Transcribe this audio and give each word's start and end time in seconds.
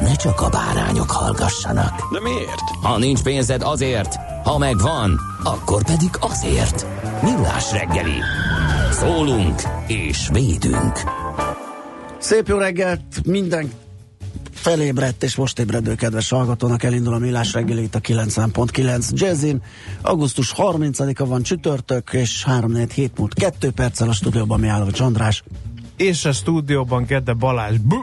ne 0.00 0.14
csak 0.14 0.40
a 0.40 0.48
bárányok 0.48 1.10
hallgassanak. 1.10 2.12
De 2.12 2.20
miért? 2.20 2.60
Ha 2.82 2.98
nincs 2.98 3.22
pénzed 3.22 3.62
azért, 3.62 4.14
ha 4.44 4.58
megvan, 4.58 5.20
akkor 5.42 5.84
pedig 5.84 6.10
azért. 6.20 6.86
Millás 7.22 7.72
reggeli. 7.72 8.20
Szólunk 8.90 9.62
és 9.86 10.28
védünk. 10.32 11.00
Szép 12.18 12.48
jó 12.48 12.58
reggelt 12.58 13.02
minden 13.24 13.72
felébredt 14.62 15.22
és 15.22 15.36
most 15.36 15.58
ébredő 15.58 15.94
kedves 15.94 16.28
hallgatónak 16.28 16.82
elindul 16.82 17.14
a 17.14 17.18
Millás 17.18 17.52
reggeli 17.52 17.82
itt 17.82 17.94
a 17.94 18.00
90.9 18.00 19.10
Jazzin. 19.10 19.62
Augusztus 20.02 20.54
30-a 20.56 21.26
van 21.26 21.42
csütörtök, 21.42 22.12
és 22.12 22.44
3 22.44 22.72
4 22.72 22.92
7 22.92 23.18
múlt 23.18 23.34
2 23.34 23.70
perccel 23.70 24.08
a 24.08 24.12
stúdióban 24.12 24.60
mi 24.60 24.68
álló 24.68 24.90
Csandrás. 24.90 25.42
És 25.96 26.24
a 26.24 26.32
stúdióban 26.32 27.04
Gede 27.04 27.32
Balázs. 27.32 27.76
Bu, 27.76 27.96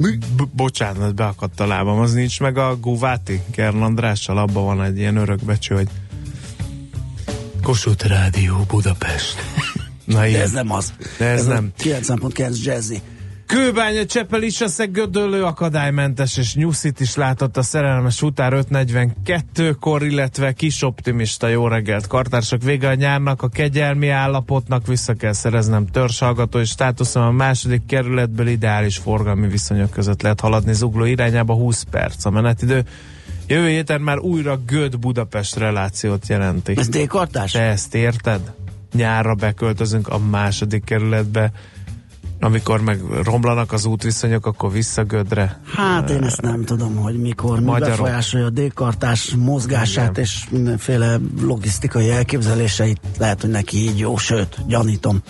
Mi? 0.00 0.18
bu, 0.36 0.44
bocsánat, 0.52 1.14
beakadt 1.14 1.60
a 1.60 1.66
lábam. 1.66 1.98
Az 1.98 2.12
nincs 2.12 2.40
meg 2.40 2.58
a 2.58 2.76
Guváti 2.76 3.40
Kern 3.50 3.82
Andrással, 3.82 4.38
abban 4.38 4.64
van 4.64 4.82
egy 4.82 4.98
ilyen 4.98 5.16
örökbecső, 5.16 5.74
hogy 5.74 5.88
Kossuth 7.62 8.06
Rádió 8.06 8.64
Budapest. 8.68 9.42
Na 10.04 10.20
De 10.20 10.40
ez 10.40 10.50
nem 10.50 10.72
az. 10.72 10.92
De 11.18 11.24
ez 11.24 11.46
nem. 11.46 11.72
90.9 11.78 12.62
Jazzy. 12.62 13.00
Kőbánya 13.50 14.06
Csepel 14.06 14.42
is 14.42 14.60
a 14.60 14.86
gödöllő 14.92 15.44
akadálymentes 15.44 16.36
és 16.36 16.54
nyuszit 16.54 17.00
is 17.00 17.14
látott 17.16 17.56
a 17.56 17.62
szerelmes 17.62 18.22
utár 18.22 18.52
5.42-kor, 18.52 20.02
illetve 20.02 20.52
kis 20.52 20.82
optimista 20.82 21.48
jó 21.48 21.68
reggelt. 21.68 22.06
Kartársak 22.06 22.62
vége 22.62 22.88
a 22.88 22.94
nyárnak, 22.94 23.42
a 23.42 23.48
kegyelmi 23.48 24.08
állapotnak 24.08 24.86
vissza 24.86 25.14
kell 25.14 25.32
szereznem 25.32 25.86
törzshallgatói 25.86 26.64
státuszom 26.64 27.22
a 27.22 27.30
második 27.30 27.86
kerületből 27.86 28.46
ideális 28.46 28.96
forgalmi 28.96 29.48
viszonyok 29.48 29.90
között 29.90 30.22
lehet 30.22 30.40
haladni 30.40 30.72
zugló 30.72 31.04
irányába 31.04 31.54
20 31.54 31.82
perc 31.82 32.24
a 32.24 32.30
menetidő. 32.30 32.84
Jövő 33.46 33.68
héten 33.68 34.00
már 34.00 34.18
újra 34.18 34.60
Göd 34.66 34.98
Budapest 34.98 35.56
relációt 35.56 36.28
jelenti. 36.28 36.74
Ez 36.76 36.88
D-kartás? 36.88 37.52
Te 37.52 37.62
ezt 37.62 37.94
érted? 37.94 38.52
Nyárra 38.92 39.34
beköltözünk 39.34 40.08
a 40.08 40.18
második 40.18 40.84
kerületbe, 40.84 41.52
amikor 42.40 42.80
meg 42.80 43.00
romlanak 43.22 43.72
az 43.72 43.84
útviszonyok, 43.84 44.46
akkor 44.46 44.72
vissza 44.72 45.04
Gödre. 45.04 45.60
Hát 45.76 46.10
én 46.10 46.22
ezt 46.22 46.40
nem 46.40 46.64
tudom, 46.64 46.96
hogy 46.96 47.20
mikor 47.20 47.58
mi 47.58 47.64
Magyarok. 47.64 47.96
befolyásolja 47.96 48.46
a 48.46 48.50
D-kartás 48.50 49.34
mozgását 49.38 50.10
Igen. 50.10 50.22
és 50.22 50.46
mindenféle 50.50 51.18
logisztikai 51.40 52.10
elképzeléseit. 52.10 53.00
Lehet, 53.18 53.40
hogy 53.40 53.50
neki 53.50 53.76
így 53.76 53.98
jó, 53.98 54.16
sőt, 54.16 54.58
gyanítom. 54.66 55.22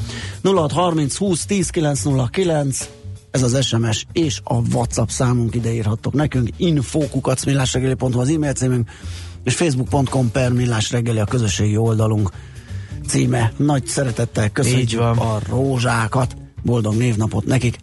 0630 0.42 1.16
20 1.16 1.46
10 1.46 1.70
909 1.70 2.88
ez 3.30 3.42
az 3.42 3.64
SMS 3.64 4.06
és 4.12 4.40
a 4.44 4.54
WhatsApp 4.54 5.08
számunk 5.08 5.54
ide 5.54 5.72
írhattok 5.72 6.12
nekünk. 6.12 6.48
info.millásregeli.hu 6.56 8.20
az 8.20 8.28
e-mail 8.28 8.52
címünk 8.52 8.90
és 9.44 9.54
facebook.com 9.54 10.30
per 10.30 10.52
millás 10.52 10.90
reggeli 10.90 11.18
a 11.18 11.24
közösségi 11.24 11.76
oldalunk 11.76 12.30
címe. 13.06 13.52
Nagy 13.56 13.86
szeretettel 13.86 14.50
köszönjük 14.50 15.00
a 15.00 15.38
rózsákat, 15.48 16.36
boldog 16.62 16.94
névnapot 16.94 17.44
nekik, 17.44 17.78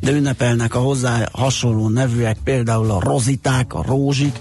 de 0.00 0.10
ünnepelnek 0.10 0.74
a 0.74 0.78
hozzá 0.78 1.28
hasonló 1.32 1.88
nevűek, 1.88 2.38
például 2.44 2.90
a 2.90 3.00
roziták, 3.00 3.74
a 3.74 3.82
rózsik, 3.86 4.38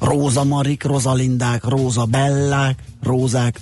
rózamarik, 0.00 0.82
rozalindák, 0.84 1.64
rózabellák, 1.64 2.78
rózák, 3.02 3.60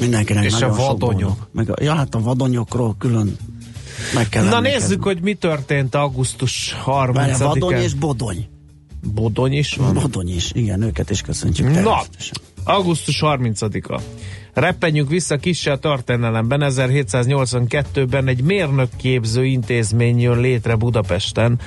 mindenkinek 0.00 0.44
És 0.44 0.52
nagyon 0.52 0.70
a 0.70 0.74
sok 0.74 0.86
vadonyok. 0.86 1.18
boldog. 1.20 1.48
Meg 1.52 1.70
a, 1.70 1.74
ja, 1.82 1.94
hát 1.94 2.14
a 2.14 2.20
vadonyokról 2.20 2.94
külön 2.98 3.36
meg 4.14 4.28
kell 4.28 4.44
Na 4.44 4.56
emlékezni. 4.56 4.86
nézzük, 4.86 5.02
hogy 5.02 5.20
mi 5.20 5.34
történt 5.34 5.94
augusztus 5.94 6.76
Várjál, 6.84 7.38
vadony 7.38 7.74
és 7.80 7.92
30-án. 7.92 7.96
bodony. 7.98 8.48
Bodony 9.14 9.52
is 9.52 9.74
van? 9.74 9.94
Bodony 9.94 10.34
is, 10.34 10.50
igen, 10.54 10.82
őket 10.82 11.10
is 11.10 11.20
köszöntjük 11.20 11.82
Na, 11.82 12.02
augusztus 12.64 13.18
30-a. 13.24 14.00
Reppenjünk 14.56 15.08
vissza 15.08 15.36
kisse 15.36 15.72
a 15.72 15.78
történelemben. 15.78 16.60
1782-ben 16.64 18.28
egy 18.28 18.42
mérnökképző 18.42 19.44
intézmény 19.44 20.20
jön 20.20 20.40
létre 20.40 20.74
Budapesten. 20.74 21.58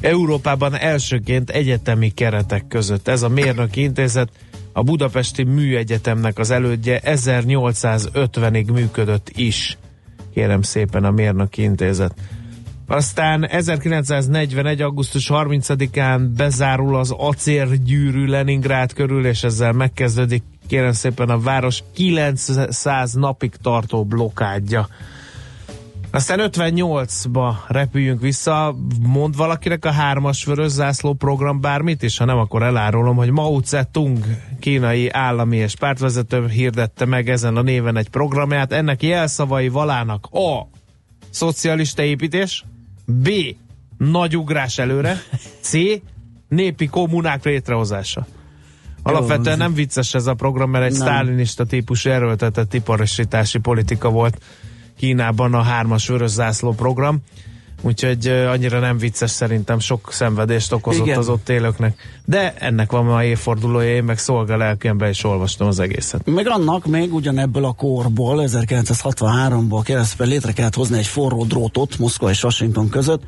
Európában 0.00 0.74
elsőként 0.74 1.50
egyetemi 1.50 2.10
keretek 2.10 2.66
között. 2.68 3.08
Ez 3.08 3.22
a 3.22 3.28
mérnöki 3.28 3.82
intézet 3.82 4.28
a 4.72 4.82
Budapesti 4.82 5.42
Műegyetemnek 5.42 6.38
az 6.38 6.50
elődje 6.50 7.00
1850-ig 7.04 8.72
működött 8.72 9.30
is. 9.34 9.78
Kérem 10.34 10.62
szépen 10.62 11.04
a 11.04 11.10
mérnöki 11.10 11.62
intézet. 11.62 12.14
Aztán 12.86 13.46
1941. 13.46 14.80
augusztus 14.80 15.30
30-án 15.32 16.28
bezárul 16.36 16.96
az 16.96 17.10
acérgyűrű 17.10 18.26
Leningrád 18.26 18.92
körül, 18.92 19.26
és 19.26 19.42
ezzel 19.42 19.72
megkezdődik 19.72 20.42
kérem 20.72 20.92
szépen 20.92 21.28
a 21.28 21.38
város 21.38 21.82
900 21.94 23.12
napig 23.12 23.52
tartó 23.62 24.04
blokádja. 24.04 24.88
Aztán 26.10 26.38
58-ba 26.42 27.52
repüljünk 27.68 28.20
vissza, 28.20 28.76
mond 29.02 29.36
valakinek 29.36 29.84
a 29.84 29.90
hármas 29.90 30.44
vörös 30.44 30.70
zászló 30.70 31.12
program 31.12 31.60
bármit, 31.60 32.02
és 32.02 32.18
ha 32.18 32.24
nem, 32.24 32.38
akkor 32.38 32.62
elárulom, 32.62 33.16
hogy 33.16 33.30
Mao 33.30 33.60
Zedong 33.64 34.24
kínai 34.60 35.10
állami 35.10 35.56
és 35.56 35.74
pártvezető 35.74 36.48
hirdette 36.48 37.04
meg 37.04 37.28
ezen 37.28 37.56
a 37.56 37.62
néven 37.62 37.96
egy 37.96 38.08
programját. 38.08 38.72
Ennek 38.72 39.02
jelszavai 39.02 39.68
valának 39.68 40.26
A. 40.30 40.68
Szocialista 41.30 42.02
építés, 42.02 42.64
B. 43.04 43.28
Nagy 43.98 44.36
ugrás 44.36 44.78
előre, 44.78 45.16
C. 45.60 45.72
Népi 46.48 46.86
kommunák 46.86 47.44
létrehozása. 47.44 48.26
Alapvetően 49.02 49.58
nem 49.58 49.74
vicces 49.74 50.14
ez 50.14 50.26
a 50.26 50.34
program, 50.34 50.70
mert 50.70 50.84
egy 50.84 50.92
Nem. 50.92 51.00
sztálinista 51.00 51.64
típusú 51.64 52.10
erőltetett 52.10 52.74
iparosítási 52.74 53.58
politika 53.58 54.10
volt 54.10 54.38
Kínában 54.98 55.54
a 55.54 55.62
hármas 55.62 56.08
vörös 56.08 56.30
zászló 56.30 56.72
program. 56.72 57.18
Úgyhogy 57.84 58.26
annyira 58.28 58.78
nem 58.78 58.98
vicces 58.98 59.30
szerintem, 59.30 59.78
sok 59.78 60.12
szenvedést 60.12 60.72
okozott 60.72 61.06
Igen. 61.06 61.18
az 61.18 61.28
ott 61.28 61.48
élőknek. 61.48 62.20
De 62.24 62.54
ennek 62.58 62.90
van 62.90 63.04
ma 63.04 63.24
évfordulója, 63.24 63.94
én 63.94 64.04
meg 64.04 64.18
szolga 64.18 64.56
lelkembe 64.56 65.08
is 65.08 65.24
olvastam 65.24 65.66
az 65.66 65.78
egészet. 65.78 66.26
Meg 66.26 66.48
annak 66.48 66.86
még 66.86 67.14
ugyanebből 67.14 67.64
a 67.64 67.72
korból, 67.72 68.44
1963-ból 68.46 69.80
keresztül 69.84 70.26
létre 70.26 70.52
kellett 70.52 70.74
hozni 70.74 70.98
egy 70.98 71.06
forró 71.06 71.44
drótot 71.44 71.98
Moszkva 71.98 72.30
és 72.30 72.42
Washington 72.42 72.88
között, 72.88 73.22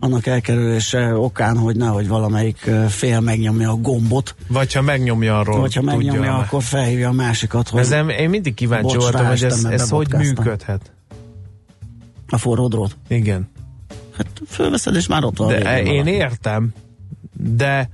annak 0.00 0.26
elkerülése 0.26 1.14
okán, 1.14 1.56
hogy 1.56 1.76
nehogy 1.76 2.08
valamelyik 2.08 2.70
fél 2.88 3.20
megnyomja 3.20 3.70
a 3.70 3.74
gombot, 3.74 4.34
Vagy 4.48 4.72
ha 4.72 4.80
megnyomja 4.82 5.38
arról, 5.38 5.60
vagy 5.60 5.74
ha 5.74 5.82
megnyomja, 5.82 6.12
tudja, 6.12 6.36
akkor 6.36 6.62
felhívja 6.62 7.08
a 7.08 7.12
másikat, 7.12 7.68
hogy 7.68 7.80
Ezen 7.80 8.10
én 8.10 8.30
mindig 8.30 8.54
kíváncsi 8.54 8.94
Bocs, 8.96 9.02
voltam, 9.02 9.26
hogy 9.26 9.44
ez, 9.44 9.64
ez 9.64 9.88
hogy 9.88 10.12
működhet. 10.12 10.92
a 12.28 12.38
forró 12.38 12.68
drót. 12.68 12.96
Igen. 13.08 13.50
Hát 14.16 14.26
fölveszed, 14.48 14.94
és 14.94 15.06
már 15.06 15.24
ott 15.24 15.36
van. 15.36 15.48
De 15.48 15.82
én 15.82 15.84
valaki. 15.84 16.10
értem, 16.10 16.72
de 17.32 17.90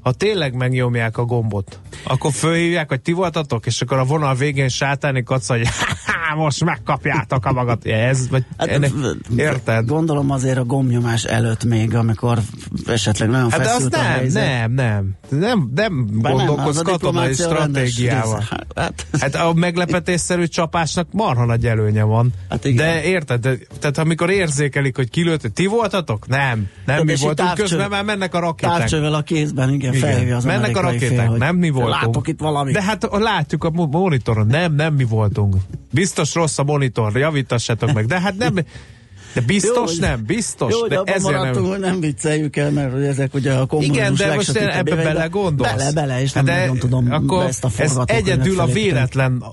ha 0.00 0.12
tényleg 0.12 0.54
megnyomják 0.54 1.18
a 1.18 1.24
gombot, 1.24 1.78
akkor 2.04 2.32
fölhívják, 2.32 2.88
hogy 2.88 3.00
ti 3.00 3.12
voltatok, 3.12 3.66
és 3.66 3.80
akkor 3.80 3.98
a 3.98 4.04
vonal 4.04 4.34
végén 4.34 4.68
sátáni 4.68 5.22
kaca, 5.22 5.56
hogy 5.56 5.68
most 6.34 6.64
megkapjátok 6.64 7.46
a 7.46 7.52
magat. 7.52 7.86
Ez, 8.12 8.28
vagy 8.28 8.44
Hát, 8.58 8.68
ennek, 8.68 8.90
érted? 9.36 9.86
Gondolom 9.86 10.30
azért 10.30 10.58
a 10.58 10.64
gomnyomás 10.64 11.24
előtt 11.24 11.64
még, 11.64 11.94
amikor 11.94 12.38
esetleg 12.86 13.28
nagyon 13.28 13.50
Hát 13.50 13.60
de 13.60 13.66
az 13.66 13.72
feszült 13.72 13.94
a 13.94 14.02
nem, 14.02 14.06
helyzet. 14.06 14.44
nem, 14.46 14.72
nem. 14.72 15.10
Nem, 15.40 15.70
nem 15.74 16.06
Bár 16.22 16.34
nem, 16.34 16.46
gondolkodsz 16.46 16.82
katonai 16.82 17.32
stratégiával. 17.32 18.44
Hát, 18.74 19.06
Hát 19.20 19.34
a 19.34 19.52
meglepetésszerű 19.54 20.44
csapásnak 20.46 21.06
marha 21.12 21.44
nagy 21.44 21.66
előnye 21.66 22.02
van. 22.02 22.30
Hát 22.48 22.64
igen. 22.64 22.76
De 22.86 23.02
érted? 23.04 23.40
De, 23.40 23.54
tehát 23.80 23.98
amikor 23.98 24.30
érzékelik, 24.30 24.96
hogy 24.96 25.10
kilőtt, 25.10 25.42
ti 25.54 25.66
voltatok? 25.66 26.28
Nem. 26.28 26.66
Nem 26.86 27.04
mi 27.04 27.14
voltunk, 27.16 27.48
távcső- 27.48 27.62
közben 27.62 27.88
már 27.90 28.04
mennek 28.04 28.34
a 28.34 28.38
rakéták. 28.38 28.76
Távcsővel 28.78 29.14
a 29.14 29.22
kézben, 29.22 29.72
igen, 29.72 29.94
Igen. 29.94 30.10
felhívja 30.10 30.36
az 30.36 30.44
Mennek 30.44 30.76
a 30.76 30.80
rakéták, 30.80 31.26
fél, 31.28 31.36
nem 31.38 31.56
mi 31.56 31.70
voltunk. 31.70 31.94
Látok 32.00 32.28
itt 32.28 32.40
valamit. 32.40 32.74
De 32.74 32.82
hát 32.82 33.08
látjuk 33.10 33.64
a 33.64 33.70
mo- 33.70 33.92
monitoron, 33.92 34.46
nem, 34.46 34.74
nem 34.74 34.94
mi 34.94 35.04
voltunk. 35.04 35.54
Biztos 35.90 36.21
rossz 36.34 36.58
a 36.58 36.62
monitor, 36.62 37.16
javítassátok 37.16 37.92
meg. 37.92 38.06
De 38.06 38.20
hát 38.20 38.36
nem, 38.36 38.54
de 39.34 39.40
biztos 39.46 39.90
hogy- 39.90 40.00
nem, 40.00 40.24
biztos. 40.26 40.72
Jó, 40.72 40.86
de 40.86 40.98
abban 40.98 41.14
ezért 41.14 41.36
maradtunk, 41.36 41.70
nem. 41.70 41.80
nem 41.80 42.00
vicceljük 42.00 42.56
el, 42.56 42.70
mert 42.70 42.92
hogy 42.92 43.04
ezek 43.04 43.34
ugye 43.34 43.52
a 43.52 43.66
kommunizmus 43.66 43.98
Igen, 43.98 44.14
de 44.14 44.34
most 44.34 44.56
én 44.56 44.68
ebbe 44.68 44.94
bele 44.94 45.26
gondolsz. 45.26 45.74
Bele, 45.74 45.92
bele, 45.92 46.22
és 46.22 46.32
nem 46.32 46.44
de 46.44 46.58
nagyon 46.58 46.78
tudom 46.78 47.12
akkor 47.12 47.44
ezt 47.44 47.64
a 47.64 47.68
ez 47.76 47.98
egyedül 48.04 48.60
a 48.60 48.66
véletlen 48.66 49.44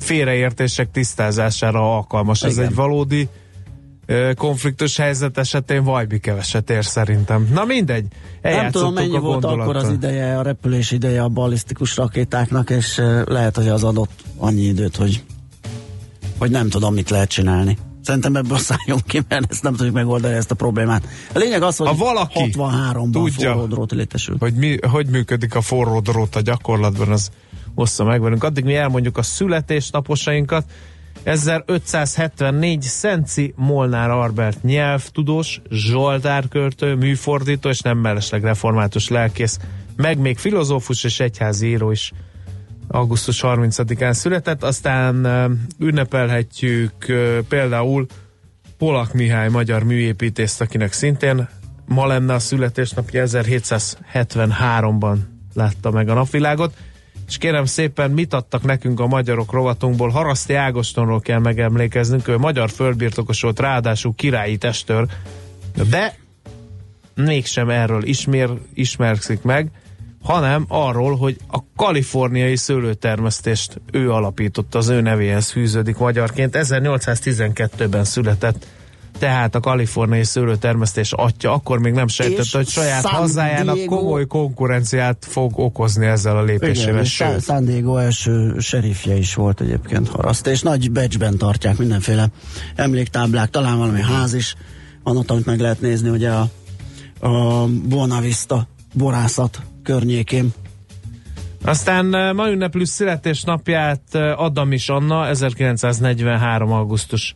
félreértések 0.00 0.90
tisztázására 0.90 1.96
alkalmas. 1.96 2.42
Ez 2.42 2.52
Igen. 2.52 2.64
egy 2.64 2.74
valódi 2.74 3.28
konfliktus 4.36 4.96
helyzet 4.96 5.38
esetén 5.38 5.84
vajbi 5.84 6.18
keveset 6.18 6.70
ér 6.70 6.84
szerintem. 6.84 7.48
Na 7.52 7.64
mindegy, 7.64 8.06
Nem 8.42 8.70
tudom, 8.70 8.94
mennyi 8.94 9.18
volt 9.18 9.44
akkor 9.44 9.76
az 9.76 9.90
ideje, 9.90 10.38
a 10.38 10.42
repülés 10.42 10.90
ideje 10.90 11.22
a 11.22 11.28
ballisztikus 11.28 11.96
rakétáknak, 11.96 12.70
és 12.70 12.98
eh, 12.98 13.22
lehet, 13.24 13.56
hogy 13.56 13.68
az 13.68 13.84
adott 13.84 14.10
annyi 14.36 14.62
időt, 14.62 14.96
hogy, 14.96 15.22
hogy 16.38 16.50
nem 16.50 16.68
tudom, 16.68 16.94
mit 16.94 17.10
lehet 17.10 17.28
csinálni. 17.28 17.78
Szerintem 18.02 18.36
ebből 18.36 18.58
szálljunk 18.58 19.06
ki, 19.06 19.20
mert 19.28 19.50
ezt 19.50 19.62
nem 19.62 19.74
tudjuk 19.74 19.94
megoldani 19.94 20.34
ezt 20.34 20.50
a 20.50 20.54
problémát. 20.54 21.08
A 21.34 21.38
lényeg 21.38 21.62
az, 21.62 21.76
hogy 21.76 21.86
Ha 21.86 21.94
valaki 21.94 22.52
63-ban 22.56 23.10
tudja, 23.12 23.52
forró 23.52 23.66
drót 23.66 23.92
létesült. 23.92 24.38
Hogy 24.38 24.54
mi, 24.54 24.78
hogy 24.90 25.06
működik 25.06 25.54
a 25.54 25.60
forró 25.60 26.00
drót 26.00 26.36
a 26.36 26.40
gyakorlatban, 26.40 27.08
az 27.08 27.30
ossza 27.74 28.04
meg 28.04 28.20
velünk. 28.20 28.44
Addig 28.44 28.64
mi 28.64 28.74
elmondjuk 28.74 29.18
a 29.18 29.22
születésnaposainkat. 29.22 30.64
1574 31.22 32.82
Szenci 32.82 33.52
Molnár 33.56 34.10
Albert 34.10 34.62
nyelvtudós, 34.62 35.60
zsoltárköltő, 35.70 36.94
műfordító 36.94 37.68
és 37.68 37.80
nem 37.80 37.98
mellesleg 37.98 38.42
református 38.42 39.08
lelkész, 39.08 39.58
meg 39.96 40.18
még 40.18 40.38
filozófus 40.38 41.04
és 41.04 41.20
egyházi 41.20 41.66
író 41.66 41.90
is 41.90 42.12
augusztus 42.88 43.40
30-án 43.42 44.12
született, 44.12 44.62
aztán 44.62 45.26
ünnepelhetjük 45.78 46.92
például 47.48 48.06
Polak 48.78 49.12
Mihály 49.12 49.48
magyar 49.48 49.82
műépítészt, 49.82 50.60
akinek 50.60 50.92
szintén 50.92 51.48
ma 51.86 52.06
lenne 52.06 52.34
a 52.34 52.38
születésnapja, 52.38 53.24
1773-ban 53.26 55.16
látta 55.54 55.90
meg 55.90 56.08
a 56.08 56.14
napvilágot, 56.14 56.74
és 57.26 57.38
kérem 57.38 57.64
szépen, 57.64 58.10
mit 58.10 58.34
adtak 58.34 58.62
nekünk 58.62 59.00
a 59.00 59.06
magyarok 59.06 59.52
rovatunkból? 59.52 60.08
Haraszti 60.08 60.54
Ágostonról 60.54 61.20
kell 61.20 61.38
megemlékeznünk, 61.38 62.28
ő 62.28 62.38
magyar 62.38 62.70
földbirtokos 62.70 63.40
volt, 63.40 63.60
ráadásul 63.60 64.14
királyi 64.14 64.56
testőr, 64.56 65.06
de 65.88 66.16
mégsem 67.14 67.70
erről 67.70 68.04
ismer, 68.04 68.48
ismerszik 68.74 69.42
meg, 69.42 69.70
hanem 70.24 70.64
arról, 70.68 71.16
hogy 71.16 71.36
a 71.48 71.58
kaliforniai 71.76 72.56
szőlőtermesztést 72.56 73.80
ő 73.92 74.12
alapította, 74.12 74.78
az 74.78 74.88
ő 74.88 75.00
nevéhez 75.00 75.50
fűződik 75.50 75.96
magyarként. 75.96 76.56
1812-ben 76.58 78.04
született 78.04 78.66
tehát 79.18 79.54
a 79.54 79.60
kaliforniai 79.60 80.24
szőlőtermesztés 80.24 81.12
atya 81.12 81.52
akkor 81.52 81.78
még 81.78 81.92
nem 81.92 82.08
sejtette, 82.08 82.56
hogy 82.56 82.68
saját 82.68 83.02
San 83.02 83.12
hazájának 83.12 83.74
Diego- 83.74 83.98
komoly 83.98 84.26
konkurenciát 84.26 85.26
fog 85.28 85.58
okozni 85.58 86.06
ezzel 86.06 86.36
a 86.36 86.42
Igen, 86.42 86.54
lépésével. 86.54 87.00
és 87.00 87.14
San- 87.14 87.64
Diego 87.64 87.96
első 87.96 88.54
serifje 88.58 89.16
is 89.16 89.34
volt 89.34 89.60
egyébként 89.60 90.08
haraszt, 90.08 90.46
és 90.46 90.62
nagy 90.62 90.90
becsben 90.90 91.38
tartják 91.38 91.76
mindenféle 91.76 92.28
emléktáblák, 92.74 93.50
talán 93.50 93.78
valami 93.78 94.00
ház 94.00 94.34
is 94.34 94.54
van 95.02 95.16
ott, 95.16 95.30
amit 95.30 95.46
meg 95.46 95.60
lehet 95.60 95.80
nézni, 95.80 96.08
ugye 96.08 96.30
a, 96.30 96.48
a 97.28 97.66
Buona 97.66 98.20
Vista 98.20 98.68
borászat 98.94 99.62
környékén. 99.84 100.52
Aztán 101.64 102.14
eh, 102.14 102.32
ma 102.32 102.50
ünneplő 102.50 102.84
születésnapját 102.84 104.00
eh, 104.12 104.40
Adam 104.40 104.72
is 104.72 104.88
Anna 104.88 105.26
1943. 105.28 106.72
augusztus 106.72 107.34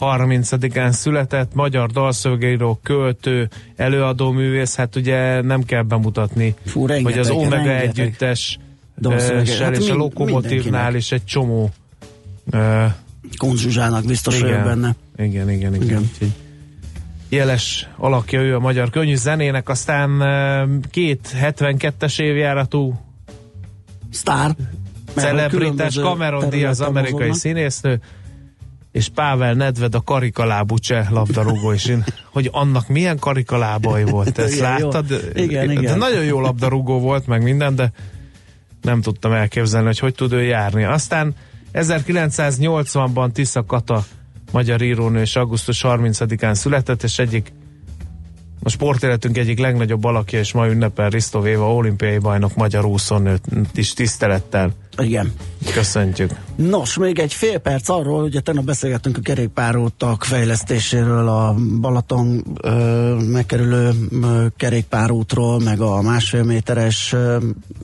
30-án 0.00 0.90
született, 0.90 1.54
magyar 1.54 1.90
dalszövegíró, 1.90 2.80
költő, 2.82 3.48
előadó 3.76 4.30
művész, 4.30 4.76
hát 4.76 4.96
ugye 4.96 5.42
nem 5.42 5.62
kell 5.64 5.82
bemutatni, 5.82 6.54
Fú, 6.64 6.86
rengeteg, 6.86 7.12
hogy 7.12 7.20
az 7.20 7.30
Omega 7.30 7.54
rengeteg 7.54 7.88
együttes 7.88 8.58
eh, 9.02 9.10
Hát 9.30 9.46
és 9.46 9.60
a 9.60 9.68
mind- 9.70 9.88
Lokomotívnál 9.88 10.60
mindenkinek. 10.90 10.94
is 10.94 11.12
egy 11.12 11.24
csomó 11.24 11.70
eh, 12.50 12.92
Kunc 13.36 13.60
Zsuzsának 13.60 14.04
biztos 14.04 14.40
vagyok 14.40 14.62
benne. 14.62 14.94
igen, 15.16 15.50
igen, 15.50 15.74
igen. 15.74 15.74
Igen. 15.74 16.10
igen. 16.20 16.34
Jeles 17.28 17.88
alakja 17.96 18.40
ő 18.40 18.54
a 18.54 18.58
magyar 18.58 18.90
könnyű 18.90 19.14
zenének, 19.16 19.68
aztán 19.68 20.22
két 20.90 21.34
72-es 21.40 22.20
évjáratú 22.20 23.00
Sztár. 24.10 24.56
celebritás 25.14 25.94
Cameron 25.94 26.50
Diaz 26.50 26.80
amerikai 26.80 27.32
színésznő, 27.32 28.00
és 28.92 29.08
Pável 29.08 29.54
Nedved 29.54 29.94
a 29.94 30.00
karikalábú 30.00 30.78
cseh 30.78 31.10
labdarúgó 31.10 31.72
is. 31.72 31.86
Én, 31.86 32.04
hogy 32.32 32.48
annak 32.52 32.88
milyen 32.88 33.18
karikalábai 33.18 34.04
volt, 34.04 34.38
ezt 34.38 34.54
Igen, 34.56 34.78
jó. 34.78 34.84
láttad? 34.84 35.30
Igen, 35.34 35.66
de 35.66 35.72
igen. 35.72 35.98
Nagyon 35.98 36.24
jó 36.24 36.40
labdarúgó 36.40 36.98
volt, 36.98 37.26
meg 37.26 37.42
minden, 37.42 37.74
de 37.74 37.92
nem 38.82 39.00
tudtam 39.00 39.32
elképzelni, 39.32 39.86
hogy 39.86 39.98
hogy 39.98 40.14
tud 40.14 40.32
ő 40.32 40.42
járni. 40.42 40.84
Aztán 40.84 41.34
1980-ban 41.72 43.32
Tisza 43.32 43.64
Kata 43.64 44.04
magyar 44.52 44.82
írónő 44.82 45.20
és 45.20 45.36
augusztus 45.36 45.80
30-án 45.84 46.54
született, 46.54 47.02
és 47.02 47.18
egyik 47.18 47.52
a 48.62 48.68
sportéletünk 48.68 49.36
egyik 49.36 49.58
legnagyobb 49.58 50.04
alakja, 50.04 50.38
és 50.38 50.52
ma 50.52 50.68
ünnepel 50.68 51.10
Risztó 51.10 51.40
Véva 51.40 51.74
olimpiai 51.74 52.18
bajnok 52.18 52.54
magyar 52.54 52.84
úszónőt 52.84 53.44
is 53.74 53.92
tisztelettel 53.92 54.72
Igen. 54.98 55.32
köszöntjük. 55.72 56.30
Nos, 56.56 56.96
még 56.96 57.18
egy 57.18 57.32
fél 57.32 57.58
perc 57.58 57.88
arról, 57.88 58.22
ugye 58.22 58.40
tegnap 58.40 58.64
beszélgettünk 58.64 59.16
a 59.16 59.20
kerékpárútak 59.20 60.24
fejlesztéséről, 60.24 61.28
a 61.28 61.54
Balaton 61.80 62.44
ö, 62.62 63.14
megkerülő 63.14 63.90
ö, 64.22 64.46
kerékpárútról, 64.56 65.60
meg 65.60 65.80
a 65.80 66.02
másfél 66.02 66.42
méteres 66.42 67.12
ö, 67.12 67.36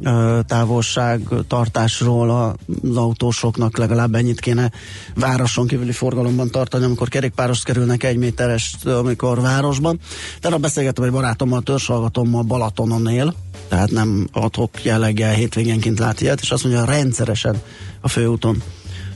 ö, 0.03 0.41
távolság 0.47 1.21
tartásról 1.49 2.31
az 2.31 2.97
autósoknak 2.97 3.79
legalább 3.79 4.15
ennyit 4.15 4.41
kéne 4.41 4.71
városon 5.15 5.67
kívüli 5.67 5.93
forgalomban 5.93 6.51
tartani, 6.51 6.85
amikor 6.85 7.09
kerékpáros 7.09 7.63
kerülnek 7.63 8.03
egy 8.03 8.17
méteres, 8.17 8.77
amikor 8.85 9.41
városban. 9.41 9.99
Tegnap 10.41 10.61
beszélgettem 10.61 11.05
egy 11.05 11.11
barátommal, 11.11 11.63
törzshallgatommal 11.63 12.43
Balatonon 12.43 13.09
él, 13.09 13.35
tehát 13.69 13.91
nem 13.91 14.29
adhok 14.33 14.85
jelleggel 14.85 15.33
hétvégenként 15.33 15.99
lát 15.99 16.21
ilyet, 16.21 16.41
és 16.41 16.51
azt 16.51 16.65
mondja, 16.65 16.85
rendszeresen 17.05 17.63
a 18.01 18.09
főúton 18.09 18.63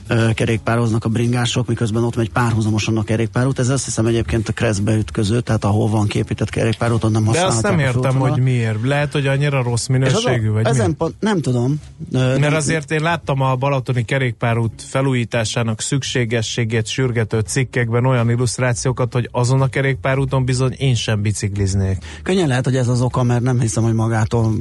ö, 0.09 0.29
kerékpároznak 0.33 1.05
a 1.05 1.09
bringások, 1.09 1.67
miközben 1.67 2.03
ott 2.03 2.15
megy 2.15 2.29
párhuzamosan 2.29 2.97
a 2.97 3.03
kerékpárút. 3.03 3.59
Ez 3.59 3.69
azt 3.69 3.85
hiszem 3.85 4.05
egyébként 4.05 4.49
a 4.49 4.53
Kreszbe 4.53 4.95
ütköző, 4.95 5.41
tehát 5.41 5.63
ahol 5.63 5.89
van 5.89 6.07
képített 6.07 6.49
kerékpárúton 6.49 7.11
nem 7.11 7.21
De 7.23 7.27
használják 7.27 7.53
azt 7.53 7.63
nem 7.63 7.77
a 7.77 7.81
értem, 7.81 7.93
főútvonalat. 8.01 8.33
hogy 8.33 8.43
miért. 8.43 8.77
Lehet, 8.83 9.11
hogy 9.11 9.27
annyira 9.27 9.63
rossz 9.63 9.81
az 9.81 9.87
minőségű, 9.87 10.49
a, 10.49 10.51
vagy 10.51 10.65
ezen 10.65 10.87
mi? 10.87 10.93
pont, 10.93 11.15
nem 11.19 11.41
tudom. 11.41 11.81
Ö, 12.11 12.17
Mert 12.17 12.39
nem- 12.39 12.53
azért 12.53 12.91
én 12.91 13.01
láttam 13.01 13.41
a 13.41 13.55
Balatoni 13.55 14.05
kerékpárút 14.05 14.71
felújításának 14.87 15.81
szükségességét 15.81 16.87
sürgető 16.87 17.39
cikkekben 17.39 18.05
olyan 18.05 18.29
illusztrációkat, 18.29 19.13
hogy 19.13 19.29
azon 19.31 19.61
a 19.61 19.67
kerékpárúton 19.67 20.45
bizony 20.45 20.73
én 20.77 20.95
sem 20.95 21.21
bicikliznék. 21.21 21.97
Könnyen 22.23 22.47
lehet, 22.47 22.65
hogy 22.65 22.75
ez 22.75 22.87
az 22.87 23.01
oka, 23.01 23.23
mert 23.23 23.41
nem 23.41 23.59
hiszem, 23.59 23.83
hogy 23.83 23.93
magától 23.93 24.53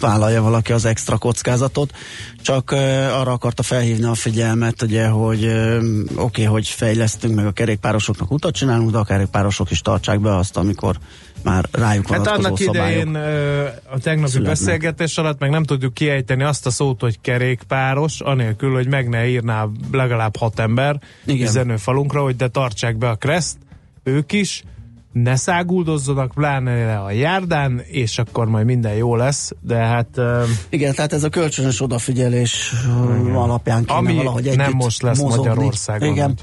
vállalja 0.00 0.42
valaki 0.42 0.72
az 0.72 0.84
extra 0.84 1.18
kockázatot, 1.18 1.92
csak 2.42 2.70
arra 3.20 3.32
akarta 3.32 3.62
felhívni 3.62 4.04
a 4.04 4.14
figyelmet, 4.14 4.82
ugye, 4.84 5.06
hogy 5.06 5.44
oké, 5.44 6.12
okay, 6.16 6.44
hogy 6.44 6.68
fejlesztünk, 6.68 7.34
meg 7.34 7.46
a 7.46 7.52
kerékpárosoknak 7.52 8.30
utat 8.30 8.54
csinálunk, 8.54 8.90
de 8.90 8.98
a 8.98 9.04
kerékpárosok 9.04 9.70
is 9.70 9.80
tartsák 9.80 10.20
be 10.20 10.36
azt, 10.36 10.56
amikor 10.56 10.96
már 11.42 11.64
rájuk 11.72 12.08
Hát 12.08 12.26
annak 12.26 12.60
idején 12.60 13.14
a 13.84 13.98
tegnapi 13.98 14.30
születnek. 14.30 14.42
beszélgetés 14.42 15.18
alatt 15.18 15.38
meg 15.38 15.50
nem 15.50 15.64
tudjuk 15.64 15.94
kiejteni 15.94 16.42
azt 16.42 16.66
a 16.66 16.70
szót, 16.70 17.00
hogy 17.00 17.20
kerékpáros, 17.20 18.20
anélkül, 18.20 18.72
hogy 18.72 18.88
meg 18.88 19.08
ne 19.08 19.26
írná 19.26 19.68
legalább 19.92 20.36
hat 20.36 20.58
ember 20.58 21.00
Igen. 21.26 21.46
üzenőfalunkra, 21.46 22.22
hogy 22.22 22.36
de 22.36 22.48
tartsák 22.48 22.96
be 22.96 23.08
a 23.08 23.14
kreszt, 23.14 23.56
ők 24.02 24.32
is, 24.32 24.62
ne 25.14 25.36
száguldozzanak, 25.36 26.32
pláne 26.34 26.98
a 26.98 27.10
járdán, 27.10 27.82
és 27.86 28.18
akkor 28.18 28.46
majd 28.46 28.66
minden 28.66 28.94
jó 28.94 29.16
lesz, 29.16 29.52
de 29.60 29.76
hát... 29.76 30.08
Uh, 30.16 30.42
Igen, 30.68 30.94
tehát 30.94 31.12
ez 31.12 31.24
a 31.24 31.28
kölcsönös 31.28 31.80
odafigyelés 31.80 32.72
igen. 33.20 33.34
alapján 33.34 33.84
kéne 33.84 33.98
Ami 33.98 34.14
valahogy 34.14 34.46
együtt 34.46 34.58
nem 34.58 34.72
most 34.72 35.02
lesz 35.02 35.18
mozogni. 35.18 35.48
Magyarországon. 35.48 36.08
Igen. 36.08 36.38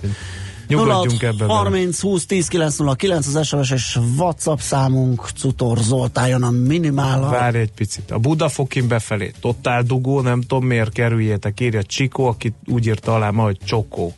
Nyugodjunk 0.67 1.21
ebben. 1.21 1.47
30 1.47 2.01
20 2.01 2.25
10 2.25 2.47
909 2.47 3.27
az 3.27 3.47
SMS 3.47 3.71
és 3.71 3.99
WhatsApp 4.17 4.57
számunk 4.57 5.29
Cutor 5.35 5.77
Zoltán 5.77 6.27
jön 6.27 6.43
a 6.43 6.49
minimál. 6.49 7.29
Várj 7.29 7.57
egy 7.57 7.71
picit. 7.71 8.11
A 8.11 8.17
Budafokin 8.17 8.87
befelé. 8.87 9.31
Totál 9.39 9.83
dugó, 9.83 10.21
nem 10.21 10.41
tudom 10.41 10.65
miért 10.65 10.91
kerüljétek. 10.91 11.59
Írja 11.59 11.83
Csikó, 11.83 12.25
aki 12.25 12.53
úgy 12.65 12.85
írta 12.85 13.13
alá 13.13 13.29
ma, 13.29 13.43
hogy 13.43 13.57
Csokó. 13.65 14.13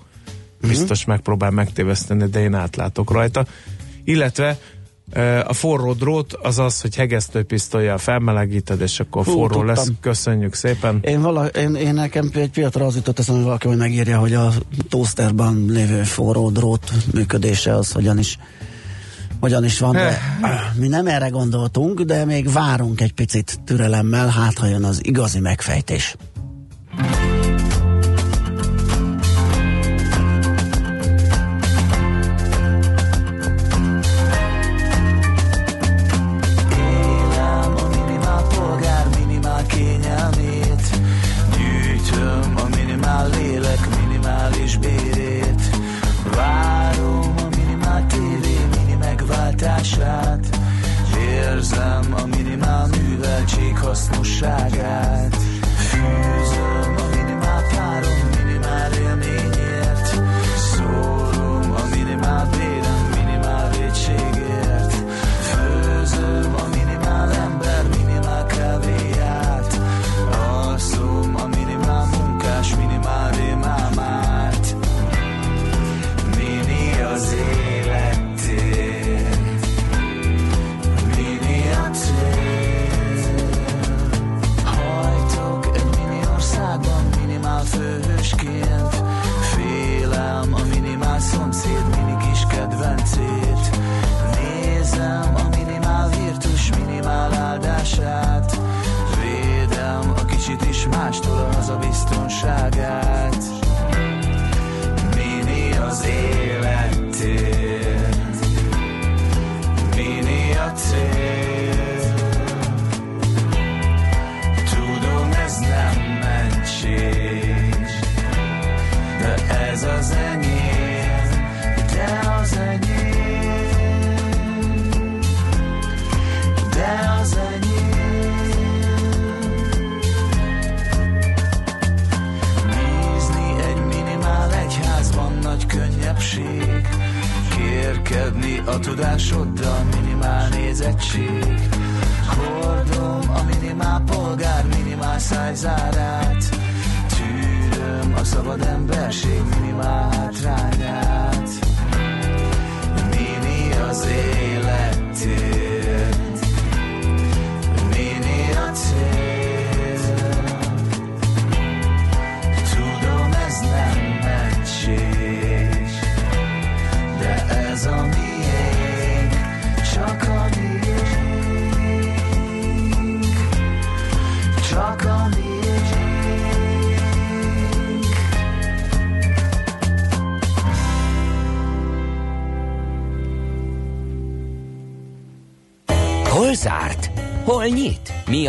Biztos 0.68 1.06
megpróbál 1.06 1.52
megtéveszteni, 1.52 2.30
de 2.30 2.40
én 2.40 2.54
átlátok 2.54 3.12
rajta. 3.12 3.46
Illetve 4.04 4.58
a 5.46 5.54
forró 5.54 5.94
drót 5.94 6.34
az 6.34 6.60
az, 6.60 6.82
hogy 6.82 6.96
hegesztőpisztolyjal 6.96 7.98
felmelegíted, 7.98 8.82
és 8.82 9.00
akkor 9.00 9.26
Hú, 9.26 9.32
forró 9.32 9.48
tudtam. 9.48 9.66
lesz. 9.66 9.92
Köszönjük 10.00 10.54
szépen. 10.54 11.00
Én, 11.02 11.22
vala, 11.22 11.46
én, 11.46 11.76
én 11.76 11.94
nekem 11.94 12.30
egy 12.34 12.50
pillanatra 12.50 12.86
az 12.86 12.96
jutott 12.96 13.20
eszembe, 13.20 13.40
hogy 13.40 13.48
valaki 13.48 13.68
hogy 13.68 13.78
megírja, 13.78 14.20
hogy 14.20 14.34
a 14.34 14.52
toasterban 14.90 15.66
lévő 15.70 16.04
forró 16.04 16.50
drót 16.50 16.92
működése 17.14 17.76
az 17.76 17.92
hogyan 17.92 18.20
is 18.20 18.38
hogyan 19.40 19.64
is 19.64 19.80
van, 19.80 19.92
de 19.92 20.22
mi 20.80 20.88
nem 20.88 21.08
erre 21.08 21.28
gondoltunk, 21.28 22.02
de 22.02 22.26
még 22.26 22.52
várunk 22.52 23.02
egy 23.02 23.14
picit 23.14 23.60
türelemmel, 23.66 24.28
hát 24.28 24.58
ha 24.58 24.68
jön 24.68 24.84
az 24.84 25.06
igazi 25.06 25.40
megfejtés. 25.40 26.16
Műveltség 53.44 53.78
hasznosságát 53.78 55.43
biztonságát 102.44 103.13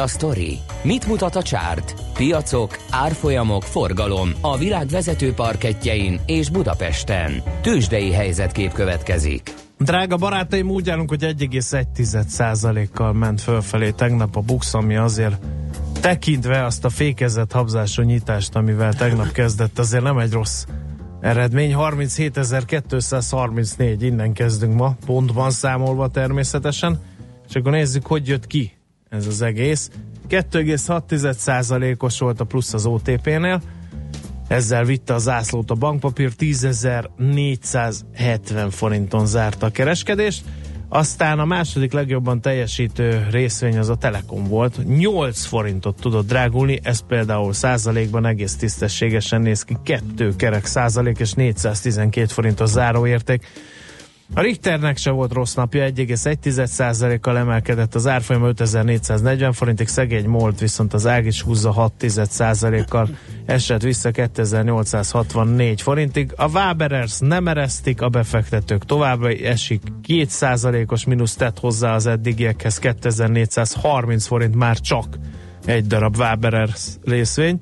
a 0.04 0.06
sztori? 0.06 0.58
Mit 0.82 1.06
mutat 1.06 1.36
a 1.36 1.42
csárt? 1.42 1.94
Piacok, 2.14 2.78
árfolyamok, 2.90 3.62
forgalom 3.62 4.30
a 4.40 4.56
világ 4.56 4.86
vezető 4.86 5.32
parketjein 5.32 6.20
és 6.26 6.50
Budapesten. 6.50 7.42
Tősdei 7.62 8.12
helyzetkép 8.12 8.72
következik. 8.72 9.54
Drága 9.78 10.16
barátaim, 10.16 10.70
úgy 10.70 10.90
állunk, 10.90 11.08
hogy 11.08 11.34
1,1%-kal 11.38 13.12
ment 13.12 13.40
fölfelé 13.40 13.90
tegnap 13.90 14.36
a 14.36 14.40
Bux, 14.40 14.74
ami 14.74 14.96
azért 14.96 15.36
tekintve 16.00 16.64
azt 16.64 16.84
a 16.84 16.88
fékezett 16.88 17.52
habzású 17.52 18.02
nyitást, 18.02 18.54
amivel 18.54 18.94
tegnap 18.94 19.32
kezdett, 19.32 19.78
azért 19.78 20.02
nem 20.02 20.18
egy 20.18 20.32
rossz 20.32 20.64
eredmény. 21.20 21.74
37.234, 21.78 23.96
innen 24.00 24.32
kezdünk 24.32 24.74
ma, 24.74 24.96
pontban 25.06 25.50
számolva 25.50 26.08
természetesen. 26.08 27.00
És 27.48 27.54
akkor 27.54 27.72
nézzük, 27.72 28.06
hogy 28.06 28.28
jött 28.28 28.46
ki 28.46 28.72
ez 29.14 29.26
az 29.26 29.42
egész. 29.42 29.90
2,6%-os 30.28 32.18
volt 32.18 32.40
a 32.40 32.44
plusz 32.44 32.74
az 32.74 32.86
OTP-nél, 32.86 33.60
ezzel 34.48 34.84
vitte 34.84 35.14
a 35.14 35.18
zászlót 35.18 35.70
a 35.70 35.74
bankpapír, 35.74 36.32
10.470 36.38 38.66
forinton 38.70 39.26
zárta 39.26 39.66
a 39.66 39.70
kereskedést. 39.70 40.44
Aztán 40.88 41.38
a 41.38 41.44
második 41.44 41.92
legjobban 41.92 42.40
teljesítő 42.40 43.26
részvény 43.30 43.78
az 43.78 43.88
a 43.88 43.96
Telekom 43.96 44.44
volt. 44.44 44.86
8 44.86 45.44
forintot 45.44 46.00
tudott 46.00 46.26
drágulni, 46.26 46.80
ez 46.82 47.06
például 47.06 47.52
százalékban 47.52 48.26
egész 48.26 48.56
tisztességesen 48.56 49.40
néz 49.40 49.62
ki. 49.62 49.76
2 49.82 50.36
kerek 50.36 50.66
százalék 50.66 51.18
és 51.18 51.32
412 51.32 52.26
forintos 52.26 52.68
záróérték. 52.68 53.46
A 54.32 54.40
Richternek 54.40 54.96
se 54.96 55.10
volt 55.10 55.32
rossz 55.32 55.54
napja, 55.54 55.90
1,1%-kal 55.90 57.38
emelkedett 57.38 57.94
az 57.94 58.06
árfolyam 58.06 58.44
5440 58.44 59.52
forintig, 59.52 59.88
szegény 59.88 60.28
Molt 60.28 60.60
viszont 60.60 60.94
az 60.94 61.06
ág 61.06 61.26
is 61.26 61.42
húzza 61.42 61.92
6%-kal 61.98 63.08
esett 63.46 63.82
vissza 63.82 64.10
2864 64.10 65.82
forintig. 65.82 66.32
A 66.36 66.48
Waberers 66.48 67.18
nem 67.18 67.48
eresztik, 67.48 68.00
a 68.00 68.08
befektetők 68.08 68.84
továbbra 68.84 69.30
esik 69.30 69.82
2%-os 70.08 71.04
mínusz 71.04 71.34
tett 71.34 71.58
hozzá 71.58 71.94
az 71.94 72.06
eddigiekhez 72.06 72.78
2430 72.78 74.26
forint 74.26 74.54
már 74.54 74.80
csak 74.80 75.18
egy 75.64 75.86
darab 75.86 76.16
Waberers 76.16 76.88
részvény. 77.04 77.58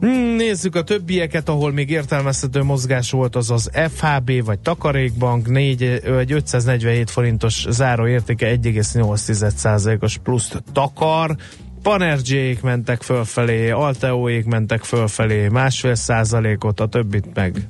Hmm, 0.00 0.34
nézzük 0.36 0.74
a 0.74 0.82
többieket, 0.82 1.48
ahol 1.48 1.72
még 1.72 1.90
értelmezhető 1.90 2.62
mozgás 2.62 3.10
volt, 3.10 3.36
az 3.36 3.50
az 3.50 3.70
FHB 3.94 4.44
vagy 4.44 4.58
Takarékbank 4.58 5.48
4, 5.48 5.82
egy 6.18 6.32
547 6.32 7.10
forintos 7.10 7.66
záróértéke 7.68 8.58
1,8%-os 8.62 10.18
pluszt 10.22 10.62
takar. 10.72 11.36
Panergyék 11.82 12.60
mentek 12.62 13.02
fölfelé, 13.02 13.70
Alteóék 13.70 14.44
mentek 14.44 14.82
fölfelé, 14.82 15.48
másfél 15.48 15.94
százalékot, 15.94 16.80
a 16.80 16.86
többit 16.86 17.34
meg 17.34 17.66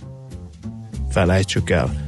felejtsük 1.11 1.71
el. 1.71 2.05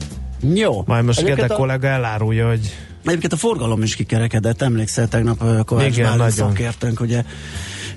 Jó. 0.54 0.82
Majd 0.86 1.04
most 1.04 1.18
Egyébként 1.18 1.40
Gede 1.40 1.54
a- 1.54 1.56
kollega 1.56 1.86
elárulja, 1.86 2.48
hogy 2.48 2.74
Egyébként 3.04 3.32
a 3.32 3.36
forgalom 3.36 3.82
is 3.82 3.96
kikerekedett, 3.96 4.62
emlékszel 4.62 5.08
tegnap 5.08 5.64
Kovács 5.64 5.96
Igen, 5.96 6.18
Bálint 6.18 6.36
szakértőnk, 6.36 7.00
ugye 7.00 7.24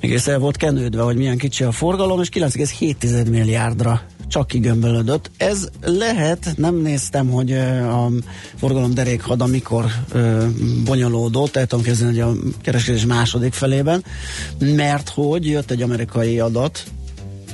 egész 0.01 0.27
el 0.27 0.39
volt 0.39 0.57
kenődve, 0.57 1.01
hogy 1.01 1.15
milyen 1.15 1.37
kicsi 1.37 1.63
a 1.63 1.71
forgalom, 1.71 2.21
és 2.21 2.29
9,7 2.33 3.29
milliárdra 3.29 4.01
csak 4.27 4.47
kigömbölödött. 4.47 5.31
Ez 5.37 5.67
lehet, 5.81 6.53
nem 6.55 6.75
néztem, 6.75 7.29
hogy 7.29 7.51
a 7.51 8.09
forgalom 8.55 8.93
derékhada 8.93 9.45
mikor 9.45 9.85
bonyolódott, 10.85 11.55
el 11.55 11.65
tudom 11.65 11.85
kezdeni, 11.85 12.19
hogy 12.19 12.29
a 12.29 12.33
kereskedés 12.61 13.05
második 13.05 13.53
felében, 13.53 14.03
mert 14.59 15.09
hogy 15.09 15.45
jött 15.45 15.71
egy 15.71 15.81
amerikai 15.81 16.39
adat, 16.39 16.83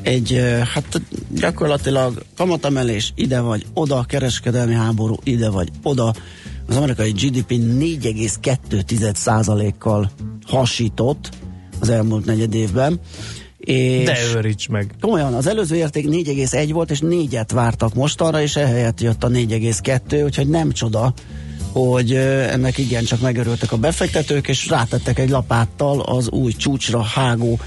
egy, 0.02 0.42
hát 0.74 1.02
gyakorlatilag 1.30 2.24
kamatemelés 2.36 3.12
ide 3.16 3.40
vagy 3.40 3.66
oda, 3.74 4.06
kereskedelmi 4.08 4.74
háború 4.74 5.16
ide 5.24 5.50
vagy 5.50 5.70
oda, 5.84 6.14
az 6.68 6.76
amerikai 6.76 7.12
GDP 7.12 7.52
4,2%-kal 7.52 10.12
hasított 10.46 11.30
az 11.80 11.90
elmúlt 11.90 12.26
negyed 12.26 12.54
évben. 12.54 13.00
És 13.58 14.06
de 14.06 14.18
őríts 14.36 14.70
meg. 14.70 14.94
Komolyan, 15.02 15.34
az 15.34 15.48
előző 15.48 15.76
érték 15.76 16.08
4,1 16.08 16.70
volt, 16.72 16.92
és 16.92 17.00
4-et 17.04 17.50
vártak 17.54 17.94
mostanra, 17.94 18.42
és 18.42 18.56
ehelyett 18.56 19.02
jött 19.02 19.24
a 19.24 19.28
4,2, 19.28 20.24
úgyhogy 20.24 20.48
nem 20.48 20.72
csoda, 20.72 21.14
hogy 21.72 22.16
ennek 22.52 22.78
igencsak 22.78 23.22
megörültek 23.22 23.72
a 23.72 23.78
befektetők, 23.78 24.48
és 24.48 24.68
rátettek 24.68 25.20
egy 25.20 25.30
lapáttal 25.30 26.02
az 26.02 26.30
új 26.30 26.52
csúcsra 26.52 27.02
hágó 27.02 27.60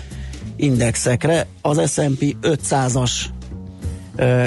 indexekre. 0.57 1.47
Az 1.61 1.93
S&P 1.93 2.37
500-as 2.43 3.11
ö, 3.13 3.40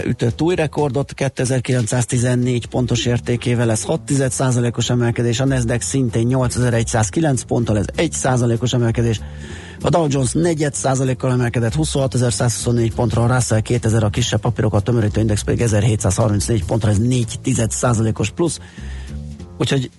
ütött 0.05 0.41
új 0.41 0.55
rekordot, 0.55 1.13
2914 1.13 2.65
pontos 2.65 3.05
értékével 3.05 3.71
ez 3.71 3.83
6 3.83 4.11
os 4.75 4.89
emelkedés, 4.89 5.39
a 5.39 5.45
Nasdaq 5.45 5.83
szintén 5.83 6.25
8109 6.27 7.41
ponttal, 7.41 7.77
ez 7.77 7.85
1 7.95 8.15
os 8.59 8.73
emelkedés, 8.73 9.21
a 9.81 9.89
Dow 9.89 10.07
Jones 10.09 10.31
4% 10.33 11.15
kal 11.17 11.31
emelkedett 11.31 11.73
26.124 11.75 12.91
pontra, 12.95 13.23
a 13.23 13.33
Russell 13.35 13.59
2000 13.59 14.03
a 14.03 14.09
kisebb 14.09 14.39
papírokat 14.39 14.83
tömörítő 14.83 15.19
index 15.19 15.43
pedig 15.43 15.61
1734 15.61 16.65
pontra, 16.65 16.89
ez 16.89 16.97
4 16.97 17.39
os 18.13 18.29
plusz. 18.29 18.59
Úgyhogy 19.57 19.89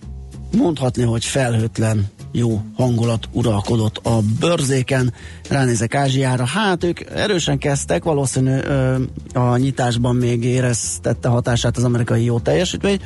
mondhatni, 0.56 1.02
hogy 1.02 1.24
felhőtlen 1.24 2.06
jó 2.36 2.60
hangulat 2.76 3.28
uralkodott 3.32 3.96
a 3.96 4.20
bőrzéken. 4.40 5.12
Ránézek 5.48 5.94
Ázsiára, 5.94 6.44
hát 6.44 6.84
ők 6.84 7.00
erősen 7.00 7.58
kezdtek, 7.58 8.04
valószínű 8.04 8.58
a 9.32 9.56
nyitásban 9.56 10.16
még 10.16 10.44
éreztette 10.44 11.28
hatását 11.28 11.76
az 11.76 11.84
amerikai 11.84 12.24
jó 12.24 12.38
teljesítmény, 12.38 13.00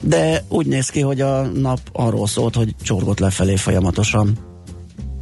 de 0.00 0.44
úgy 0.48 0.66
néz 0.66 0.88
ki, 0.88 1.00
hogy 1.00 1.20
a 1.20 1.42
nap 1.42 1.80
arról 1.92 2.26
szólt, 2.26 2.54
hogy 2.54 2.74
csorgott 2.82 3.18
lefelé 3.18 3.56
folyamatosan 3.56 4.38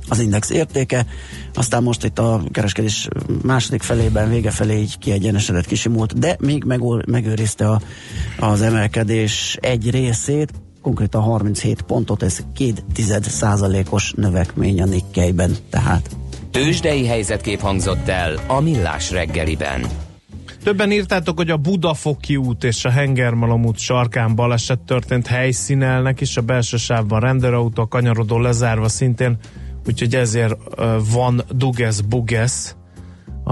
az 0.09 0.19
index 0.19 0.51
értéke, 0.51 1.07
aztán 1.55 1.83
most 1.83 2.05
itt 2.05 2.19
a 2.19 2.43
kereskedés 2.51 3.09
második 3.43 3.83
felében, 3.83 4.29
vége 4.29 4.51
felé 4.51 4.81
így 4.81 4.99
kiegyenesedett, 4.99 5.67
kisimult, 5.67 6.19
de 6.19 6.37
még 6.41 6.65
megőrizte 7.07 7.69
a, 7.69 7.81
az 8.39 8.63
emelkedés 8.63 9.59
egy 9.61 9.91
részét, 9.91 10.53
konkrétan 10.83 11.23
37 11.23 11.83
pontot, 11.83 12.23
ez 12.23 12.39
két 12.55 12.85
tized 12.95 13.25
százalékos 13.25 14.13
növekmény 14.17 14.83
a 14.83 14.85
Nikkeiben, 14.85 15.57
tehát. 15.71 16.11
Tőzsdei 16.51 17.07
helyzetkép 17.07 17.61
hangzott 17.61 18.09
el 18.09 18.35
a 18.47 18.61
Millás 18.61 19.11
reggeliben. 19.11 19.87
Többen 20.63 20.93
írtátok, 20.93 21.37
hogy 21.37 21.51
a 21.51 21.57
Budafoki 21.57 22.37
út 22.37 22.65
és 22.65 22.85
a 22.85 22.91
Hengermalom 22.91 23.65
út 23.65 23.79
sarkán 23.79 24.35
baleset 24.35 24.81
történt, 24.81 25.27
helyszínelnek 25.27 26.21
is, 26.21 26.37
a 26.37 26.41
belső 26.41 26.77
sávban 26.77 27.21
rendőrautó, 27.21 27.83
a 27.83 27.89
kanyarodó 27.89 28.39
lezárva 28.39 28.89
szintén, 28.89 29.37
úgyhogy 29.87 30.15
ezért 30.15 30.55
van 31.13 31.45
Duges-Buges 31.51 32.75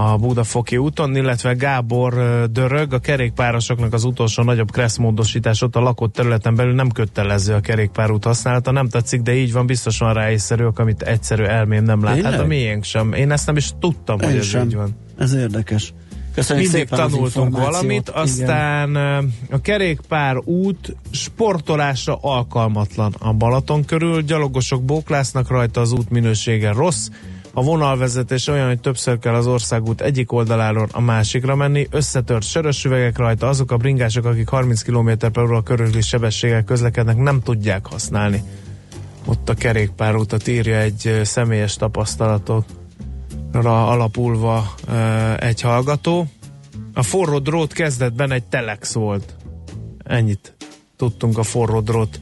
a 0.09 0.17
Budafoki 0.17 0.77
úton, 0.77 1.15
illetve 1.15 1.53
Gábor 1.53 2.13
Dörög, 2.51 2.93
a 2.93 2.99
kerékpárosoknak 2.99 3.93
az 3.93 4.03
utolsó 4.03 4.43
nagyobb 4.43 4.71
kresszmódosítás 4.71 5.61
ott 5.61 5.75
a 5.75 5.79
lakott 5.79 6.13
területen 6.13 6.55
belül 6.55 6.73
nem 6.73 6.89
kötelező 6.89 7.53
a 7.53 7.59
kerékpárút 7.59 8.23
használata, 8.23 8.71
nem 8.71 8.89
tetszik, 8.89 9.21
de 9.21 9.33
így 9.35 9.51
van, 9.53 9.65
biztos 9.65 9.97
van 9.99 10.13
rá 10.13 10.31
észszerűek, 10.31 10.79
amit 10.79 11.01
egyszerű 11.01 11.43
elmém 11.43 11.83
nem 11.83 12.03
lát. 12.03 12.13
Hát 12.13 12.21
Tényleg? 12.23 12.39
a 12.39 12.45
miénk 12.45 12.83
sem. 12.83 13.13
Én 13.13 13.31
ezt 13.31 13.45
nem 13.45 13.57
is 13.57 13.71
tudtam, 13.79 14.19
hogy 14.19 14.33
Én 14.33 14.39
ez 14.39 14.45
sem. 14.45 14.65
így 14.65 14.75
van. 14.75 14.97
Ez 15.17 15.33
érdekes. 15.33 15.93
Köszönjük 16.33 16.71
Mindig 16.71 16.87
szépen 16.89 17.05
az 17.05 17.11
tanultunk 17.11 17.47
információt. 17.47 17.73
valamit, 17.73 18.09
Igen. 18.09 18.21
aztán 18.21 18.95
ö, 18.95 19.17
a 19.55 19.61
kerékpár 19.61 20.37
út 20.43 20.95
sportolásra 21.11 22.17
alkalmatlan 22.21 23.15
a 23.19 23.33
Balaton 23.33 23.85
körül, 23.85 24.21
gyalogosok 24.21 24.83
bóklásznak 24.83 25.47
rajta, 25.49 25.81
az 25.81 25.91
út 25.91 26.09
minősége 26.09 26.71
rossz, 26.71 27.07
a 27.53 27.63
vonalvezetés 27.63 28.47
olyan, 28.47 28.67
hogy 28.67 28.79
többször 28.79 29.19
kell 29.19 29.33
az 29.33 29.47
országút 29.47 30.01
egyik 30.01 30.31
oldaláról 30.31 30.87
a 30.91 31.01
másikra 31.01 31.55
menni, 31.55 31.87
összetört 31.89 32.43
sörös 32.43 32.85
üvegek 32.85 33.17
rajta, 33.17 33.47
azok 33.47 33.71
a 33.71 33.77
bringások, 33.77 34.25
akik 34.25 34.47
30 34.47 34.81
km 34.81 35.09
per 35.31 35.43
óra 35.43 35.61
körüli 35.61 36.01
sebességgel 36.01 36.63
közlekednek, 36.63 37.17
nem 37.17 37.41
tudják 37.41 37.85
használni. 37.85 38.43
Ott 39.25 39.49
a 39.49 39.53
kerékpárútat 39.53 40.47
írja 40.47 40.77
egy 40.77 41.19
személyes 41.23 41.75
tapasztalatot 41.75 42.65
alapulva 43.63 44.75
egy 45.37 45.61
hallgató. 45.61 46.27
A 46.93 47.03
forró 47.03 47.39
drót 47.39 47.73
kezdetben 47.73 48.31
egy 48.31 48.43
telex 48.43 48.93
volt. 48.93 49.35
Ennyit 50.03 50.55
tudtunk 50.95 51.37
a 51.37 51.43
forró 51.43 51.79
drót 51.79 52.19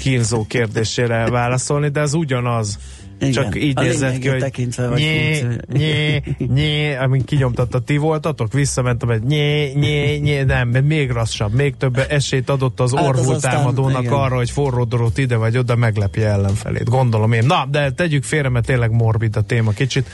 kínzó 0.00 0.46
kérdésére 0.46 1.30
válaszolni, 1.30 1.88
de 1.88 2.00
ez 2.00 2.14
ugyanaz. 2.14 2.78
Igen. 3.18 3.32
Csak 3.32 3.62
így 3.62 3.76
nézett 3.76 4.18
ki, 4.18 4.28
hogy 4.28 4.38
tekintve 4.38 4.88
vagy 4.88 4.98
nyé, 4.98 5.46
nyé, 5.72 6.22
nyé, 6.54 6.94
amint 6.94 7.24
kinyomtatta, 7.24 7.80
ti 7.80 7.96
voltatok, 7.96 8.52
visszamentem, 8.52 9.08
hogy 9.08 9.22
nyé, 9.22 9.72
nyé, 9.72 10.16
nyé, 10.16 10.42
nem, 10.42 10.68
még 10.68 11.10
rassabb, 11.10 11.52
még 11.52 11.76
több 11.76 12.06
esélyt 12.08 12.50
adott 12.50 12.80
az 12.80 12.94
Hát 12.94 13.00
az 13.00 13.06
orvult 13.08 13.36
aztán, 13.36 13.54
támadónak 13.54 14.02
igen. 14.02 14.12
arra, 14.12 14.36
hogy 14.36 14.50
forró 14.50 14.84
drót 14.84 15.18
ide 15.18 15.36
vagy 15.36 15.58
oda 15.58 15.76
meglepje 15.76 16.28
ellenfelét. 16.28 16.88
Gondolom 16.88 17.32
én. 17.32 17.46
Na, 17.46 17.66
de 17.70 17.90
tegyük 17.90 18.24
félre, 18.24 18.48
mert 18.48 18.66
tényleg 18.66 18.90
morbid 18.90 19.36
a 19.36 19.40
téma 19.40 19.70
kicsit. 19.70 20.08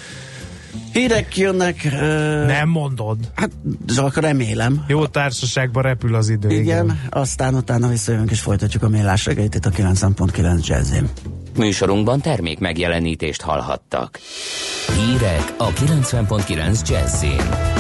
Hírek 0.92 1.36
jönnek. 1.36 1.88
Ö, 2.00 2.44
Nem 2.46 2.68
mondod. 2.68 3.18
Hát, 3.34 3.50
csak 3.94 4.16
remélem. 4.16 4.84
Jó 4.88 5.06
társaságban 5.06 5.82
repül 5.82 6.14
az 6.14 6.28
idő. 6.28 6.50
Igen, 6.50 7.00
aztán 7.10 7.54
utána 7.54 7.88
visszajövünk 7.88 8.30
és 8.30 8.40
folytatjuk 8.40 8.82
a 8.82 8.88
mélás 8.88 9.24
reggelit 9.26 9.54
itt 9.54 9.66
a 9.66 9.70
9.9 9.70 10.66
jazzin. 10.66 11.08
Műsorunkban 11.56 12.20
termék 12.20 12.58
megjelenítést 12.58 13.40
hallhattak. 13.40 14.18
Hírek 14.96 15.54
a 15.58 15.68
90.9 15.68 16.88
Jazzin. 16.88 17.70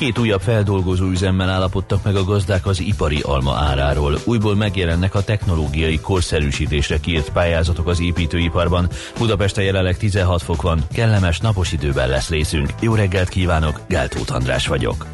Két 0.00 0.18
újabb 0.18 0.40
feldolgozó 0.40 1.06
üzemmel 1.06 1.48
állapodtak 1.48 2.04
meg 2.04 2.16
a 2.16 2.24
gazdák 2.24 2.66
az 2.66 2.80
ipari 2.80 3.20
alma 3.20 3.54
áráról. 3.54 4.18
Újból 4.24 4.56
megjelennek 4.56 5.14
a 5.14 5.22
technológiai 5.22 5.98
korszerűsítésre 5.98 7.00
kiírt 7.00 7.30
pályázatok 7.32 7.86
az 7.86 8.00
építőiparban. 8.00 8.88
Budapesten 9.18 9.64
jelenleg 9.64 9.96
16 9.96 10.42
fok 10.42 10.62
van, 10.62 10.80
kellemes 10.92 11.38
napos 11.38 11.72
időben 11.72 12.08
lesz 12.08 12.28
részünk. 12.28 12.70
Jó 12.80 12.94
reggelt 12.94 13.28
kívánok, 13.28 13.80
Gáltóth 13.88 14.34
András 14.34 14.66
vagyok. 14.66 15.06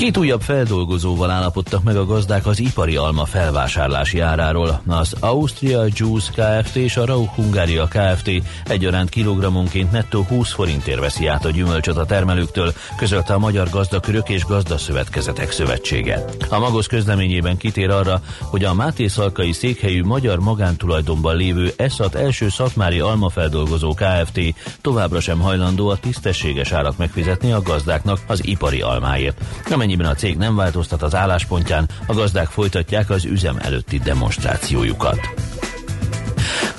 Két 0.00 0.16
újabb 0.16 0.40
feldolgozóval 0.40 1.30
állapodtak 1.30 1.82
meg 1.82 1.96
a 1.96 2.04
gazdák 2.04 2.46
az 2.46 2.60
ipari 2.60 2.96
alma 2.96 3.24
felvásárlási 3.24 4.20
áráról. 4.20 4.82
Az 4.86 5.14
Austria 5.20 5.84
Juice 5.94 6.30
Kft. 6.34 6.76
és 6.76 6.96
a 6.96 7.04
Rauch 7.04 7.34
Hungária 7.34 7.86
Kft. 7.86 8.30
egyaránt 8.64 9.08
kilogrammonként 9.08 9.92
nettó 9.92 10.22
20 10.22 10.52
forintért 10.52 11.00
veszi 11.00 11.26
át 11.26 11.44
a 11.44 11.50
gyümölcsöt 11.50 11.96
a 11.96 12.04
termelőktől, 12.04 12.72
közölte 12.96 13.34
a 13.34 13.38
Magyar 13.38 13.68
Gazdakörök 13.68 14.28
és 14.28 14.44
Gazdaszövetkezetek 14.44 15.50
Szövetsége. 15.50 16.24
A 16.48 16.58
Magos 16.58 16.86
közleményében 16.86 17.56
kitér 17.56 17.90
arra, 17.90 18.20
hogy 18.38 18.64
a 18.64 18.74
Máté 18.74 19.06
Szalkai 19.06 19.52
székhelyű 19.52 20.02
magyar 20.02 20.38
magántulajdonban 20.38 21.36
lévő 21.36 21.72
Eszat 21.76 22.14
első 22.14 22.48
szatmári 22.48 23.00
almafeldolgozó 23.00 23.94
Kft. 23.94 24.40
továbbra 24.80 25.20
sem 25.20 25.40
hajlandó 25.40 25.88
a 25.88 25.96
tisztességes 25.96 26.72
árat 26.72 26.98
megfizetni 26.98 27.52
a 27.52 27.62
gazdáknak 27.62 28.18
az 28.26 28.46
ipari 28.46 28.80
almáért. 28.80 29.40
Amennyiben 29.90 30.16
a 30.16 30.18
cég 30.18 30.36
nem 30.36 30.56
változtat 30.56 31.02
az 31.02 31.14
álláspontján, 31.14 31.88
a 32.06 32.14
gazdák 32.14 32.46
folytatják 32.46 33.10
az 33.10 33.24
üzem 33.24 33.56
előtti 33.60 33.98
demonstrációjukat. 33.98 35.18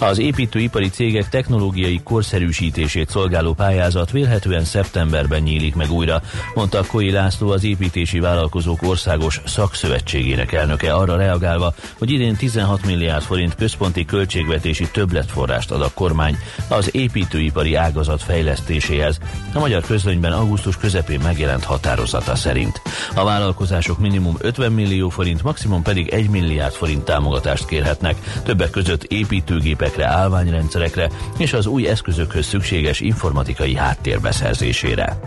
Az 0.02 0.20
építőipari 0.20 0.90
cégek 0.90 1.30
technológiai 1.30 2.02
korszerűsítését 2.04 3.10
szolgáló 3.10 3.54
pályázat 3.54 4.12
vélhetően 4.12 4.64
szeptemberben 4.64 5.42
nyílik 5.42 5.76
meg 5.76 5.92
újra, 5.92 6.22
mondta 6.54 6.86
Koi 6.88 7.12
László 7.12 7.50
az 7.50 7.64
építési 7.64 8.20
vállalkozók 8.20 8.82
országos 8.82 9.42
szakszövetségének 9.46 10.52
elnöke 10.52 10.94
arra 10.94 11.16
reagálva, 11.16 11.74
hogy 11.98 12.12
idén 12.12 12.36
16 12.36 12.86
milliárd 12.86 13.24
forint 13.24 13.56
központi 13.56 14.06
költségvetési 14.06 14.90
többletforrást 14.92 15.72
ad 15.72 15.82
a 15.82 15.92
kormány 15.94 16.38
az 16.68 16.96
építőipari 16.96 17.76
ágazat 17.76 18.22
fejlesztéséhez. 18.22 19.20
A 19.54 19.60
magyar 19.60 19.82
közönyben 19.82 20.32
augusztus 20.32 20.78
közepén 20.78 21.20
megjelent 21.20 21.64
határozata 21.64 22.36
szerint. 22.36 22.82
A 23.16 23.24
vállalkozások 23.24 24.00
minimum 24.00 24.36
50 24.40 24.72
millió 24.72 25.10
forint, 25.10 25.44
maximum 25.44 25.82
pedig 25.82 26.10
1 26.10 26.30
milliárd 26.30 26.74
forint 26.74 27.04
támogatást 27.04 27.66
kérhetnek, 27.66 28.16
többek 28.44 28.70
között 28.70 29.04
építőgépekre, 29.91 30.06
állványrendszerekre 30.06 31.10
és 31.38 31.54
az 31.54 31.65
új 31.65 31.88
eszközökhöz 31.88 32.45
szükséges 32.45 32.99
informatikai 32.99 33.75
háttérbeszerzésére. 33.75 35.19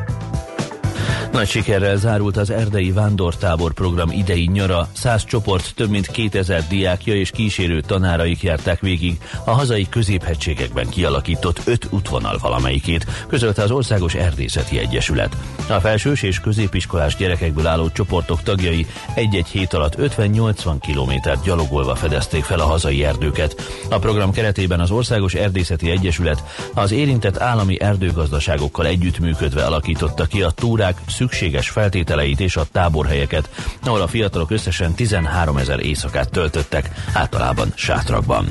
Nagy 1.35 1.49
sikerrel 1.49 1.97
zárult 1.97 2.37
az 2.37 2.51
Erdei 2.51 2.91
Vándortábor 2.91 3.73
program 3.73 4.11
idei 4.11 4.49
nyara. 4.53 4.89
Száz 4.93 5.25
csoport, 5.25 5.75
több 5.75 5.91
mint 5.91 6.07
2000 6.07 6.67
diákja 6.69 7.15
és 7.15 7.31
kísérő 7.31 7.81
tanáraik 7.81 8.43
járták 8.43 8.81
végig 8.81 9.19
a 9.45 9.51
hazai 9.51 9.89
középhegységekben 9.89 10.89
kialakított 10.89 11.61
öt 11.65 11.87
útvonal 11.91 12.39
valamelyikét, 12.39 13.07
közölte 13.29 13.63
az 13.63 13.71
Országos 13.71 14.15
Erdészeti 14.15 14.79
Egyesület. 14.79 15.37
A 15.69 15.81
felsős 15.81 16.23
és 16.23 16.41
középiskolás 16.41 17.17
gyerekekből 17.17 17.67
álló 17.67 17.91
csoportok 17.91 18.43
tagjai 18.43 18.87
egy-egy 19.15 19.47
hét 19.47 19.73
alatt 19.73 19.95
50-80 19.99 20.75
kilométert 20.81 21.45
gyalogolva 21.45 21.95
fedezték 21.95 22.45
fel 22.45 22.61
a 22.61 22.67
hazai 22.67 23.05
erdőket. 23.05 23.63
A 23.91 23.99
program 23.99 24.33
keretében 24.33 24.81
az 24.81 24.91
Országos 24.91 25.35
Erdészeti 25.35 25.91
Egyesület 25.91 26.43
az 26.75 26.93
érintett 26.93 27.39
állami 27.39 27.81
erdőgazdaságokkal 27.81 28.87
együttműködve 28.87 29.65
alakította 29.65 30.27
ki 30.27 30.43
a 30.43 30.51
túrák 30.51 31.01
szükséges 31.25 31.69
feltételeit 31.69 32.41
és 32.41 32.57
a 32.57 32.65
táborhelyeket, 32.73 33.51
ahol 33.83 34.01
a 34.01 34.07
fiatalok 34.07 34.51
összesen 34.51 34.95
13 34.95 35.57
ezer 35.57 35.81
éjszakát 35.81 36.31
töltöttek, 36.31 36.91
általában 37.13 37.73
sátrakban. 37.75 38.47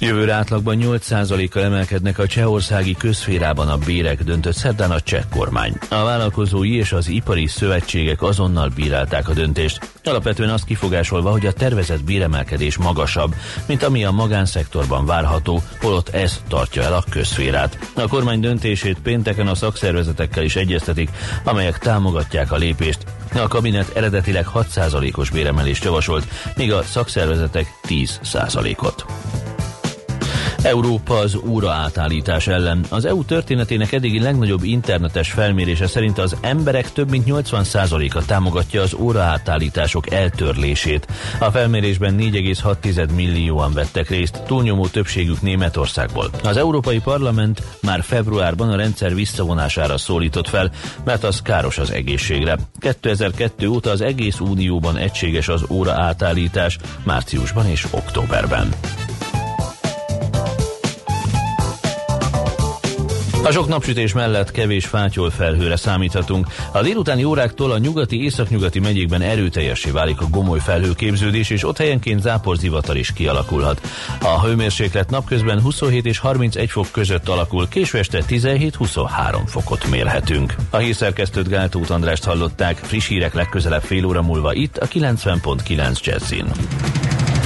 Jövőre 0.00 0.32
átlagban 0.32 0.78
8%-kal 0.80 1.62
emelkednek 1.62 2.18
a 2.18 2.26
csehországi 2.26 2.94
közférában 2.94 3.68
a 3.68 3.76
bérek, 3.76 4.22
döntött 4.22 4.54
szerdán 4.54 4.90
a 4.90 5.00
cseh 5.00 5.22
kormány. 5.30 5.78
A 5.88 6.04
vállalkozói 6.04 6.76
és 6.76 6.92
az 6.92 7.08
ipari 7.08 7.46
szövetségek 7.46 8.22
azonnal 8.22 8.68
bírálták 8.74 9.28
a 9.28 9.32
döntést, 9.32 9.90
alapvetően 10.04 10.50
azt 10.50 10.64
kifogásolva, 10.64 11.30
hogy 11.30 11.46
a 11.46 11.52
tervezett 11.52 12.04
béremelkedés 12.04 12.76
magasabb, 12.76 13.34
mint 13.66 13.82
ami 13.82 14.04
a 14.04 14.10
magánszektorban 14.10 15.06
várható, 15.06 15.62
holott 15.80 16.08
ez 16.08 16.40
tartja 16.48 16.82
el 16.82 16.94
a 16.94 17.04
közférát. 17.10 17.78
A 17.94 18.08
kormány 18.08 18.40
döntését 18.40 18.98
pénteken 19.02 19.48
a 19.48 19.54
szakszervezetekkel 19.54 20.44
is 20.44 20.56
egyeztetik, 20.56 21.10
amelyek 21.44 21.78
támogatják 21.78 22.52
a 22.52 22.56
lépést. 22.56 22.98
A 23.34 23.48
kabinet 23.48 23.96
eredetileg 23.96 24.46
6%-os 24.54 25.30
béremelést 25.30 25.84
javasolt, 25.84 26.26
míg 26.56 26.72
a 26.72 26.82
szakszervezetek 26.82 27.66
10%-ot. 27.88 29.04
Európa 30.62 31.18
az 31.18 31.38
óra 31.46 31.70
átállítás 31.70 32.46
ellen. 32.46 32.84
Az 32.88 33.04
EU 33.04 33.24
történetének 33.24 33.92
eddigi 33.92 34.20
legnagyobb 34.20 34.62
internetes 34.62 35.30
felmérése 35.30 35.86
szerint 35.86 36.18
az 36.18 36.36
emberek 36.40 36.92
több 36.92 37.10
mint 37.10 37.24
80%-a 37.26 38.24
támogatja 38.24 38.82
az 38.82 38.94
óra 38.94 39.22
átállítások 39.22 40.10
eltörlését. 40.10 41.06
A 41.38 41.50
felmérésben 41.50 42.16
4,6 42.18 43.14
millióan 43.14 43.72
vettek 43.72 44.08
részt, 44.08 44.42
túlnyomó 44.46 44.86
többségük 44.86 45.42
Németországból. 45.42 46.30
Az 46.44 46.56
Európai 46.56 46.98
Parlament 46.98 47.62
már 47.82 48.02
februárban 48.02 48.68
a 48.68 48.76
rendszer 48.76 49.14
visszavonására 49.14 49.98
szólított 49.98 50.48
fel, 50.48 50.70
mert 51.04 51.24
az 51.24 51.42
káros 51.42 51.78
az 51.78 51.90
egészségre. 51.90 52.58
2002 52.78 53.66
óta 53.66 53.90
az 53.90 54.00
egész 54.00 54.40
unióban 54.40 54.96
egységes 54.96 55.48
az 55.48 55.62
óra 55.70 55.92
átállítás, 55.92 56.78
márciusban 57.04 57.66
és 57.66 57.86
októberben. 57.90 58.68
A 63.48 63.52
sok 63.52 63.68
napsütés 63.68 64.12
mellett 64.12 64.50
kevés 64.50 64.86
fátyol 64.86 65.30
felhőre 65.30 65.76
számíthatunk. 65.76 66.46
A 66.72 66.82
délutáni 66.82 67.24
óráktól 67.24 67.70
a 67.70 67.78
nyugati 67.78 68.22
északnyugati 68.22 68.78
megyékben 68.78 69.20
erőteljesé 69.20 69.90
válik 69.90 70.20
a 70.20 70.28
gomoly 70.30 70.58
felhőképződés, 70.58 71.50
és 71.50 71.64
ott 71.64 71.76
helyenként 71.76 72.20
záporzivatar 72.20 72.96
is 72.96 73.12
kialakulhat. 73.12 73.80
A 74.22 74.42
hőmérséklet 74.42 75.10
napközben 75.10 75.60
27 75.60 76.06
és 76.06 76.18
31 76.18 76.70
fok 76.70 76.86
között 76.92 77.28
alakul, 77.28 77.68
késő 77.68 77.98
este 77.98 78.22
17-23 78.28 79.40
fokot 79.46 79.90
mérhetünk. 79.90 80.54
A 80.70 80.76
hírszerkesztőt 80.76 81.48
Gáltót 81.48 81.90
Andrást 81.90 82.24
hallották, 82.24 82.76
friss 82.76 83.08
hírek 83.08 83.34
legközelebb 83.34 83.82
fél 83.82 84.04
óra 84.04 84.22
múlva 84.22 84.54
itt 84.54 84.76
a 84.76 84.86
90.9 84.86 86.00
Jazzin. 86.00 86.46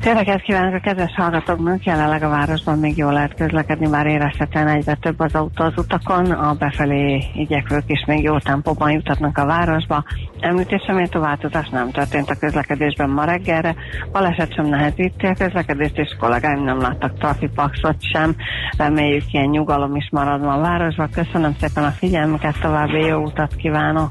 Széveket 0.00 0.42
kívánok 0.42 0.74
a 0.74 0.78
kedves 0.78 1.14
hallgatóknak, 1.16 1.84
jelenleg 1.84 2.22
a 2.22 2.28
városban 2.28 2.78
még 2.78 2.96
jól 2.96 3.12
lehet 3.12 3.34
közlekedni, 3.34 3.88
már 3.88 4.06
érezhetően 4.06 4.68
egyre 4.68 4.94
több 4.94 5.20
az 5.20 5.34
autó 5.34 5.64
az 5.64 5.72
utakon, 5.76 6.30
a 6.30 6.54
befelé 6.54 7.24
igyekvők 7.34 7.82
is 7.86 8.04
még 8.06 8.22
jó 8.22 8.38
tempóban 8.38 8.90
jutatnak 8.90 9.38
a 9.38 9.46
városba. 9.46 10.04
Említésem 10.40 10.94
méltó 10.94 11.20
változás 11.20 11.68
nem 11.68 11.90
történt 11.90 12.30
a 12.30 12.38
közlekedésben 12.38 13.10
ma 13.10 13.24
reggelre, 13.24 13.74
baleset 14.12 14.54
sem 14.54 14.66
nehezíti 14.66 15.26
a 15.26 15.34
közlekedést, 15.34 15.98
és 15.98 16.16
kollégáim 16.20 16.64
nem 16.64 16.80
láttak 16.80 17.18
trafipaxot 17.18 17.96
sem. 18.12 18.36
Reméljük 18.76 19.32
ilyen 19.32 19.48
nyugalom 19.48 19.96
is 19.96 20.08
marad 20.10 20.40
ma 20.40 20.52
a 20.52 20.60
városban. 20.60 21.10
Köszönöm 21.10 21.56
szépen 21.60 21.84
a 21.84 21.90
figyelmüket, 21.90 22.60
további 22.60 22.98
jó 22.98 23.22
utat 23.22 23.54
kívánok! 23.56 24.10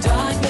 darkness. 0.00 0.49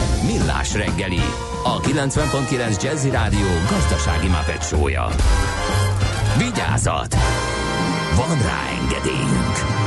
Millás 0.25 0.73
reggeli, 0.73 1.21
a 1.63 1.79
90.9 1.79 2.83
Jazzy 2.83 3.09
Rádió 3.09 3.47
gazdasági 3.69 4.27
mapetsója. 4.27 5.07
Vigyázat! 6.37 7.15
Van 8.15 8.41
rá 8.41 8.69
engedélyünk! 8.81 9.81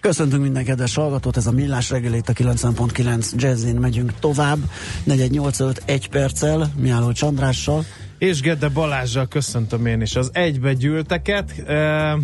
Köszöntünk 0.00 0.42
minden 0.42 0.64
kedves 0.64 0.94
hallgatót, 0.94 1.36
ez 1.36 1.46
a 1.46 1.52
Millás 1.52 1.90
reggel 1.90 2.14
itt 2.14 2.28
a 2.28 2.32
90.9 2.32 3.32
Jazzin 3.34 3.76
megyünk 3.76 4.18
tovább, 4.18 4.58
418 5.04 5.80
1 5.84 6.08
perccel, 6.08 6.72
Miálló 6.76 7.12
Csandrással. 7.12 7.84
És 8.18 8.40
Gede 8.40 8.68
Balázsjal 8.68 9.28
köszöntöm 9.28 9.86
én 9.86 10.00
is 10.00 10.16
az 10.16 10.30
egybegyűlteket. 10.32 11.68
E, 11.68 12.18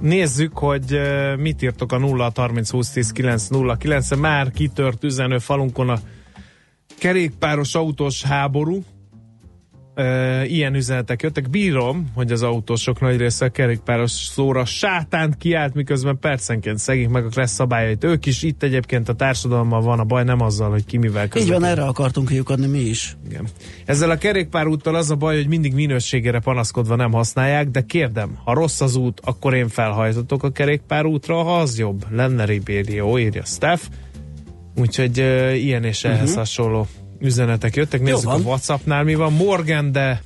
nézzük, 0.00 0.58
hogy 0.58 1.00
mit 1.36 1.62
írtok 1.62 1.92
a 1.92 1.98
0 1.98 2.32
30 2.34 2.70
20 2.70 2.90
10 2.90 3.12
9 3.12 3.48
0 3.48 3.76
9 3.76 4.16
már 4.16 4.50
kitört 4.50 5.04
üzenő 5.04 5.38
falunkon 5.38 5.88
a 5.88 5.98
kerékpáros 6.98 7.74
autós 7.74 8.22
háború, 8.22 8.84
Uh, 10.00 10.50
ilyen 10.50 10.74
üzenetek 10.74 11.22
jöttek. 11.22 11.50
Bírom, 11.50 12.06
hogy 12.14 12.32
az 12.32 12.42
autósok 12.42 13.00
nagy 13.00 13.16
része 13.16 13.44
a 13.44 13.48
kerékpáros 13.48 14.10
szóra 14.10 14.64
sátánt 14.64 15.36
kiállt, 15.36 15.74
miközben 15.74 16.18
percenként 16.18 16.78
szegik 16.78 17.08
meg 17.08 17.24
a 17.24 17.28
klassz 17.28 17.54
szabályait. 17.54 18.04
Ők 18.04 18.26
is 18.26 18.42
itt 18.42 18.62
egyébként 18.62 19.08
a 19.08 19.12
társadalommal 19.12 19.80
van 19.80 19.98
a 19.98 20.04
baj, 20.04 20.24
nem 20.24 20.40
azzal, 20.40 20.70
hogy 20.70 20.84
ki 20.84 20.96
mivel 20.96 21.28
közlekedik. 21.28 21.54
Így 21.54 21.60
van, 21.60 21.70
erre 21.70 21.84
akartunk 21.84 22.28
kiukadni 22.28 22.66
mi 22.66 22.78
is. 22.78 23.16
Igen. 23.28 23.46
Ezzel 23.84 24.10
a 24.10 24.16
kerékpárúttal 24.16 24.94
az 24.94 25.10
a 25.10 25.16
baj, 25.16 25.36
hogy 25.36 25.48
mindig 25.48 25.74
minőségére 25.74 26.40
panaszkodva 26.40 26.96
nem 26.96 27.12
használják, 27.12 27.68
de 27.68 27.80
kérdem, 27.80 28.38
ha 28.44 28.54
rossz 28.54 28.80
az 28.80 28.96
út, 28.96 29.20
akkor 29.24 29.54
én 29.54 29.68
felhajtatok 29.68 30.42
a 30.42 30.50
kerékpárútra, 30.50 31.42
ha 31.42 31.58
az 31.58 31.78
jobb. 31.78 32.04
Lenne 32.10 32.44
Ribério, 32.44 33.18
írja 33.18 33.44
Steph. 33.44 33.82
Úgyhogy 34.76 35.20
uh, 35.20 35.64
ilyen 35.64 35.84
és 35.84 36.04
ehhez 36.04 36.20
uh-huh. 36.20 36.36
hasonló 36.36 36.86
üzenetek 37.20 37.76
jöttek. 37.76 38.02
Nézzük 38.02 38.30
a 38.30 38.36
Whatsappnál 38.36 39.04
mi 39.04 39.14
van. 39.14 39.32
Morgan, 39.32 39.92
de 39.92 40.22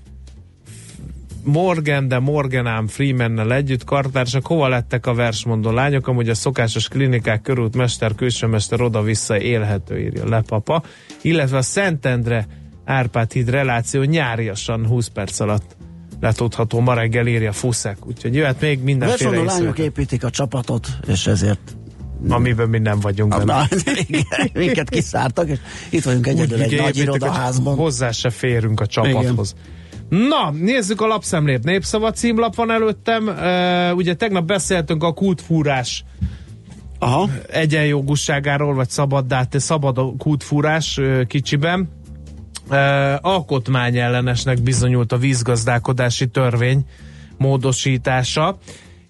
Morgan, 1.44 2.08
de 2.08 2.18
Morganám 2.18 2.86
Freemannel 2.86 3.52
együtt. 3.52 3.84
Kartársak, 3.84 4.46
hova 4.46 4.68
lettek 4.68 5.06
a 5.06 5.14
versmondó 5.14 5.70
lányok, 5.70 6.06
amúgy 6.06 6.28
a 6.28 6.34
szokásos 6.34 6.88
klinikák 6.88 7.42
körút 7.42 7.76
mester, 7.76 8.14
külsőmester 8.14 8.80
oda-vissza 8.80 9.40
élhető, 9.40 10.00
írja 10.00 10.28
Lepapa, 10.28 10.82
illetve 11.22 11.56
a 11.56 11.62
Szentendre 11.62 12.46
Árpád 12.84 13.32
híd 13.32 13.50
reláció 13.50 14.02
nyáriasan 14.02 14.86
20 14.86 15.08
perc 15.08 15.40
alatt 15.40 15.76
letudható. 16.20 16.80
Ma 16.80 16.94
reggel 16.94 17.26
írja 17.26 17.52
Fuszek, 17.52 18.06
úgyhogy 18.06 18.34
jöhet 18.34 18.60
még 18.60 18.82
mindenféle 18.82 19.30
Versmondó 19.30 19.52
lányok 19.52 19.78
építik 19.78 20.24
a 20.24 20.30
csapatot, 20.30 20.88
és 21.06 21.26
ezért 21.26 21.76
amiben 22.28 22.68
mi 22.68 22.78
nem 22.78 23.00
vagyunk 23.00 23.30
benne. 23.30 23.44
Na, 23.44 23.66
igen, 24.06 24.50
minket 24.52 24.88
kiszártak, 24.88 25.48
és 25.48 25.58
itt 25.90 26.02
vagyunk 26.02 26.26
egyedül 26.26 26.60
egy 26.60 26.76
nagy 26.80 26.96
irodaházban. 26.96 27.76
Hozzá 27.76 28.10
se 28.10 28.30
férünk 28.30 28.80
a 28.80 28.86
csapathoz. 28.86 29.54
Igen. 30.10 30.26
Na, 30.28 30.50
nézzük 30.50 31.00
a 31.00 31.06
lapszemlét. 31.06 31.64
Népszava 31.64 32.10
címlap 32.10 32.54
van 32.54 32.70
előttem. 32.70 33.26
Uh, 33.26 33.96
ugye 33.96 34.14
tegnap 34.14 34.44
beszéltünk 34.44 35.02
a 35.02 35.12
kútfúrás 35.12 36.04
Aha. 36.98 37.28
egyenjogúságáról, 37.50 38.74
vagy 38.74 38.90
szabaddá, 38.90 39.46
szabad 39.50 39.98
a 39.98 40.14
kútfúrás 40.18 41.00
kicsiben. 41.26 41.88
Uh, 42.68 42.76
alkotmányellenesnek 43.20 44.62
bizonyult 44.62 45.12
a 45.12 45.16
vízgazdálkodási 45.16 46.26
törvény 46.26 46.84
módosítása. 47.36 48.58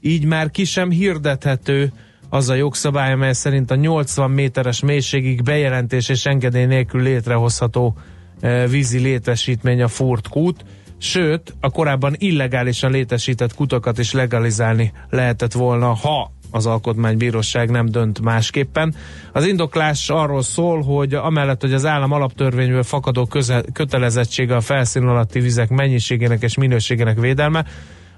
Így 0.01 0.25
már 0.25 0.51
ki 0.51 0.65
sem 0.65 0.91
hirdethető 0.91 1.93
az 2.35 2.49
a 2.49 2.55
jogszabály, 2.55 3.13
amely 3.13 3.33
szerint 3.33 3.71
a 3.71 3.75
80 3.75 4.31
méteres 4.31 4.81
mélységig 4.81 5.43
bejelentés 5.43 6.09
és 6.09 6.27
engedély 6.27 6.65
nélkül 6.65 7.03
létrehozható 7.03 7.97
e, 8.41 8.67
vízi 8.67 8.99
létesítmény 8.99 9.83
a 9.83 9.89
Furt 9.89 10.29
kút, 10.29 10.65
sőt, 10.99 11.55
a 11.61 11.71
korábban 11.71 12.15
illegálisan 12.19 12.91
létesített 12.91 13.55
kutakat 13.55 13.99
is 13.99 14.13
legalizálni 14.13 14.93
lehetett 15.11 15.53
volna, 15.53 15.95
ha 15.95 16.33
az 16.51 16.67
alkotmánybíróság 16.67 17.71
nem 17.71 17.87
dönt 17.87 18.21
másképpen. 18.21 18.95
Az 19.33 19.47
indoklás 19.47 20.09
arról 20.09 20.43
szól, 20.43 20.83
hogy 20.83 21.15
amellett, 21.15 21.61
hogy 21.61 21.73
az 21.73 21.87
állam 21.87 22.13
alaptörvényből 22.13 22.83
fakadó 22.83 23.27
köze- 23.27 23.73
kötelezettsége 23.73 24.57
a 24.57 24.61
felszín 24.61 25.03
alatti 25.07 25.41
vizek 25.41 25.69
mennyiségének 25.69 26.43
és 26.43 26.57
minőségének 26.57 27.21
védelme, 27.21 27.65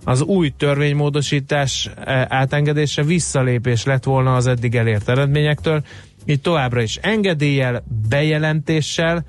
az 0.05 0.23
új 0.23 0.53
törvénymódosítás 0.57 1.91
eh, 2.05 2.25
átengedése 2.29 3.03
visszalépés 3.03 3.85
lett 3.85 4.05
volna 4.05 4.35
az 4.35 4.47
eddig 4.47 4.75
elért 4.75 5.09
eredményektől. 5.09 5.83
Itt 6.25 6.43
továbbra 6.43 6.81
is 6.83 6.97
engedéllyel, 6.97 7.85
bejelentéssel, 8.09 9.25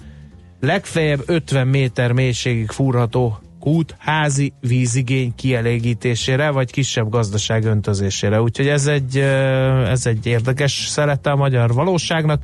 legfeljebb 0.60 1.24
50 1.26 1.68
méter 1.68 2.12
mélységig 2.12 2.70
fúrható 2.70 3.40
kút 3.60 3.96
házi 3.98 4.54
vízigény 4.60 5.36
kielégítésére, 5.36 6.50
vagy 6.50 6.72
kisebb 6.72 7.10
gazdaság 7.10 7.66
öntözésére. 7.66 8.42
Úgyhogy 8.42 8.68
ez 8.68 8.88
egy, 8.88 9.18
eh, 9.18 9.90
ez 9.92 10.06
egy 10.06 10.26
érdekes 10.26 10.86
szelete 10.88 11.32
a 11.32 11.36
magyar 11.36 11.74
valóságnak. 11.74 12.44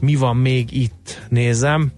Mi 0.00 0.14
van 0.14 0.36
még 0.36 0.72
itt? 0.72 1.22
Nézem. 1.28 1.92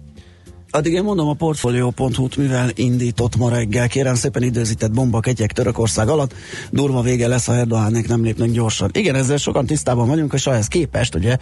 Addig 0.73 0.93
én 0.93 1.03
mondom 1.03 1.27
a 1.27 1.33
Portfolio.hu-t, 1.33 2.37
mivel 2.37 2.69
indított 2.75 3.35
ma 3.35 3.49
reggel. 3.49 3.87
Kérem 3.87 4.15
szépen 4.15 4.43
időzített 4.43 4.91
bomba 4.91 5.19
kegyek 5.19 5.51
Törökország 5.51 6.07
alatt. 6.07 6.33
Durva 6.69 7.01
vége 7.01 7.27
lesz, 7.27 7.45
ha 7.45 7.55
Erdogánék 7.55 8.07
nem 8.07 8.23
lépnek 8.23 8.51
gyorsan. 8.51 8.89
Igen, 8.93 9.15
ezzel 9.15 9.37
sokan 9.37 9.65
tisztában 9.65 10.07
vagyunk, 10.07 10.33
és 10.33 10.47
ehhez 10.47 10.67
képest 10.67 11.15
ugye 11.15 11.37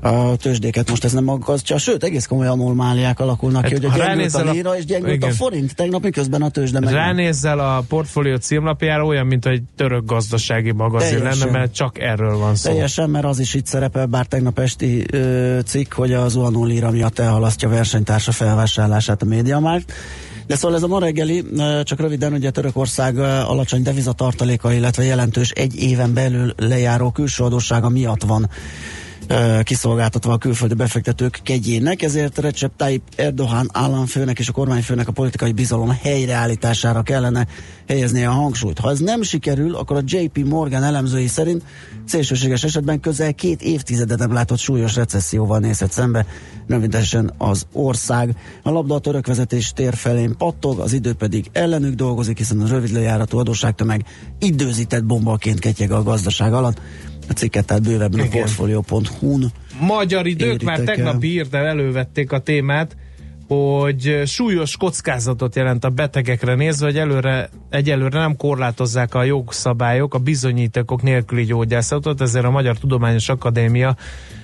a 0.00 0.36
tőzsdéket 0.36 0.88
most 0.90 1.04
ez 1.04 1.12
nem 1.12 1.28
aggasztja. 1.28 1.78
Sőt, 1.78 2.04
egész 2.04 2.26
komoly 2.26 2.46
anormáliák 2.46 3.20
alakulnak 3.20 3.64
ki, 3.64 3.72
Hát, 3.74 3.82
hogy 3.82 3.90
ha 3.92 4.02
a 4.04 4.06
gyengült 4.06 4.34
a 4.34 4.48
a- 4.48 4.52
lira 4.52 4.76
és 4.76 4.84
gyengült 4.84 5.10
a 5.12 5.14
igen. 5.14 5.32
forint. 5.32 5.74
Tegnap 5.74 6.02
miközben 6.02 6.42
a 6.42 6.48
tőzsde 6.48 6.80
meg. 6.80 6.92
Ránézzel 6.92 7.58
a 7.58 7.84
portfólió 7.88 8.36
címlapjára, 8.36 9.04
olyan, 9.04 9.26
mint 9.26 9.46
egy 9.46 9.62
török 9.76 10.04
gazdasági 10.04 10.72
magazin 10.72 11.16
Teljesen. 11.18 11.46
lenne, 11.46 11.58
mert 11.58 11.74
csak 11.74 12.00
erről 12.00 12.36
van 12.36 12.54
szó. 12.54 12.70
Teljesen, 12.70 13.10
mert 13.10 13.24
az 13.24 13.38
is 13.38 13.54
itt 13.54 13.66
szerepel, 13.66 14.06
bár 14.06 14.26
tegnap 14.26 14.58
esti 14.58 15.04
ö, 15.10 15.58
cikk, 15.64 15.92
hogy 15.92 16.12
az 16.12 16.32
zuhanó 16.32 16.64
lira 16.64 16.90
miatt 16.90 17.18
elhalasztja 17.18 17.68
versenytársa 17.68 18.32
felvásárlását 18.62 19.22
a 19.22 19.24
médiamárt. 19.24 19.92
De 20.46 20.56
szóval 20.56 20.76
ez 20.76 20.82
a 20.82 20.86
ma 20.86 20.98
reggeli, 20.98 21.44
csak 21.82 22.00
röviden, 22.00 22.32
ugye 22.32 22.50
Törökország 22.50 23.18
alacsony 23.18 23.82
devizatartaléka, 23.82 24.72
illetve 24.72 25.04
jelentős 25.04 25.50
egy 25.50 25.76
éven 25.82 26.14
belül 26.14 26.52
lejáró 26.56 27.10
külső 27.10 27.44
adóssága 27.44 27.88
miatt 27.88 28.22
van 28.22 28.50
kiszolgáltatva 29.62 30.32
a 30.32 30.38
külföldi 30.38 30.74
befektetők 30.74 31.40
kegyének, 31.42 32.02
ezért 32.02 32.38
Recep 32.38 32.76
Tayyip 32.76 33.02
Erdogan 33.16 33.68
államfőnek 33.72 34.38
és 34.38 34.48
a 34.48 34.52
kormányfőnek 34.52 35.08
a 35.08 35.12
politikai 35.12 35.52
bizalom 35.52 35.96
helyreállítására 36.02 37.02
kellene 37.02 37.46
helyezni 37.88 38.24
a 38.24 38.30
hangsúlyt. 38.30 38.78
Ha 38.78 38.90
ez 38.90 38.98
nem 38.98 39.22
sikerül, 39.22 39.74
akkor 39.74 39.96
a 39.96 40.02
JP 40.04 40.44
Morgan 40.44 40.82
elemzői 40.82 41.26
szerint 41.26 41.62
szélsőséges 42.04 42.64
esetben 42.64 43.00
közel 43.00 43.34
két 43.34 43.62
évtizedet 43.62 44.18
nem 44.18 44.32
látott 44.32 44.58
súlyos 44.58 44.94
recesszióval 44.94 45.58
nézhet 45.58 45.92
szembe, 45.92 46.26
rövidesen 46.66 47.32
az 47.38 47.66
ország. 47.72 48.36
A 48.62 48.70
labda 48.70 48.94
a 48.94 48.98
török 48.98 49.26
vezetés 49.26 49.72
tér 49.72 49.94
felén 49.94 50.36
pattog, 50.36 50.78
az 50.78 50.92
idő 50.92 51.12
pedig 51.12 51.46
ellenük 51.52 51.94
dolgozik, 51.94 52.38
hiszen 52.38 52.60
a 52.60 52.68
rövid 52.68 52.92
lejáratú 52.92 53.38
adósságtömeg 53.38 54.04
időzített 54.38 55.04
bombaként 55.04 55.58
ketyeg 55.58 55.90
a 55.90 56.02
gazdaság 56.02 56.52
alatt. 56.52 56.80
A 57.28 57.32
cikket 57.32 57.66
tehát 57.66 57.82
bővebben 57.82 58.20
a 58.20 58.28
portfolio.hu-n 58.30 59.52
Magyar 59.80 60.26
idők 60.26 60.62
már 60.62 60.78
tegnap 60.78 61.24
írta, 61.24 61.56
elővették 61.56 62.32
a 62.32 62.38
témát, 62.38 62.96
hogy 63.54 64.22
súlyos 64.26 64.76
kockázatot 64.76 65.56
jelent 65.56 65.84
a 65.84 65.90
betegekre 65.90 66.54
nézve, 66.54 66.86
hogy 66.86 66.98
előre, 66.98 67.48
egyelőre 67.70 68.18
nem 68.18 68.36
korlátozzák 68.36 69.14
a 69.14 69.22
jogszabályok 69.22 70.14
a 70.14 70.18
bizonyítékok 70.18 71.02
nélküli 71.02 71.44
gyógyászatot, 71.44 72.20
ezért 72.20 72.44
a 72.44 72.50
Magyar 72.50 72.78
Tudományos 72.78 73.28
Akadémia 73.28 73.96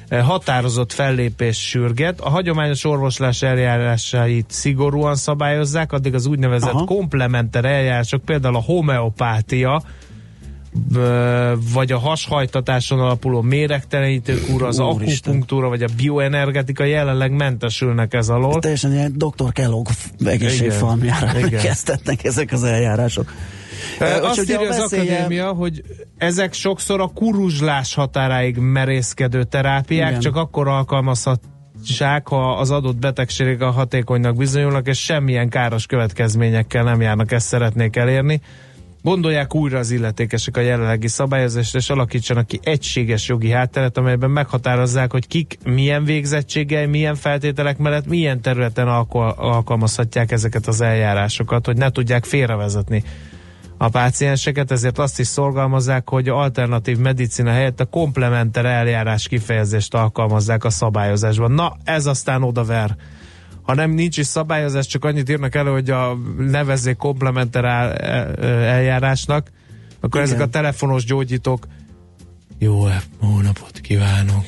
eh, 0.09 0.25
határozott 0.25 0.93
fellépés 0.93 1.69
sürget. 1.69 2.21
A 2.21 2.29
hagyományos 2.29 2.85
orvoslás 2.85 3.43
eljárásait 3.43 4.47
szigorúan 4.49 5.15
szabályozzák, 5.15 5.93
addig 5.93 6.15
az 6.15 6.27
úgynevezett 6.27 6.73
Aha. 6.73 6.85
komplementer 6.85 7.65
eljárások, 7.65 8.25
például 8.25 8.57
a 8.57 8.63
homeopátia, 8.63 9.83
vagy 11.73 11.93
a 11.93 11.99
hashajtatáson 11.99 12.99
alapuló 13.01 13.41
méregtelenítő 13.41 14.41
kúra, 14.41 14.67
az 14.67 14.79
Úristen. 14.79 15.19
akupunktúra, 15.31 15.69
vagy 15.69 15.83
a 15.83 15.89
bioenergetika 15.97 16.85
jelenleg 16.85 17.33
mentesülnek 17.33 18.15
ez 18.15 18.29
alól. 18.29 18.59
Teljesen 18.61 18.93
ilyen 18.93 19.13
Dr. 19.17 19.53
Kellogg 19.53 19.87
egészségfalmjára 20.25 21.39
Igen. 21.39 21.61
kezdetnek 21.61 22.25
ezek 22.25 22.53
az 22.53 22.65
eljárások. 22.65 23.33
Ö, 24.01 24.05
Azt 24.05 24.41
írja 24.51 24.61
az 24.69 24.79
veszélye- 24.79 25.19
akadémia, 25.19 25.53
hogy 25.53 25.83
ezek 26.17 26.53
sokszor 26.53 27.01
a 27.01 27.07
kuruzslás 27.15 27.95
határáig 27.95 28.57
merészkedő 28.57 29.45
terápiák, 29.45 30.09
Igen. 30.09 30.21
csak 30.21 30.37
akkor 30.37 30.69
alkalmazhatsák, 30.69 32.29
ha 32.29 32.53
az 32.57 32.71
adott 32.71 32.97
betegség 32.97 33.63
a 33.63 33.71
hatékonynak 33.71 34.37
bizonyulnak, 34.37 34.87
és 34.87 34.99
semmilyen 35.05 35.49
káros 35.49 35.87
következményekkel 35.87 36.85
nem 36.85 37.01
járnak, 37.01 37.33
ezt 37.33 37.47
szeretnék 37.47 37.97
elérni. 37.97 38.41
Gondolják 39.03 39.55
újra 39.55 39.79
az 39.79 39.91
illetékesek 39.91 40.57
a 40.57 40.61
jelenlegi 40.61 41.09
szabályozást, 41.09 41.75
és 41.75 41.91
alakítsanak 41.91 42.47
ki 42.47 42.61
egységes 42.63 43.29
jogi 43.29 43.51
hátteret, 43.51 43.99
amelyben 43.99 44.31
meghatározzák, 44.31 45.13
hogy 45.13 45.27
kik 45.27 45.59
milyen 45.65 46.05
végzettséggel, 46.05 46.87
milyen 46.87 47.15
feltételek 47.15 47.79
mellett, 47.79 48.07
milyen 48.07 48.41
területen 48.41 48.89
alkal- 48.89 49.39
alkalmazhatják 49.39 50.31
ezeket 50.31 50.67
az 50.67 50.81
eljárásokat, 50.81 51.67
hogy 51.67 51.77
ne 51.77 51.91
tudják 51.91 52.25
félrevezetni 52.25 53.03
a 53.79 53.89
pácienseket, 53.89 54.71
ezért 54.71 54.99
azt 54.99 55.19
is 55.19 55.27
szorgalmazzák, 55.27 56.09
hogy 56.09 56.29
alternatív 56.29 56.99
medicina 56.99 57.51
helyett 57.51 57.81
a 57.81 57.85
komplementer 57.85 58.65
eljárás 58.65 59.29
kifejezést 59.29 59.95
alkalmazzák 59.95 60.65
a 60.65 60.71
szabályozásban. 60.71 61.53
Na, 61.53 61.77
ez 61.85 62.07
aztán 62.07 62.43
odaver. 62.43 62.97
Ha 63.69 63.75
nem 63.75 63.91
nincs 63.91 64.17
is 64.19 64.27
szabályozás, 64.27 64.87
csak 64.87 65.05
annyit 65.05 65.29
írnak 65.29 65.55
elő, 65.55 65.71
hogy 65.71 65.91
a 65.91 66.19
nevezzék 66.39 66.97
komplementer 66.97 67.65
el- 67.65 67.93
el- 67.93 68.45
eljárásnak, 68.45 69.51
akkor 70.01 70.21
Igen. 70.21 70.33
ezek 70.33 70.47
a 70.47 70.51
telefonos 70.51 71.05
gyógyítók 71.05 71.67
jó 72.59 72.87
hónapot 73.21 73.81
kívánok. 73.81 74.45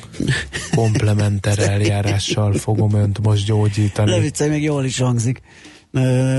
Komplementer 0.75 1.59
eljárással 1.59 2.53
fogom 2.53 2.93
önt 2.93 3.21
most 3.23 3.45
gyógyítani. 3.45 4.11
Ne 4.15 4.19
viccelj, 4.19 4.49
még 4.49 4.63
jól 4.63 4.85
is 4.85 4.99
hangzik. 4.99 5.41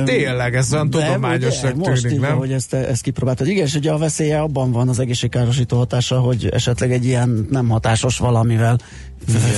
Tényleg, 0.05 0.55
ez 0.55 0.73
olyan 0.73 0.91
de 0.91 0.99
tudományosnak 0.99 1.75
ugye, 1.75 1.89
most 1.89 2.03
tűnik, 2.03 2.17
így, 2.17 2.23
nem? 2.23 2.37
hogy 2.37 2.53
ezt, 2.53 2.75
ezt 2.75 3.03
kipróbáltad. 3.03 3.47
Igen, 3.47 3.65
és 3.65 3.75
ugye 3.75 3.91
a 3.91 3.99
veszélye 3.99 4.41
abban 4.41 4.73
van 4.73 4.89
az 4.89 4.99
egészségkárosító 4.99 5.77
hatása, 5.77 6.21
hogy 6.21 6.49
esetleg 6.53 6.93
egy 6.93 7.05
ilyen 7.05 7.47
nem 7.51 7.69
hatásos 7.69 8.19
valamivel 8.19 8.79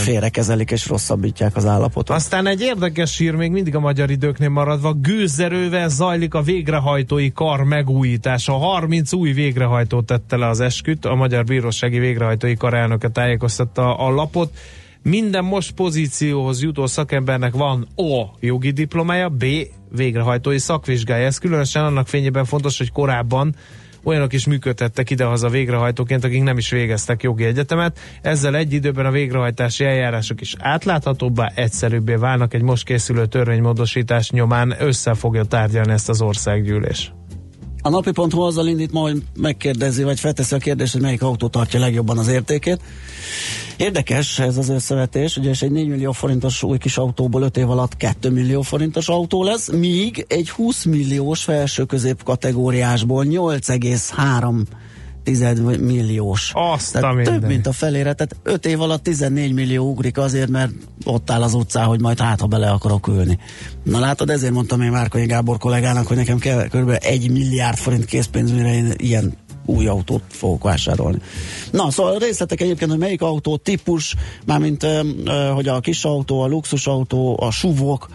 félrekezelik 0.04 0.70
és 0.70 0.88
rosszabbítják 0.88 1.56
az 1.56 1.66
állapotot. 1.66 2.16
Aztán 2.16 2.46
egy 2.46 2.60
érdekes 2.60 3.18
hír 3.18 3.34
még 3.34 3.50
mindig 3.50 3.74
a 3.74 3.80
magyar 3.80 4.10
időknél 4.10 4.48
maradva, 4.48 4.92
gőzerővel 4.92 5.88
zajlik 5.88 6.34
a 6.34 6.42
végrehajtói 6.42 7.32
kar 7.32 7.64
megújítása. 7.64 8.52
30 8.52 9.12
új 9.12 9.32
végrehajtó 9.32 10.02
tette 10.02 10.36
le 10.36 10.48
az 10.48 10.60
esküt, 10.60 11.04
a 11.04 11.14
Magyar 11.14 11.44
Bírósági 11.44 11.98
Végrehajtói 11.98 12.54
Kar 12.56 12.74
elnöke 12.74 13.08
tájékoztatta 13.08 13.96
a 13.96 14.10
lapot. 14.10 14.56
Minden 15.04 15.44
most 15.44 15.72
pozícióhoz 15.72 16.62
jutó 16.62 16.86
szakembernek 16.86 17.52
van 17.52 17.88
A. 17.96 18.36
jogi 18.40 18.70
diplomája, 18.70 19.28
B. 19.28 19.44
végrehajtói 19.90 20.58
szakvizsgája. 20.58 21.26
Ez 21.26 21.38
különösen 21.38 21.84
annak 21.84 22.08
fényében 22.08 22.44
fontos, 22.44 22.78
hogy 22.78 22.92
korábban 22.92 23.54
olyanok 24.04 24.32
is 24.32 24.46
működtettek 24.46 25.10
idehaza 25.10 25.48
végrehajtóként, 25.48 26.24
akik 26.24 26.42
nem 26.42 26.58
is 26.58 26.70
végeztek 26.70 27.22
jogi 27.22 27.44
egyetemet. 27.44 27.98
Ezzel 28.22 28.56
egy 28.56 28.72
időben 28.72 29.06
a 29.06 29.10
végrehajtási 29.10 29.84
eljárások 29.84 30.40
is 30.40 30.54
átláthatóbbá, 30.58 31.52
egyszerűbbé 31.54 32.14
válnak. 32.14 32.54
Egy 32.54 32.62
most 32.62 32.84
készülő 32.84 33.26
törvénymódosítás 33.26 34.30
nyomán 34.30 34.74
össze 34.78 35.14
fogja 35.14 35.44
tárgyalni 35.44 35.92
ezt 35.92 36.08
az 36.08 36.22
országgyűlés. 36.22 37.12
A 37.86 37.90
napi.hu 37.90 38.40
azzal 38.40 38.66
indít 38.66 38.92
ma, 38.92 39.00
hogy 39.00 39.22
megkérdezi, 39.36 40.02
vagy 40.02 40.20
felteszi 40.20 40.54
a 40.54 40.58
kérdést, 40.58 40.92
hogy 40.92 41.00
melyik 41.00 41.22
autó 41.22 41.48
tartja 41.48 41.80
legjobban 41.80 42.18
az 42.18 42.28
értékét. 42.28 42.80
Érdekes 43.76 44.38
ez 44.38 44.56
az 44.56 44.68
összevetés, 44.68 45.36
ugye 45.36 45.50
és 45.50 45.62
egy 45.62 45.70
4 45.70 45.88
millió 45.88 46.12
forintos 46.12 46.62
új 46.62 46.78
kis 46.78 46.96
autóból 46.96 47.42
5 47.42 47.56
év 47.56 47.70
alatt 47.70 47.96
2 47.96 48.30
millió 48.30 48.62
forintos 48.62 49.08
autó 49.08 49.42
lesz, 49.42 49.70
míg 49.70 50.24
egy 50.28 50.50
20 50.50 50.84
milliós 50.84 51.42
felső 51.44 51.84
közép 51.84 52.22
kategóriásból 52.22 53.24
8,3 53.24 54.62
tized 55.24 55.80
milliós. 55.80 56.52
Azt 56.54 56.96
a 56.96 57.00
tehát 57.00 57.14
több, 57.14 57.24
mindenit. 57.24 57.48
mint 57.48 57.66
a 57.66 57.72
felére, 57.72 58.12
tehát 58.12 58.36
5 58.42 58.66
év 58.66 58.80
alatt 58.80 59.02
14 59.02 59.52
millió 59.52 59.90
ugrik 59.90 60.18
azért, 60.18 60.48
mert 60.48 60.72
ott 61.04 61.30
áll 61.30 61.42
az 61.42 61.54
utcán, 61.54 61.86
hogy 61.86 62.00
majd 62.00 62.20
hát, 62.20 62.40
ha 62.40 62.46
bele 62.46 62.70
akarok 62.70 63.08
ülni. 63.08 63.38
Na 63.82 63.98
látod, 63.98 64.30
ezért 64.30 64.52
mondtam 64.52 64.80
én 64.80 64.90
Márkonyi 64.90 65.26
Gábor 65.26 65.58
kollégának, 65.58 66.06
hogy 66.06 66.16
nekem 66.16 66.38
kell 66.38 66.68
kb. 66.68 66.96
1 67.00 67.30
milliárd 67.30 67.76
forint 67.76 68.04
készpénz, 68.04 68.50
mire 68.50 68.74
én 68.74 68.92
ilyen 68.96 69.36
új 69.66 69.86
autót 69.86 70.22
fogok 70.28 70.62
vásárolni. 70.62 71.18
Na, 71.70 71.90
szóval 71.90 72.14
a 72.14 72.18
részletek 72.18 72.60
egyébként, 72.60 72.90
hogy 72.90 73.00
melyik 73.00 73.22
autó 73.22 73.56
típus, 73.56 74.14
mármint 74.46 74.86
hogy 75.54 75.68
a 75.68 75.80
kis 75.80 76.04
autó, 76.04 76.40
a 76.40 76.46
luxus 76.46 76.86
autó, 76.86 77.40
a 77.40 77.50
suvok, 77.50 78.08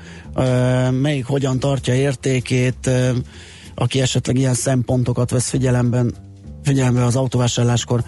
melyik 0.91 1.25
hogyan 1.25 1.59
tartja 1.59 1.93
értékét, 1.93 2.89
aki 3.75 4.01
esetleg 4.01 4.37
ilyen 4.37 4.53
szempontokat 4.53 5.31
vesz 5.31 5.49
figyelemben, 5.49 6.13
figyelembe 6.69 7.03
az 7.03 7.15
autóvásárláskor, 7.15 8.03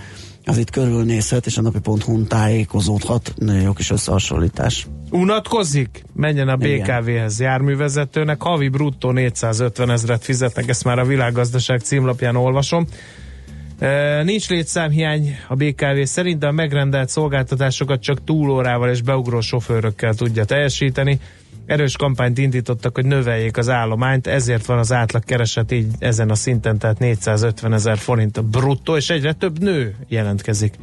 az 0.45 0.57
itt 0.57 0.70
körülnézhet, 0.70 1.45
és 1.45 1.57
a 1.57 1.62
napi.hu-n 1.62 2.28
tájékozódhat. 2.28 3.34
Nagyon 3.36 3.62
jó 3.62 3.74
kis 3.74 3.91
összehasonlítás. 3.91 4.88
Unatkozik? 5.09 6.03
Menjen 6.14 6.47
a. 6.47 6.55
BKV-hez 6.55 7.39
járművezetőnek, 7.39 8.41
havi 8.41 8.70
bruttó 8.70 9.12
450 9.12 9.89
ezret 9.89 10.24
fizetnek, 10.24 10.70
ezt 10.70 10.84
már 10.84 10.99
a 10.99 11.05
világgazdaság 11.05 11.80
címlapján 11.80 12.36
olvasom. 12.36 12.88
E, 13.80 14.24
nincs 14.24 14.49
létszámhiány 14.49 15.36
a 15.47 15.55
BKV 15.55 16.01
szerint, 16.03 16.39
de 16.39 16.47
a 16.47 16.51
megrendelt 16.51 17.09
szolgáltatásokat 17.09 18.01
csak 18.01 18.24
túlórával 18.24 18.89
és 18.89 19.01
beugró 19.01 19.39
sofőrökkel 19.39 20.14
tudja 20.14 20.45
teljesíteni. 20.45 21.20
Erős 21.72 21.95
kampányt 21.95 22.38
indítottak, 22.38 22.95
hogy 22.95 23.05
növeljék 23.05 23.57
az 23.57 23.69
állományt, 23.69 24.28
ezért 24.28 24.65
van 24.65 24.78
az 24.78 24.91
átlag 24.91 25.24
kereset 25.24 25.72
így 25.72 25.88
ezen 25.99 26.30
a 26.30 26.36
szinten, 26.36 26.78
tehát 26.78 26.99
450 26.99 27.74
ezer 27.74 27.97
forint 27.97 28.38
a 28.38 28.41
bruttó, 28.41 28.95
és 28.95 29.09
egyre 29.09 29.34
több 29.34 29.59
nő 29.59 29.95
jelentkezik 30.07 30.74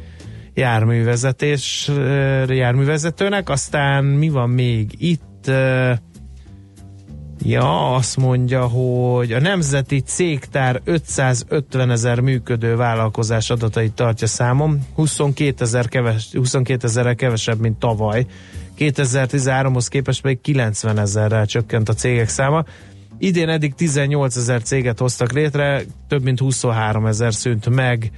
járművezetés, 0.53 1.89
ö, 1.95 2.53
járművezetőnek. 2.53 3.49
Aztán 3.49 4.03
mi 4.03 4.29
van 4.29 4.49
még 4.49 4.95
itt? 4.97 5.47
Ö, 5.47 5.93
Ja, 7.43 7.93
azt 7.95 8.17
mondja, 8.17 8.67
hogy 8.67 9.31
a 9.31 9.39
Nemzeti 9.39 9.99
Cégtár 9.99 10.81
550 10.83 11.91
ezer 11.91 12.19
működő 12.19 12.75
vállalkozás 12.75 13.49
adatait 13.49 13.93
tartja 13.93 14.27
számom, 14.27 14.87
22 14.95 15.63
ezer 15.63 15.87
keves, 15.87 16.29
22 16.33 16.87
ezerrel 16.87 17.15
kevesebb, 17.15 17.59
mint 17.59 17.79
tavaly. 17.79 18.25
2013-hoz 18.79 19.87
képest 19.87 20.21
pedig 20.21 20.41
90 20.41 20.99
ezerrel 20.99 21.45
csökkent 21.45 21.89
a 21.89 21.93
cégek 21.93 22.29
száma. 22.29 22.63
Idén 23.17 23.49
eddig 23.49 23.73
18 23.75 24.35
ezer 24.35 24.61
céget 24.61 24.99
hoztak 24.99 25.31
létre, 25.31 25.81
több 26.07 26.23
mint 26.23 26.39
23 26.39 27.05
ezer 27.05 27.33
szűnt 27.33 27.69
meg. 27.69 28.11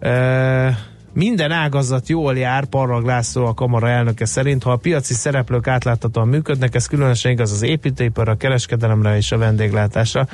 E, 0.00 0.78
minden 1.12 1.50
ágazat 1.50 2.08
jól 2.08 2.36
jár, 2.36 2.64
Parrag 2.64 3.04
László 3.04 3.46
a 3.46 3.54
kamara 3.54 3.88
elnöke 3.88 4.24
szerint, 4.24 4.62
ha 4.62 4.70
a 4.70 4.76
piaci 4.76 5.14
szereplők 5.14 5.66
átláthatóan 5.66 6.28
működnek, 6.28 6.74
ez 6.74 6.86
különösen 6.86 7.32
igaz 7.32 7.52
az 7.52 7.62
építőipar, 7.62 8.28
a 8.28 8.36
kereskedelemre 8.36 9.16
és 9.16 9.32
a 9.32 9.38
vendéglátásra. 9.38 10.28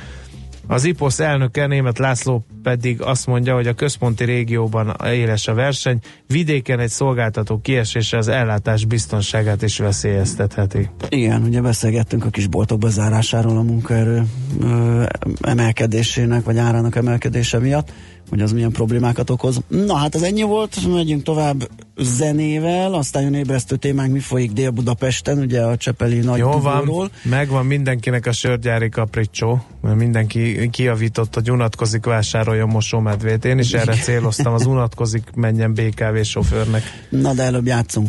Az 0.73 0.85
IPOSZ 0.85 1.21
elnöke, 1.21 1.67
német 1.67 1.99
László 1.99 2.45
pedig 2.63 3.03
azt 3.03 3.27
mondja, 3.27 3.55
hogy 3.55 3.67
a 3.67 3.73
központi 3.73 4.25
régióban 4.25 4.97
éles 5.05 5.49
a 5.49 5.55
verseny, 5.55 5.99
vidéken 6.27 6.79
egy 6.79 6.89
szolgáltató 6.89 7.61
kiesése 7.61 8.17
az 8.17 8.29
ellátás 8.29 8.85
biztonságát 8.85 9.63
is 9.63 9.79
veszélyeztetheti. 9.79 10.91
Igen, 11.09 11.43
ugye 11.43 11.61
beszélgettünk 11.61 12.25
a 12.25 12.31
kis 12.31 12.47
boltok 12.47 12.79
bezárásáról 12.79 13.57
a 13.57 13.63
munkaerő 13.63 14.23
ö, 14.61 15.05
emelkedésének, 15.41 16.45
vagy 16.45 16.59
árának 16.59 16.97
emelkedése 16.97 17.59
miatt 17.59 17.93
hogy 18.33 18.41
az 18.41 18.53
milyen 18.53 18.73
problémákat 18.73 19.31
okoz. 19.31 19.61
Na 19.69 19.97
hát 19.97 20.15
ez 20.15 20.23
ennyi 20.23 20.43
volt, 20.43 20.93
megyünk 20.93 21.23
tovább 21.23 21.69
zenével, 21.97 22.95
aztán 22.95 23.23
jön 23.23 23.35
ébresztő 23.35 23.77
témánk, 23.77 24.13
mi 24.13 24.19
folyik 24.19 24.53
Dél-Budapesten, 24.53 25.39
ugye 25.39 25.61
a 25.61 25.77
Csepeli 25.77 26.19
nagy 26.19 26.39
Jó 26.39 26.51
van, 26.51 27.11
megvan 27.23 27.67
mindenkinek 27.67 28.27
a 28.27 28.33
sörgyári 28.33 28.89
kapricsó, 28.89 29.65
mert 29.81 29.97
mindenki 29.97 30.69
kiavított, 30.71 31.35
hogy 31.35 31.51
unatkozik, 31.51 32.05
vásároljon 32.05 32.69
mosómedvét. 32.69 33.45
Én 33.45 33.59
is 33.59 33.73
erre 33.73 33.95
céloztam, 33.95 34.53
az 34.53 34.67
unatkozik, 34.67 35.31
menjen 35.35 35.75
BKV 35.75 36.23
sofőrnek. 36.23 36.83
Na 37.09 37.35
de 37.35 37.43
előbb 37.43 37.67
játszunk. 37.67 38.09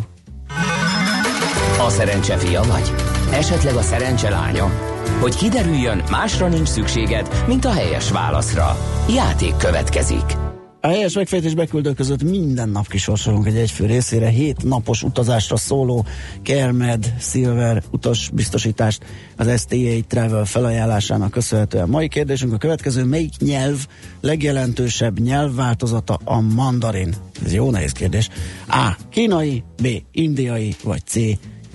A 1.79 1.89
szerencse 1.89 2.37
fia 2.37 2.61
vagy? 2.61 2.93
Esetleg 3.31 3.75
a 3.75 3.81
szerencse 3.81 4.29
lánya? 4.29 4.92
Hogy 5.19 5.35
kiderüljön, 5.35 6.03
másra 6.11 6.47
nincs 6.47 6.67
szükséged, 6.67 7.43
mint 7.47 7.65
a 7.65 7.71
helyes 7.71 8.11
válaszra. 8.11 8.77
Játék 9.09 9.55
következik. 9.57 10.43
A 10.85 10.87
helyes 10.87 11.13
megfejtés 11.13 11.53
beküldő 11.53 11.93
között 11.93 12.23
minden 12.23 12.69
nap 12.69 12.87
kisorsolunk 12.87 13.47
egy 13.47 13.55
egyfő 13.55 13.85
részére 13.85 14.27
hét 14.27 14.63
napos 14.63 15.03
utazásra 15.03 15.57
szóló 15.57 16.05
Kermed 16.41 17.13
Silver 17.19 17.83
utas 17.91 18.29
biztosítást 18.33 19.05
az 19.37 19.59
STA 19.59 20.05
Travel 20.07 20.45
felajánlásának 20.45 21.31
köszönhetően. 21.31 21.89
Mai 21.89 22.07
kérdésünk 22.07 22.53
a 22.53 22.57
következő, 22.57 23.03
melyik 23.03 23.33
nyelv 23.39 23.87
legjelentősebb 24.21 25.19
nyelvváltozata 25.19 26.19
a 26.23 26.41
mandarin? 26.41 27.13
Ez 27.45 27.53
jó 27.53 27.71
nehéz 27.71 27.91
kérdés. 27.91 28.29
A. 28.67 28.91
Kínai, 29.09 29.63
B. 29.81 29.87
Indiai, 30.11 30.75
vagy 30.83 31.01
C. 31.05 31.15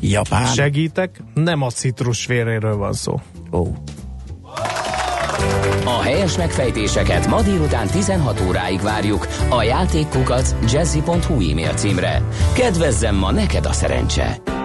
Japán. 0.00 0.46
Segítek, 0.46 1.22
nem 1.34 1.62
a 1.62 1.70
citrus 1.70 2.26
véréről 2.26 2.76
van 2.76 2.92
szó. 2.92 3.20
Ó. 3.52 3.58
Oh. 3.58 3.68
A 5.84 6.02
helyes 6.02 6.36
megfejtéseket 6.36 7.26
ma 7.26 7.42
délután 7.42 7.86
16 7.86 8.40
óráig 8.48 8.80
várjuk 8.80 9.26
a 9.48 9.62
játékkukat 9.62 10.56
jazzy.hu 10.72 11.50
e-mail 11.50 11.74
címre. 11.74 12.22
Kedvezzem 12.54 13.14
ma 13.14 13.32
neked 13.32 13.66
a 13.66 13.72
szerencse! 13.72 14.57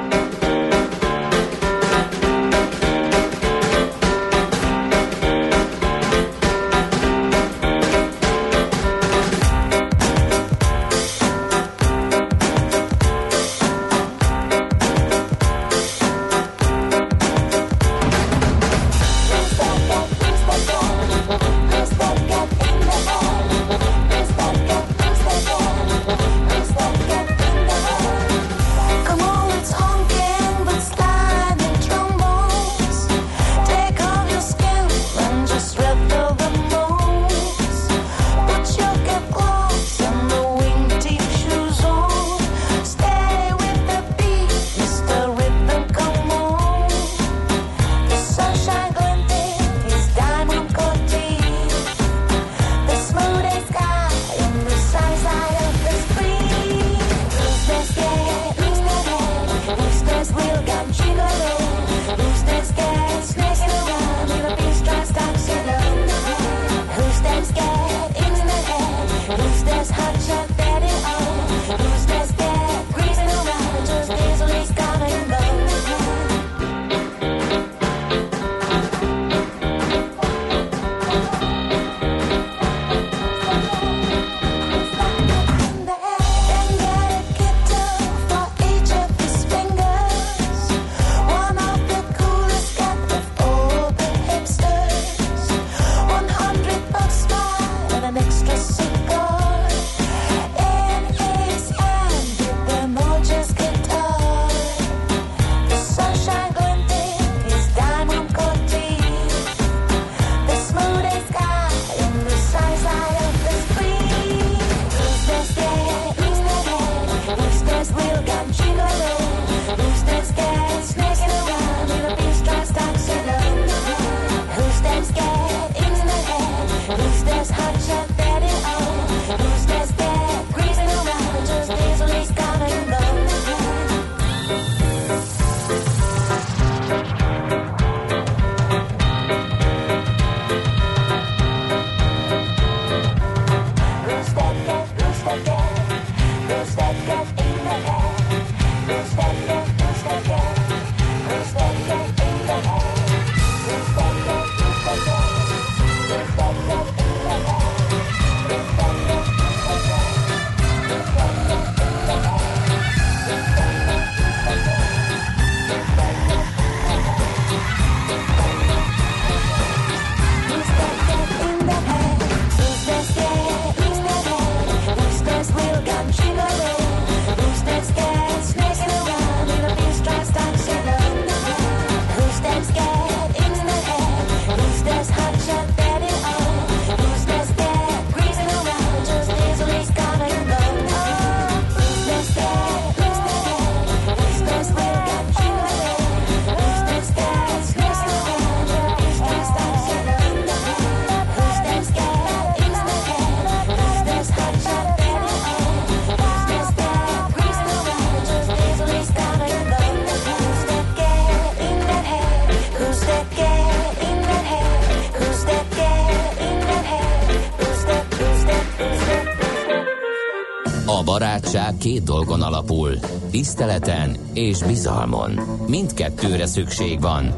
Barátság 221.73 221.77
két 221.77 222.03
dolgon 222.03 222.41
alapul, 222.41 222.99
tiszteleten 223.31 224.15
és 224.33 224.63
bizalmon. 224.63 225.39
Mindkettőre 225.67 226.45
szükség 226.45 227.01
van. 227.01 227.33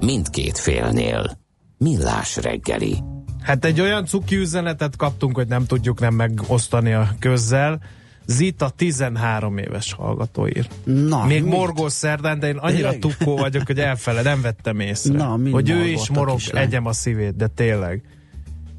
Mindkét 0.00 0.58
félnél. 0.58 1.38
Millás 1.78 2.36
reggeli. 2.36 2.96
Hát 3.42 3.64
egy 3.64 3.80
olyan 3.80 4.04
cuki 4.04 4.36
üzenetet 4.36 4.96
kaptunk, 4.96 5.36
hogy 5.36 5.48
nem 5.48 5.64
tudjuk 5.64 6.00
nem 6.00 6.14
megosztani 6.14 6.92
a 6.92 7.08
közzel. 7.18 7.80
Zita 8.26 8.70
13 8.70 9.58
éves 9.58 9.92
hallgató 9.92 10.46
ír. 10.46 10.66
Na, 10.84 11.24
Még 11.26 11.42
mit? 11.42 11.52
morgó 11.52 11.88
szerdán, 11.88 12.38
de 12.38 12.46
én 12.46 12.56
annyira 12.56 12.90
Tényleg? 12.90 13.16
tukkó 13.16 13.36
vagyok, 13.36 13.66
hogy 13.66 13.78
elfele, 13.78 14.22
nem 14.22 14.40
vettem 14.40 14.80
észre. 14.80 15.16
Na, 15.16 15.38
hogy 15.50 15.70
ő 15.70 15.84
is 15.86 16.10
morog, 16.10 16.38
egyem 16.52 16.86
a 16.86 16.92
szívét, 16.92 17.36
de 17.36 17.46
tényleg. 17.46 18.02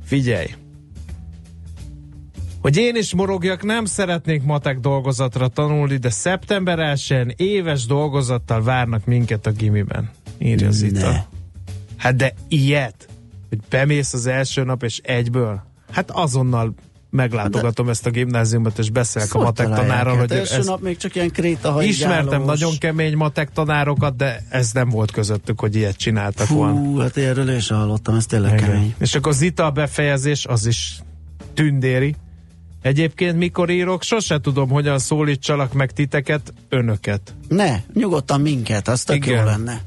Figyelj! 0.03 0.47
Hogy 2.65 2.77
én 2.77 2.95
is 2.95 3.13
morogjak, 3.13 3.63
nem 3.63 3.85
szeretnék 3.85 4.43
matek 4.43 4.79
dolgozatra 4.79 5.47
tanulni, 5.47 5.97
de 5.97 6.09
szeptember 6.09 6.79
1 6.79 7.33
éves 7.35 7.85
dolgozattal 7.85 8.63
várnak 8.63 9.05
minket 9.05 9.45
a 9.45 9.51
gimiben. 9.51 10.09
Írja 10.37 10.71
Zita. 10.71 11.27
Hát 11.97 12.15
de 12.15 12.33
ilyet, 12.47 13.07
hogy 13.49 13.59
bemész 13.69 14.13
az 14.13 14.25
első 14.25 14.63
nap 14.63 14.83
és 14.83 14.99
egyből, 15.03 15.63
hát 15.91 16.11
azonnal 16.11 16.73
meglátogatom 17.09 17.89
ezt 17.89 18.05
a 18.05 18.09
gimnáziumot, 18.09 18.77
és 18.77 18.89
beszélek 18.89 19.33
a 19.33 19.39
matek 19.39 19.67
tanárral, 19.67 20.17
hogy 20.17 20.29
hát 20.29 20.39
első 20.39 20.55
ez, 20.55 20.65
nap 20.65 20.81
még 20.81 20.97
csak 20.97 21.15
ilyen 21.15 21.31
kréta 21.31 21.83
ismertem 21.83 22.43
nagyon 22.43 22.77
kemény 22.77 23.15
matek 23.15 23.51
tanárokat, 23.51 24.15
de 24.15 24.43
ez 24.49 24.71
nem 24.71 24.89
volt 24.89 25.11
közöttük, 25.11 25.59
hogy 25.59 25.75
ilyet 25.75 25.95
csináltak 25.95 26.47
volna. 26.47 26.75
Fú, 26.75 26.97
hát 26.97 27.17
erről 27.17 27.59
sem 27.59 27.77
hallottam, 27.77 28.15
ez 28.15 28.25
tényleg 28.25 28.53
Igen. 28.53 28.69
kemény. 28.69 28.95
És 28.99 29.15
akkor 29.15 29.33
Zita 29.33 29.65
a 29.65 29.71
befejezés, 29.71 30.45
az 30.45 30.65
is 30.65 30.99
tündéri. 31.53 32.15
Egyébként 32.85 33.37
mikor 33.37 33.69
írok, 33.69 34.03
sose 34.03 34.39
tudom, 34.39 34.69
hogyan 34.69 34.99
szólítsalak 34.99 35.73
meg 35.73 35.91
titeket, 35.91 36.53
önöket. 36.69 37.35
Ne, 37.47 37.75
nyugodtan 37.93 38.41
minket, 38.41 38.87
az 38.87 39.03
tök 39.03 39.15
Igen. 39.15 39.37
jó 39.37 39.43
lenne. 39.43 39.81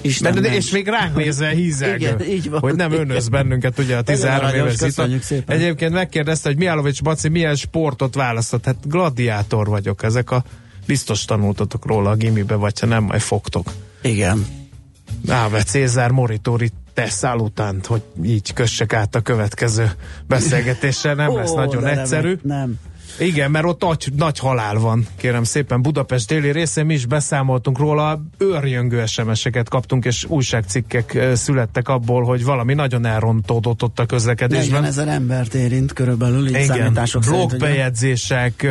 Isten 0.00 0.40
De, 0.42 0.54
és 0.54 0.70
még 0.70 0.88
ránk 0.88 1.16
nézve 1.16 1.48
hízelgő, 1.48 1.96
Igen, 1.96 2.22
így 2.22 2.50
van. 2.50 2.60
hogy 2.60 2.74
nem 2.74 2.92
önöz 2.92 3.28
bennünket, 3.28 3.78
ugye 3.78 3.96
a 3.96 4.02
13 4.02 4.44
aranyos, 4.44 4.60
éves 4.60 4.72
Zita. 4.74 4.86
köszönjük 4.86 5.22
szépen. 5.22 5.56
Egyébként 5.56 5.92
megkérdezte, 5.92 6.48
hogy 6.48 6.58
Miálovics 6.58 7.02
Baci 7.02 7.28
milyen 7.28 7.54
sportot 7.54 8.14
választott. 8.14 8.64
Hát 8.64 8.76
gladiátor 8.88 9.66
vagyok, 9.68 10.02
ezek 10.02 10.30
a 10.30 10.44
biztos 10.86 11.24
tanultatok 11.24 11.86
róla 11.86 12.10
a 12.10 12.14
gimibe, 12.14 12.54
vagy 12.54 12.80
ha 12.80 12.86
nem, 12.86 13.04
majd 13.04 13.20
fogtok. 13.20 13.72
Igen. 14.02 14.46
Áve 15.28 15.62
Cézár 15.62 16.10
Moritori 16.10 16.70
tesz 16.94 17.22
utánt, 17.36 17.86
hogy 17.86 18.02
így 18.22 18.52
kössek 18.52 18.92
át 18.92 19.14
a 19.14 19.20
következő 19.20 19.90
beszélgetésre. 20.26 21.14
Nem 21.14 21.30
Ó, 21.30 21.36
lesz 21.36 21.52
nagyon 21.52 21.86
egyszerű. 21.86 22.38
Nem. 22.42 22.78
Igen, 23.18 23.50
mert 23.50 23.64
ott 23.64 23.80
nagy, 23.80 24.12
nagy 24.16 24.38
halál 24.38 24.74
van, 24.74 25.06
kérem 25.16 25.44
szépen. 25.44 25.82
Budapest 25.82 26.28
déli 26.28 26.50
részén 26.50 26.86
mi 26.86 26.94
is 26.94 27.06
beszámoltunk 27.06 27.78
róla, 27.78 28.22
őrjöngő 28.38 29.06
SMS-eket 29.06 29.68
kaptunk, 29.68 30.04
és 30.04 30.24
újságcikkek 30.28 31.18
születtek 31.34 31.88
abból, 31.88 32.24
hogy 32.24 32.44
valami 32.44 32.74
nagyon 32.74 33.06
elrontódott 33.06 33.82
ott 33.82 33.98
a 33.98 34.02
40 34.02 34.06
közlekedésben. 34.06 34.84
ezer 34.84 35.08
embert 35.08 35.54
érint 35.54 35.92
körülbelül, 35.92 36.46
így 36.46 36.50
Igen, 36.50 36.66
számítások 36.66 37.22
blogbejegyzések, 37.22 38.66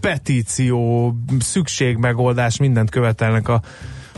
petíció, 0.00 1.12
szükségmegoldás, 1.38 2.56
mindent 2.56 2.90
követelnek 2.90 3.48
a 3.48 3.60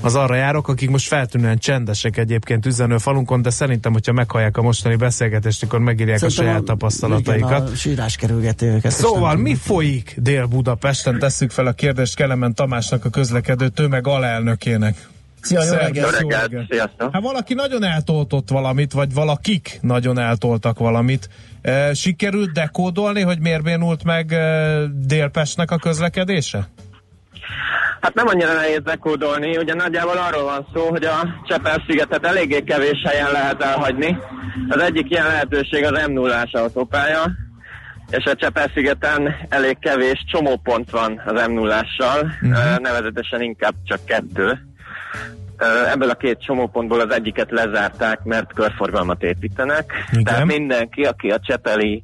az 0.00 0.14
arra 0.14 0.34
járok, 0.34 0.68
akik 0.68 0.90
most 0.90 1.06
feltűnően 1.06 1.58
csendesek 1.58 2.16
egyébként 2.16 2.66
üzenő 2.66 2.98
falunkon, 2.98 3.42
de 3.42 3.50
szerintem, 3.50 3.92
hogyha 3.92 4.12
meghallják 4.12 4.56
a 4.56 4.62
mostani 4.62 4.96
beszélgetést, 4.96 5.62
akkor 5.62 5.78
megírják 5.78 6.18
Szerintem 6.18 6.44
a 6.44 6.48
saját 6.48 6.64
tapasztalataikat. 6.64 7.50
Igen, 7.50 7.72
a 7.72 7.74
sírás 7.74 8.16
Szóval 8.82 9.36
mi 9.36 9.54
folyik 9.54 10.14
Dél-Budapesten? 10.16 11.18
Tesszük 11.18 11.50
fel 11.50 11.66
a 11.66 11.72
kérdést 11.72 12.14
Kelemen 12.14 12.54
Tamásnak, 12.54 13.04
a 13.04 13.08
közlekedő 13.08 13.68
tömeg 13.68 14.06
alelnökének. 14.06 15.08
Szia, 15.40 15.64
jó 15.64 15.72
reggelt! 15.72 16.20
jó 16.20 16.28
reggelt. 16.28 16.92
Hát 16.98 17.22
valaki 17.22 17.54
nagyon 17.54 17.84
eltoltott 17.84 18.48
valamit, 18.48 18.92
vagy 18.92 19.14
valakik 19.14 19.78
nagyon 19.82 20.18
eltoltak 20.18 20.78
valamit. 20.78 21.28
E, 21.62 21.94
sikerült 21.94 22.52
dekódolni, 22.52 23.20
hogy 23.20 23.38
miért 23.40 23.62
bénult 23.62 24.04
meg 24.04 24.32
e, 24.32 24.80
Délpestnek 24.86 25.70
a 25.70 25.76
közlekedése? 25.76 26.68
Hát 28.00 28.14
nem 28.14 28.26
annyira 28.26 28.52
nehéz 28.52 28.80
dekódolni, 28.84 29.56
ugye 29.56 29.74
nagyjából 29.74 30.16
arról 30.16 30.44
van 30.44 30.66
szó, 30.74 30.88
hogy 30.88 31.04
a 31.04 31.42
Csepel-szigetet 31.46 32.26
eléggé 32.26 32.60
kevés 32.60 33.02
helyen 33.04 33.32
lehet 33.32 33.62
elhagyni. 33.62 34.18
Az 34.68 34.80
egyik 34.80 35.10
ilyen 35.10 35.26
lehetőség 35.26 35.84
az 35.84 36.06
m 36.06 36.12
0 36.12 36.46
autópálya, 36.52 37.30
és 38.10 38.24
a 38.24 38.34
Csepel-szigeten 38.34 39.34
elég 39.48 39.78
kevés 39.78 40.24
csomópont 40.30 40.90
van 40.90 41.22
az 41.26 41.46
m 41.46 41.52
0 41.52 41.84
uh-huh. 42.02 42.78
nevezetesen 42.78 43.42
inkább 43.42 43.74
csak 43.84 44.04
kettő. 44.04 44.58
Ebből 45.92 46.10
a 46.10 46.14
két 46.14 46.44
csomópontból 46.44 47.00
az 47.00 47.14
egyiket 47.14 47.50
lezárták, 47.50 48.22
mert 48.24 48.52
körforgalmat 48.52 49.22
építenek. 49.22 49.92
Igen. 50.10 50.24
Tehát 50.24 50.44
mindenki, 50.44 51.02
aki 51.02 51.28
a 51.28 51.38
Csepeli 51.38 52.02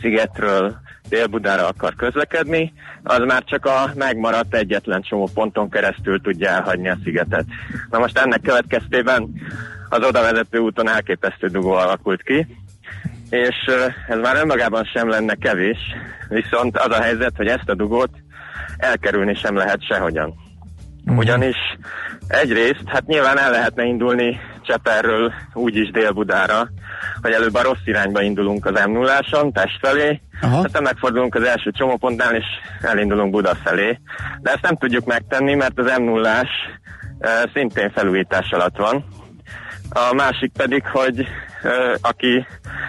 szigetről 0.00 0.76
Dél-Budára 1.12 1.66
akar 1.66 1.94
közlekedni, 1.94 2.72
az 3.02 3.18
már 3.18 3.44
csak 3.44 3.66
a 3.66 3.90
megmaradt 3.94 4.54
egyetlen 4.54 5.02
csomóponton 5.02 5.70
keresztül 5.70 6.20
tudja 6.20 6.48
elhagyni 6.48 6.88
a 6.88 6.98
szigetet. 7.04 7.44
Na 7.90 7.98
most 7.98 8.18
ennek 8.18 8.40
következtében 8.40 9.30
az 9.88 10.04
oda 10.04 10.20
vezető 10.20 10.58
úton 10.58 10.88
elképesztő 10.88 11.46
dugó 11.46 11.70
alakult 11.70 12.22
ki, 12.22 12.46
és 13.30 13.56
ez 14.08 14.18
már 14.18 14.36
önmagában 14.36 14.84
sem 14.84 15.08
lenne 15.08 15.34
kevés, 15.34 15.78
viszont 16.28 16.78
az 16.78 16.96
a 16.96 17.02
helyzet, 17.02 17.36
hogy 17.36 17.46
ezt 17.46 17.68
a 17.68 17.74
dugót 17.74 18.10
elkerülni 18.76 19.34
sem 19.34 19.56
lehet 19.56 19.86
sehogyan. 19.86 20.34
Ugyanis 21.06 21.56
egyrészt, 22.26 22.84
hát 22.86 23.06
nyilván 23.06 23.38
el 23.38 23.50
lehetne 23.50 23.84
indulni 23.84 24.40
Cseperről 24.62 25.32
úgyis 25.54 25.90
Dél-Budára, 25.90 26.68
hogy 27.22 27.32
előbb 27.32 27.54
a 27.54 27.62
rossz 27.62 27.84
irányba 27.84 28.22
indulunk 28.22 28.66
az 28.66 28.84
m 28.86 28.90
0 28.90 29.20
Pest 29.52 29.78
felé, 29.80 30.20
Aha. 30.42 30.58
aztán 30.58 30.82
megfordulunk 30.82 31.34
az 31.34 31.42
első 31.42 31.70
csomópontnál, 31.70 32.34
és 32.34 32.44
elindulunk 32.80 33.30
Buda 33.30 33.54
felé. 33.54 34.00
De 34.40 34.50
ezt 34.50 34.62
nem 34.62 34.76
tudjuk 34.76 35.04
megtenni, 35.04 35.54
mert 35.54 35.78
az 35.78 35.98
m 35.98 36.02
0 36.02 36.48
szintén 37.54 37.90
felújítás 37.90 38.50
alatt 38.50 38.76
van. 38.76 39.04
A 39.90 40.14
másik 40.14 40.52
pedig, 40.52 40.86
hogy 40.86 41.26
aki 42.00 42.46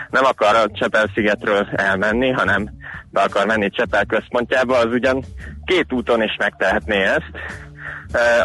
nem 0.10 0.26
akar 0.26 0.56
a 0.56 0.72
Csepel-szigetről 0.72 1.68
elmenni, 1.76 2.30
hanem 2.30 2.70
be 3.10 3.22
akar 3.22 3.46
menni 3.46 3.70
Csepel 3.70 4.06
központjába, 4.06 4.78
az 4.78 4.92
ugyan 4.92 5.24
két 5.66 5.94
úton 5.94 6.24
is 6.24 6.36
megtehetné 6.40 7.04
ezt. 7.04 7.32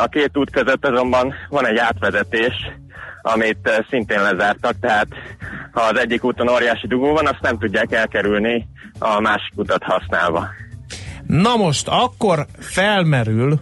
A 0.03 0.07
két 0.07 0.37
út 0.37 0.51
között 0.51 0.87
azonban 0.87 1.35
van 1.49 1.67
egy 1.67 1.79
átvezetés, 1.79 2.55
amit 3.35 3.59
ö, 3.63 3.73
szintén 3.91 4.23
lezártak, 4.23 4.75
tehát 4.81 5.07
ha 5.73 5.81
az 5.81 5.99
egyik 5.99 6.25
úton 6.25 6.49
óriási 6.49 6.87
dugó 6.87 7.13
van, 7.13 7.27
azt 7.27 7.41
nem 7.41 7.59
tudják 7.59 7.93
elkerülni 7.93 8.69
a 8.99 9.21
másik 9.21 9.53
utat 9.55 9.83
használva. 9.83 10.49
Na 11.27 11.57
most 11.57 11.89
akkor 11.89 12.47
felmerül 12.59 13.61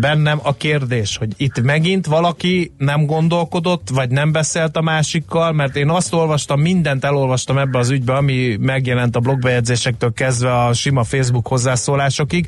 bennem 0.00 0.40
a 0.42 0.54
kérdés, 0.54 1.16
hogy 1.16 1.32
itt 1.36 1.62
megint 1.62 2.06
valaki 2.06 2.72
nem 2.78 3.06
gondolkodott, 3.06 3.88
vagy 3.88 4.10
nem 4.10 4.32
beszélt 4.32 4.76
a 4.76 4.82
másikkal, 4.82 5.52
mert 5.52 5.76
én 5.76 5.88
azt 5.88 6.14
olvastam, 6.14 6.60
mindent 6.60 7.04
elolvastam 7.04 7.58
ebbe 7.58 7.78
az 7.78 7.90
ügybe, 7.90 8.12
ami 8.12 8.56
megjelent 8.60 9.16
a 9.16 9.20
blogbejegyzésektől 9.20 10.12
kezdve 10.12 10.64
a 10.64 10.72
sima 10.72 11.04
Facebook 11.04 11.46
hozzászólásokig, 11.46 12.46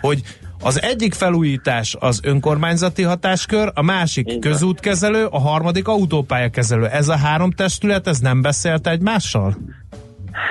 hogy 0.00 0.22
az 0.62 0.82
egyik 0.82 1.14
felújítás 1.14 1.96
az 2.00 2.20
önkormányzati 2.22 3.02
hatáskör, 3.02 3.70
a 3.74 3.82
másik 3.82 4.26
van. 4.26 4.40
közútkezelő, 4.40 5.24
a 5.24 5.38
harmadik 5.38 5.88
autópályakezelő. 5.88 6.86
Ez 6.86 7.08
a 7.08 7.16
három 7.16 7.50
testület, 7.50 8.06
ez 8.06 8.18
nem 8.18 8.42
beszélt 8.42 8.86
egymással? 8.86 9.56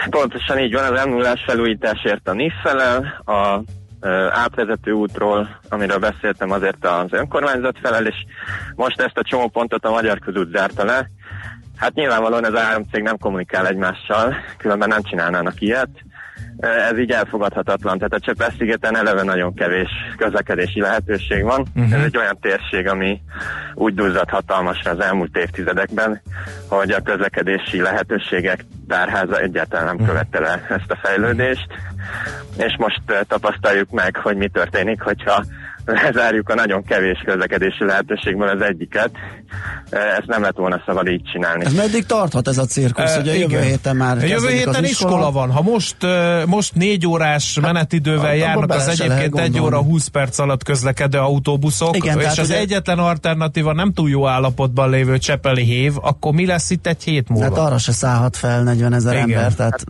Pontosan 0.10 0.60
így 0.60 0.74
van, 0.74 0.93
az 0.93 1.05
0 1.05 1.34
felújításért 1.45 2.28
a 2.28 2.34
NIF 2.34 2.53
felel, 2.64 3.24
a 3.26 3.62
átvezető 4.32 4.91
útról, 4.91 5.60
amiről 5.70 5.99
beszéltem, 5.99 6.51
azért 6.51 6.86
az 6.86 7.12
önkormányzat 7.12 7.78
felel, 7.82 8.05
és 8.05 8.16
most 8.76 9.01
ezt 9.01 9.18
a 9.18 9.24
csomópontot 9.24 9.86
a 9.86 9.91
Magyar 9.91 10.20
Közút 10.20 10.51
zárta 10.51 10.86
le. 10.86 11.10
Hát 11.76 11.93
nyilvánvalóan 11.93 12.45
ez 12.45 12.53
a 12.53 12.60
három 12.60 12.84
cég 12.91 13.01
nem 13.03 13.18
kommunikál 13.18 13.68
egymással, 13.68 14.36
különben 14.58 14.88
nem 14.88 15.01
csinálnának 15.01 15.62
ilyet. 15.62 15.89
Ez 16.60 16.97
így 16.97 17.12
elfogadhatatlan, 17.12 17.97
tehát 17.97 18.14
a 18.14 18.20
Csepel-szigeten 18.20 18.97
eleve 18.97 19.24
nagyon 19.24 19.53
kevés 19.53 19.89
közlekedési 20.18 20.80
lehetőség 20.80 21.43
van. 21.43 21.66
Uh-huh. 21.76 21.93
Ez 21.93 22.03
egy 22.03 22.18
olyan 22.18 22.38
térség, 22.41 22.88
ami 22.88 23.22
úgy 23.74 23.93
duzzadt 23.93 24.30
hatalmasra 24.30 24.91
az 24.91 24.99
elmúlt 24.99 25.38
évtizedekben, 25.38 26.22
hogy 26.68 26.91
a 26.91 27.01
közlekedési 27.01 27.82
lehetőségek 27.82 28.66
tárháza 28.88 29.39
egyáltalán 29.39 29.95
nem 29.95 30.08
követte 30.08 30.39
le 30.39 30.66
ezt 30.70 30.91
a 30.91 30.99
fejlődést, 31.03 31.68
és 32.58 32.76
most 32.78 33.01
tapasztaljuk 33.28 33.89
meg, 33.89 34.16
hogy 34.16 34.38
mi 34.38 34.47
történik, 34.47 35.01
hogyha 35.01 35.43
lezárjuk 36.03 36.49
a 36.49 36.55
nagyon 36.55 36.83
kevés 36.83 37.21
közlekedési 37.25 37.85
lehetőségből 37.85 38.47
az 38.47 38.61
egyiket. 38.61 39.11
Ezt 39.89 40.25
nem 40.27 40.41
lett 40.41 40.55
volna 40.55 40.81
szabad 40.85 41.07
így 41.07 41.21
csinálni. 41.31 41.65
Ez 41.65 41.73
meddig 41.73 42.05
tarthat 42.05 42.47
ez 42.47 42.57
a 42.57 42.65
cirkusz? 42.65 43.15
E, 43.15 43.19
Ugye 43.19 43.33
jövő 43.33 43.45
igen. 43.53 43.63
héten 43.63 43.95
már 43.95 44.17
Jövő 44.17 44.47
héten 44.47 44.73
az 44.83 44.89
iskola. 44.89 45.15
iskola 45.15 45.31
van. 45.31 45.51
Ha 45.51 45.61
most, 45.61 45.95
uh, 46.03 46.45
most 46.45 46.75
négy 46.75 47.07
órás 47.07 47.59
menetidővel 47.61 48.25
abba 48.25 48.33
járnak 48.33 48.69
az 48.71 48.88
egyébként 48.88 49.33
lehet 49.33 49.49
egy 49.49 49.59
óra 49.59 49.61
gondolni. 49.69 49.89
20 49.89 50.07
perc 50.07 50.39
alatt 50.39 50.63
közlekedő 50.63 51.17
autóbuszok, 51.17 51.95
Igen, 51.95 52.19
és 52.19 52.38
az 52.38 52.47
ugye- 52.47 52.57
egyetlen 52.57 52.99
alternatíva 52.99 53.73
nem 53.73 53.93
túl 53.93 54.09
jó 54.09 54.27
állapotban 54.27 54.89
lévő 54.89 55.17
Csepeli 55.17 55.63
hév, 55.63 55.93
akkor 56.01 56.33
mi 56.33 56.45
lesz 56.45 56.69
itt 56.69 56.88
egy 56.88 57.03
hét 57.03 57.29
múlva? 57.29 57.43
Hát 57.43 57.57
arra 57.57 57.77
se 57.77 57.91
szállhat 57.91 58.38
fel 58.38 58.63
40 58.63 58.93
ezer 58.93 59.15
ember, 59.15 59.53
tehát 59.53 59.83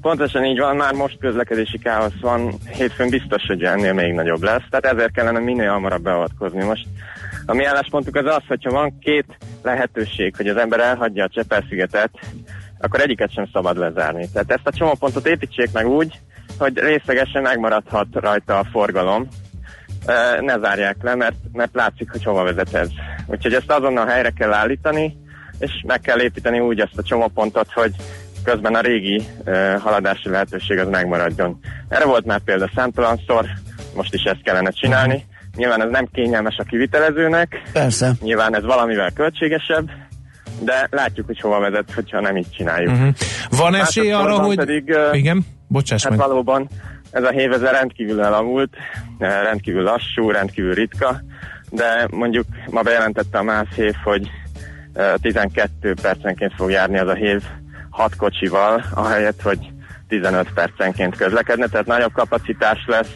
Pontosan 0.00 0.44
így 0.44 0.58
van, 0.58 0.76
már 0.76 0.94
most 0.94 1.18
közlekedési 1.18 1.78
káosz 1.78 2.20
van, 2.20 2.54
hétfőn 2.76 3.10
biztos, 3.10 3.42
hogy 3.46 3.62
ennél 3.62 3.92
még 3.92 4.12
nagyobb 4.12 4.42
lesz, 4.42 4.62
tehát 4.70 4.96
ezért 4.96 5.12
kellene 5.12 5.38
minél 5.38 5.70
hamarabb 5.70 6.02
beavatkozni. 6.02 6.64
Most 6.64 6.86
a 7.46 7.54
mi 7.54 7.64
álláspontunk 7.64 8.16
az 8.16 8.34
az, 8.34 8.42
hogyha 8.48 8.70
van 8.70 8.98
két 8.98 9.36
lehetőség, 9.62 10.36
hogy 10.36 10.48
az 10.48 10.56
ember 10.56 10.80
elhagyja 10.80 11.24
a 11.24 11.28
Csepel-szigetet, 11.28 12.10
akkor 12.78 13.00
egyiket 13.00 13.32
sem 13.32 13.48
szabad 13.52 13.76
lezárni. 13.76 14.28
Tehát 14.32 14.50
ezt 14.50 14.66
a 14.66 14.72
csomópontot 14.72 15.26
építsék 15.26 15.72
meg 15.72 15.86
úgy, 15.86 16.20
hogy 16.58 16.78
részlegesen 16.78 17.42
megmaradhat 17.42 18.06
rajta 18.12 18.58
a 18.58 18.66
forgalom, 18.72 19.28
ne 20.40 20.58
zárják 20.58 20.96
le, 21.02 21.14
mert, 21.14 21.36
mert 21.52 21.74
látszik, 21.74 22.10
hogy 22.10 22.24
hova 22.24 22.42
vezet 22.42 22.74
ez. 22.74 22.88
Úgyhogy 23.26 23.54
ezt 23.54 23.70
azonnal 23.70 24.06
helyre 24.06 24.30
kell 24.30 24.52
állítani, 24.52 25.16
és 25.58 25.70
meg 25.86 26.00
kell 26.00 26.20
építeni 26.20 26.60
úgy 26.60 26.80
ezt 26.80 26.98
a 26.98 27.02
csomópontot, 27.02 27.72
hogy 27.72 27.94
közben 28.44 28.74
a 28.74 28.80
régi 28.80 29.22
haladási 29.78 30.28
lehetőség 30.28 30.78
az 30.78 30.88
megmaradjon. 30.88 31.58
Erre 31.88 32.04
volt 32.04 32.24
már 32.26 32.40
példa 32.40 32.70
számtalanszor, 32.74 33.46
most 33.94 34.14
is 34.14 34.22
ezt 34.22 34.42
kellene 34.42 34.70
csinálni. 34.70 35.24
Nyilván 35.56 35.82
ez 35.82 35.90
nem 35.90 36.08
kényelmes 36.12 36.56
a 36.58 36.62
kivitelezőnek, 36.62 37.62
persze. 37.72 38.12
nyilván 38.22 38.56
ez 38.56 38.64
valamivel 38.64 39.10
költségesebb, 39.12 39.90
de 40.62 40.88
látjuk, 40.90 41.26
hogy 41.26 41.40
hova 41.40 41.58
vezet, 41.58 41.92
hogyha 41.94 42.20
nem 42.20 42.36
így 42.36 42.50
csináljuk. 42.50 42.92
Uh-huh. 42.92 43.14
Van 43.50 43.74
esély 43.74 44.12
arra, 44.12 44.38
hogy... 44.38 44.56
Pedig, 44.56 44.88
uh, 44.88 45.16
Igen? 45.16 45.44
Bocsáss 45.68 46.02
Hát 46.02 46.10
meg. 46.10 46.20
valóban 46.20 46.68
ez 47.10 47.22
a 47.22 47.30
hév 47.30 47.52
ez 47.52 47.62
rendkívül 47.62 48.22
elavult, 48.22 48.76
rendkívül 49.18 49.82
lassú, 49.82 50.30
rendkívül 50.30 50.74
ritka, 50.74 51.20
de 51.70 52.06
mondjuk 52.10 52.46
ma 52.70 52.82
bejelentette 52.82 53.38
a 53.38 53.42
MÁSZ 53.42 53.74
hév, 53.74 53.94
hogy 54.04 54.30
eh, 54.92 55.12
12 55.20 55.94
percenként 56.02 56.52
fog 56.56 56.70
járni 56.70 56.98
az 56.98 57.08
a 57.08 57.14
hév 57.14 57.42
6 58.00 58.16
kocsival, 58.16 58.84
ahelyett, 58.94 59.42
hogy 59.42 59.58
15 60.08 60.52
percenként 60.54 61.16
közlekedne, 61.16 61.66
tehát 61.66 61.86
nagyobb 61.86 62.12
kapacitás 62.12 62.84
lesz 62.86 63.14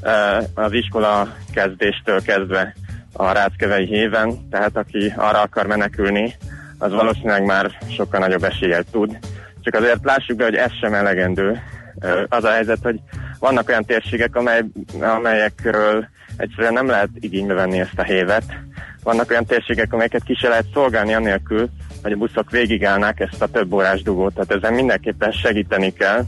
eh, 0.00 0.38
az 0.54 0.72
iskola 0.72 1.34
kezdéstől 1.52 2.22
kezdve 2.22 2.74
a 3.12 3.32
Ráckevei 3.32 3.86
héven, 3.86 4.48
tehát 4.50 4.76
aki 4.76 5.12
arra 5.16 5.40
akar 5.40 5.66
menekülni, 5.66 6.34
az 6.78 6.92
valószínűleg 6.92 7.44
már 7.44 7.78
sokkal 7.96 8.20
nagyobb 8.20 8.44
eséllyel 8.44 8.84
tud. 8.90 9.18
Csak 9.60 9.74
azért 9.74 10.04
lássuk 10.04 10.36
be, 10.36 10.44
hogy 10.44 10.54
ez 10.54 10.72
sem 10.80 10.94
elegendő. 10.94 11.62
Ö, 12.00 12.22
Az 12.28 12.44
a 12.44 12.50
helyzet, 12.50 12.78
hogy 12.82 13.00
vannak 13.38 13.68
olyan 13.68 13.84
térségek, 13.84 14.36
amely, 14.36 14.64
amelyekről 15.00 16.08
egyszerűen 16.36 16.72
nem 16.72 16.86
lehet 16.86 17.08
igénybe 17.14 17.54
venni 17.54 17.80
ezt 17.80 17.98
a 17.98 18.02
hévet. 18.02 18.44
Vannak 19.02 19.30
olyan 19.30 19.46
térségek, 19.46 19.92
amelyeket 19.92 20.22
ki 20.22 20.34
se 20.34 20.48
lehet 20.48 20.66
szolgálni 20.72 21.14
anélkül, 21.14 21.70
hogy 22.02 22.12
a 22.12 22.16
buszok 22.16 22.50
végigállnák 22.50 23.20
ezt 23.20 23.42
a 23.42 23.46
több 23.46 23.72
órás 23.72 24.02
dugót. 24.02 24.34
Tehát 24.34 24.52
ezen 24.52 24.74
mindenképpen 24.74 25.32
segíteni 25.32 25.92
kell, 25.92 26.24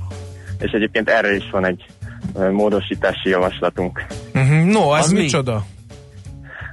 és 0.58 0.70
egyébként 0.70 1.10
erre 1.10 1.34
is 1.34 1.50
van 1.50 1.66
egy 1.66 1.84
módosítási 2.50 3.28
javaslatunk. 3.28 4.06
Uh-huh. 4.34 4.64
No, 4.64 4.94
ez 4.94 5.04
Az 5.04 5.12
mi? 5.12 5.20
micsoda? 5.20 5.64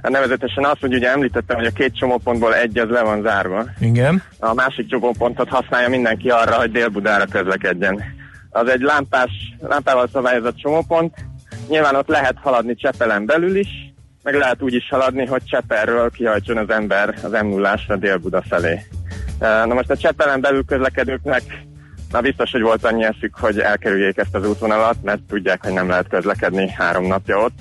Hát 0.02 0.12
nevezetesen 0.12 0.64
azt, 0.64 0.80
hogy 0.80 0.94
ugye 0.94 1.10
említettem, 1.10 1.56
hogy 1.56 1.66
a 1.66 1.70
két 1.70 1.96
csomópontból 1.96 2.54
egy 2.54 2.78
az 2.78 2.88
le 2.88 3.02
van 3.02 3.22
zárva. 3.22 3.64
Igen. 3.80 4.22
A 4.38 4.54
másik 4.54 4.88
csomópontot 4.88 5.48
használja 5.48 5.88
mindenki 5.88 6.28
arra, 6.28 6.54
hogy 6.54 6.70
Dél-Budára 6.70 7.24
közlekedjen. 7.24 8.02
Az 8.50 8.68
egy 8.68 8.80
lámpás, 8.80 9.30
lámpával 9.60 10.08
szabályozott 10.12 10.56
csomópont. 10.56 11.14
Nyilván 11.68 11.94
ott 11.94 12.08
lehet 12.08 12.36
haladni 12.42 12.74
Csepelen 12.74 13.26
belül 13.26 13.56
is, 13.56 13.68
meg 14.22 14.34
lehet 14.34 14.62
úgy 14.62 14.74
is 14.74 14.88
haladni, 14.88 15.26
hogy 15.26 15.44
Csepelről 15.44 16.10
kihajtson 16.10 16.56
az 16.56 16.70
ember 16.70 17.14
az 17.22 17.30
m 17.42 17.46
0 17.46 17.78
Dél-Buda 17.98 18.42
felé. 18.48 18.80
Na 19.40 19.74
most 19.74 19.90
a 19.90 19.96
Csepelen 19.96 20.40
belül 20.40 20.64
közlekedőknek 20.64 21.42
na 22.10 22.20
biztos, 22.20 22.50
hogy 22.50 22.60
volt 22.60 22.84
annyi 22.84 23.04
eszük, 23.04 23.34
hogy 23.34 23.60
elkerüljék 23.60 24.16
ezt 24.16 24.34
az 24.34 24.48
útvonalat, 24.48 24.96
mert 25.02 25.20
tudják, 25.28 25.62
hogy 25.62 25.72
nem 25.72 25.88
lehet 25.88 26.08
közlekedni 26.08 26.70
három 26.70 27.06
napja 27.06 27.38
ott. 27.38 27.58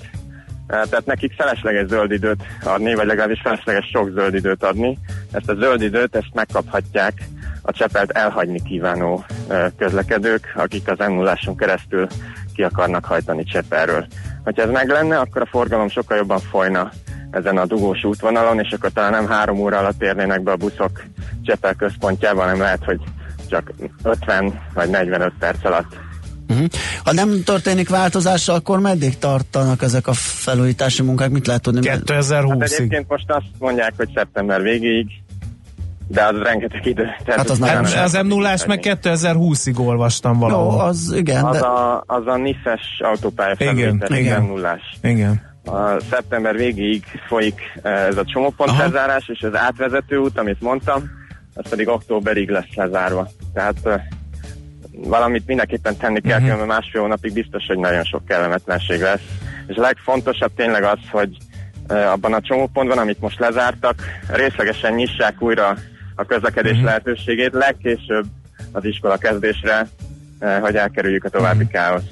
Tehát 0.68 1.06
nekik 1.06 1.34
felesleges 1.34 1.88
zöld 1.88 2.12
időt 2.12 2.44
adni, 2.64 2.94
vagy 2.94 3.06
legalábbis 3.06 3.42
felesleges 3.44 3.86
sok 3.86 4.10
zöld 4.14 4.34
időt 4.34 4.64
adni. 4.64 4.98
Ezt 5.32 5.50
a 5.50 5.56
zöld 5.56 5.82
időt, 5.82 6.16
ezt 6.16 6.34
megkaphatják 6.34 7.14
a 7.62 7.72
Csepelt 7.72 8.12
elhagyni 8.12 8.62
kívánó 8.64 9.26
közlekedők, 9.78 10.54
akik 10.56 10.90
az 10.90 10.98
m 10.98 11.12
0 11.12 11.38
keresztül 11.58 12.08
ki 12.56 12.64
akarnak 12.64 13.06
hajtani 13.06 13.44
Csepelről. 13.44 14.06
Hogyha 14.50 14.64
ez 14.64 14.74
meg 14.74 14.90
lenne, 14.90 15.18
akkor 15.18 15.42
a 15.42 15.46
forgalom 15.46 15.90
sokkal 15.90 16.18
jobban 16.18 16.40
folyna 16.40 16.92
ezen 17.32 17.58
a 17.58 17.66
dugós 17.66 18.04
útvonalon, 18.04 18.60
és 18.60 18.72
akkor 18.72 18.92
talán 18.92 19.12
nem 19.12 19.28
három 19.28 19.60
óra 19.60 19.78
alatt 19.78 20.02
érnének 20.02 20.44
be 20.44 20.52
a 20.52 20.56
buszok 20.56 21.04
Csepel 21.42 21.74
központjába, 21.74 22.42
hanem 22.42 22.60
lehet, 22.60 22.84
hogy 22.84 23.00
csak 23.50 23.74
50 24.04 24.60
vagy 24.74 24.90
45 24.90 25.34
perc 25.40 25.66
alatt. 25.66 25.98
Uh-huh. 26.48 26.68
Ha 27.04 27.14
nem 27.14 27.44
történik 27.44 27.90
változás, 27.90 28.48
akkor 28.48 28.80
meddig 28.80 29.18
tartanak 29.18 29.82
ezek 29.82 30.08
a 30.08 30.14
felújítási 30.14 31.02
munkák? 31.02 31.30
Mit 31.30 31.48
lehet 31.48 31.62
tudni? 31.62 31.88
Hát 31.88 32.02
2020-ig. 32.06 32.74
egyébként 32.74 33.10
most 33.10 33.32
azt 33.32 33.46
mondják, 33.58 33.94
hogy 33.98 34.10
szeptember 34.16 34.62
végéig, 34.62 35.08
de 36.12 36.24
az 36.26 36.38
rengeteg 36.38 36.86
idő. 36.86 37.04
Tehát 37.04 37.40
Hát 37.40 37.50
az 37.50 37.58
nem 37.58 37.84
lehet 37.84 38.04
az 38.06 38.20
M0-ás 38.24 38.68
meg 38.68 38.86
megtenni. 38.86 39.18
2020-ig 39.18 39.80
olvastam 39.86 40.40
valahol. 40.40 40.74
Jó, 40.74 40.80
az 40.80 41.14
igen, 41.16 41.46
Az 41.46 41.60
de 41.60 41.66
a, 41.66 42.04
az 42.08 42.28
a 42.28 42.36
NIFES 42.38 42.82
autópálya 43.00 43.56
Igen, 43.58 44.04
igen. 44.08 44.42
nem 44.42 44.46
nullás. 44.46 44.82
Igen. 45.02 45.48
A 45.66 46.00
szeptember 46.10 46.56
végéig 46.56 47.04
folyik 47.28 47.62
eh, 47.82 48.06
ez 48.06 48.18
a 48.18 48.24
csomópont 48.26 48.70
Aha. 48.70 48.84
lezárás, 48.84 49.28
és 49.28 49.42
az 49.42 49.56
átvezető 49.56 50.18
út, 50.18 50.38
amit 50.40 50.62
mondtam, 50.62 51.04
az 51.54 51.70
pedig 51.70 51.88
októberig 51.88 52.50
lesz 52.50 52.74
lezárva. 52.76 53.28
Tehát 53.54 53.76
eh, 53.86 54.02
valamit 54.92 55.48
mindenképpen 55.48 55.98
tenni 55.98 56.22
kell, 56.22 56.40
Mhm. 56.40 56.48
uh-huh. 56.48 56.66
mert 56.68 56.80
másfél 56.80 57.02
hónapig 57.02 57.34
biztos, 57.34 57.66
hogy 57.68 57.78
nagyon 57.78 58.04
sok 58.04 58.26
kellemetlenség 58.26 59.02
lesz. 59.02 59.22
És 59.68 59.76
a 59.76 59.82
legfontosabb 59.82 60.52
tényleg 60.56 60.84
az, 60.84 61.00
hogy 61.12 61.38
eh, 61.88 62.12
abban 62.12 62.34
a 62.34 62.42
csomópontban, 62.42 62.98
amit 62.98 63.22
most 63.22 63.40
lezártak, 63.40 63.96
részlegesen 64.28 64.94
nyissák 64.94 65.42
újra 65.42 65.76
a 66.20 66.26
közlekedés 66.26 66.72
uh-huh. 66.72 66.86
lehetőségét, 66.86 67.54
legkésőbb 67.54 68.26
az 68.72 68.86
iskola 68.86 69.18
kezdésre, 69.18 69.88
eh, 70.40 70.62
hogy 70.62 70.76
elkerüljük 70.76 71.24
a 71.24 71.30
további 71.30 71.64
uh-huh. 71.64 71.72
káoszt. 71.72 72.08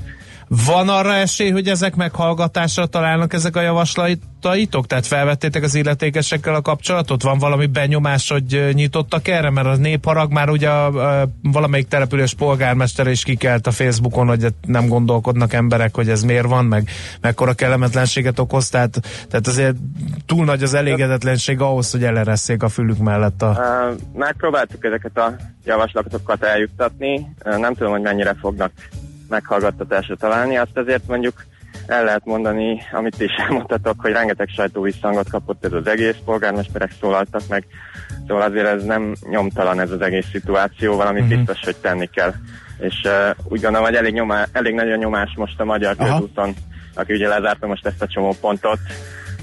Van 0.49 0.89
arra 0.89 1.13
esély, 1.13 1.49
hogy 1.49 1.67
ezek 1.67 1.95
meghallgatásra 1.95 2.85
találnak 2.85 3.33
ezek 3.33 3.55
a 3.55 3.61
javaslataitok? 3.61 4.87
Tehát 4.87 5.05
felvettétek 5.05 5.63
az 5.63 5.75
illetékesekkel 5.75 6.55
a 6.55 6.61
kapcsolatot? 6.61 7.23
Van 7.23 7.37
valami 7.37 7.65
benyomás, 7.65 8.29
hogy 8.29 8.69
nyitottak 8.73 9.27
erre? 9.27 9.49
Mert 9.49 9.67
a 9.67 9.75
népharag 9.75 10.31
már 10.31 10.49
ugye 10.49 10.69
a, 10.69 11.21
a, 11.21 11.27
valamelyik 11.43 11.87
település 11.87 12.33
polgármestere 12.33 13.11
is 13.11 13.23
kikelt 13.23 13.67
a 13.67 13.71
Facebookon, 13.71 14.27
hogy 14.27 14.47
nem 14.61 14.87
gondolkodnak 14.87 15.53
emberek, 15.53 15.95
hogy 15.95 16.09
ez 16.09 16.23
miért 16.23 16.47
van, 16.47 16.65
meg 16.65 16.89
mekkora 17.21 17.53
kellemetlenséget 17.53 18.39
okoz. 18.39 18.69
Tehát, 18.69 18.99
tehát 19.29 19.47
azért 19.47 19.75
túl 20.25 20.45
nagy 20.45 20.63
az 20.63 20.73
elégedetlenség 20.73 21.61
ahhoz, 21.61 21.91
hogy 21.91 22.03
eleresszék 22.03 22.63
a 22.63 22.69
fülük 22.69 22.97
mellett 22.97 23.41
a... 23.41 23.59
Megpróbáltuk 24.15 24.85
ezeket 24.85 25.17
a 25.17 25.35
javaslatokat 25.65 26.43
eljuttatni, 26.43 27.27
nem 27.43 27.73
tudom, 27.73 27.91
hogy 27.91 28.01
mennyire 28.01 28.35
fognak 28.39 28.71
meghallgattatásra 29.29 30.15
találni, 30.15 30.57
azt 30.57 30.77
azért 30.77 31.07
mondjuk 31.07 31.45
el 31.87 32.03
lehet 32.03 32.25
mondani, 32.25 32.81
amit 32.91 33.21
is 33.21 33.31
elmondtatok, 33.47 34.01
hogy 34.01 34.11
rengeteg 34.11 34.47
sajtó 34.47 34.81
visszhangot 34.81 35.29
kapott 35.29 35.65
ez 35.65 35.73
az 35.73 35.87
egész, 35.87 36.15
polgármesterek 36.25 36.91
szólaltak 36.99 37.41
meg, 37.49 37.65
szóval 38.27 38.43
azért 38.43 38.67
ez 38.67 38.83
nem 38.83 39.15
nyomtalan 39.29 39.79
ez 39.79 39.91
az 39.91 40.01
egész 40.01 40.25
szituáció, 40.31 40.95
valamit 40.95 41.23
Mhm. 41.23 41.31
uh-huh. 41.31 41.45
biztos, 41.45 41.65
hogy 41.65 41.75
tenni 41.81 42.05
kell. 42.05 42.33
És 42.79 43.01
uh, 43.03 43.35
úgy 43.43 43.61
gondolom, 43.61 43.85
hogy 43.85 43.95
elég, 43.95 44.13
nyomá, 44.13 44.47
elég 44.51 44.73
nagy 44.73 44.91
a 44.91 44.95
nyomás 44.95 45.33
most 45.35 45.59
a 45.59 45.65
magyar 45.65 45.95
közúton, 45.95 46.53
aki 46.93 47.13
ugye 47.13 47.27
lezárta 47.27 47.67
most 47.67 47.85
ezt 47.85 48.01
a 48.01 48.07
csomópontot, 48.07 48.79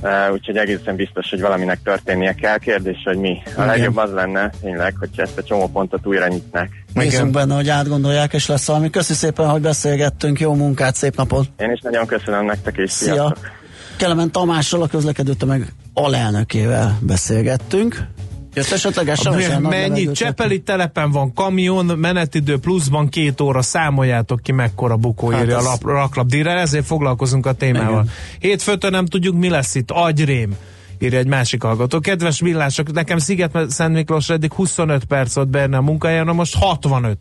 Uh, 0.04 0.32
úgyhogy 0.32 0.56
egészen 0.56 0.96
biztos, 0.96 1.30
hogy 1.30 1.40
valaminek 1.40 1.78
történnie 1.84 2.32
kell. 2.32 2.58
Kérdés, 2.58 3.02
hogy 3.04 3.16
mi. 3.16 3.42
A 3.44 3.50
Igen. 3.50 3.66
legjobb 3.66 3.96
az 3.96 4.12
lenne 4.12 4.50
tényleg, 4.60 4.94
hogyha 4.98 5.22
ezt 5.22 5.38
a 5.38 5.42
csomópontot 5.42 6.06
újra 6.06 6.26
nyitnák. 6.28 6.84
Bízunk 6.94 7.30
benne, 7.30 7.54
hogy 7.54 7.68
átgondolják, 7.68 8.32
és 8.32 8.46
lesz 8.46 8.66
valami. 8.66 8.90
Köszi 8.90 9.14
szépen, 9.14 9.48
hogy 9.48 9.60
beszélgettünk. 9.60 10.40
Jó 10.40 10.54
munkát, 10.54 10.94
szép 10.94 11.16
napot! 11.16 11.48
Én 11.56 11.70
is 11.70 11.80
nagyon 11.80 12.06
köszönöm 12.06 12.44
nektek, 12.44 12.76
és 12.76 12.90
Szia! 12.90 13.12
sziasztok! 13.12 13.50
Kelemen 13.96 14.30
Tamással, 14.30 14.82
a 14.82 14.86
közlekedő 14.86 15.32
tömeg 15.32 15.72
alelnökével 15.94 16.98
beszélgettünk. 17.00 18.06
Jött 18.54 18.70
esetleg 18.70 19.16
SMS-en 19.16 19.62
nagy 19.62 19.70
Mennyi? 19.70 20.10
Csepeli 20.12 20.62
telepen 20.62 21.10
van 21.10 21.32
kamion, 21.32 21.86
menetidő 21.98 22.58
pluszban 22.58 23.08
két 23.08 23.40
óra, 23.40 23.62
számoljátok 23.62 24.40
ki 24.42 24.52
mekkora 24.52 24.96
bukó 24.96 25.30
Hát 25.30 25.42
írja 25.42 25.56
ez- 25.56 25.64
a 25.64 25.68
lap, 25.68 25.82
raklapdíjra, 25.82 26.50
ezért 26.50 26.86
foglalkozunk 26.86 27.46
a 27.46 27.52
témával. 27.52 28.02
Igen. 28.02 28.10
Hétfőtől 28.38 28.90
nem 28.90 29.06
tudjuk, 29.06 29.34
mi 29.36 29.48
lesz 29.48 29.74
itt, 29.74 29.90
agyrém 29.90 30.56
írja 30.98 31.18
egy 31.18 31.26
másik 31.26 31.62
hallgató. 31.62 32.00
Kedves 32.00 32.40
villások, 32.40 32.92
nekem 32.92 33.18
Sziget 33.18 33.70
Szent 33.70 33.94
Miklós 33.94 34.28
eddig 34.28 34.52
25 34.52 35.04
perc 35.04 35.34
volt 35.34 35.48
benne 35.48 35.76
a 35.76 35.80
munkájára, 35.82 36.32
most 36.32 36.54
65. 36.58 37.18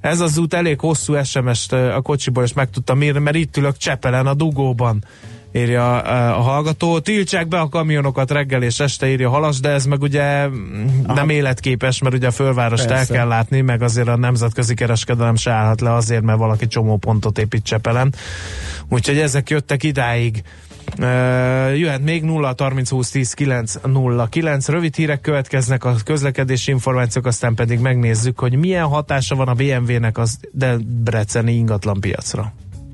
Ez 0.00 0.20
az 0.20 0.38
út 0.38 0.54
elég 0.54 0.80
hosszú 0.80 1.22
SMS-t 1.24 1.72
a 1.72 2.00
kocsiból, 2.02 2.44
és 2.44 2.52
meg 2.52 2.70
tudtam 2.70 3.02
írni, 3.02 3.18
mert 3.20 3.36
itt 3.36 3.56
ülök 3.56 3.76
Csepelen, 3.76 4.26
a 4.26 4.34
dugóban 4.34 5.04
írja 5.52 5.96
a, 5.96 6.38
a 6.38 6.40
hallgató. 6.40 6.98
Tiltsák 6.98 7.48
be 7.48 7.60
a 7.60 7.68
kamionokat 7.68 8.30
reggel 8.30 8.62
és 8.62 8.80
este 8.80 9.08
írja 9.08 9.30
Halas, 9.30 9.60
de 9.60 9.68
ez 9.68 9.84
meg 9.84 10.02
ugye 10.02 10.48
mm, 10.48 10.86
nem 11.06 11.28
életképes, 11.28 12.02
mert 12.02 12.14
ugye 12.14 12.26
a 12.26 12.30
fölvárost 12.30 12.86
Persze. 12.86 13.12
el 13.12 13.18
kell 13.18 13.28
látni, 13.28 13.60
meg 13.60 13.82
azért 13.82 14.08
a 14.08 14.16
nemzetközi 14.16 14.74
kereskedelem 14.74 15.36
se 15.36 15.50
állhat 15.50 15.80
le 15.80 15.94
azért, 15.94 16.22
mert 16.22 16.38
valaki 16.38 16.66
csomó 16.66 16.96
pontot 16.96 17.38
épít 17.38 17.64
Csepelen. 17.64 18.14
Úgyhogy 18.88 19.18
ezek 19.18 19.50
jöttek 19.50 19.82
idáig. 19.82 20.42
Uh, 20.98 21.78
jöhet 21.78 22.02
még 22.02 22.22
0 22.22 22.54
30 22.58 22.90
20 22.90 23.10
10 23.10 23.32
9 23.32 23.74
0 23.84 24.26
9 24.26 24.68
rövid 24.68 24.94
hírek 24.94 25.20
következnek 25.20 25.84
a 25.84 25.94
közlekedési 26.04 26.70
információk, 26.70 27.26
aztán 27.26 27.54
pedig 27.54 27.78
megnézzük, 27.78 28.38
hogy 28.38 28.56
milyen 28.56 28.84
hatása 28.84 29.34
van 29.34 29.48
a 29.48 29.54
BMW-nek 29.54 30.18
az 30.18 30.38
debreceni 30.52 31.52
ingatlan 31.52 32.00
piacra. 32.00 32.52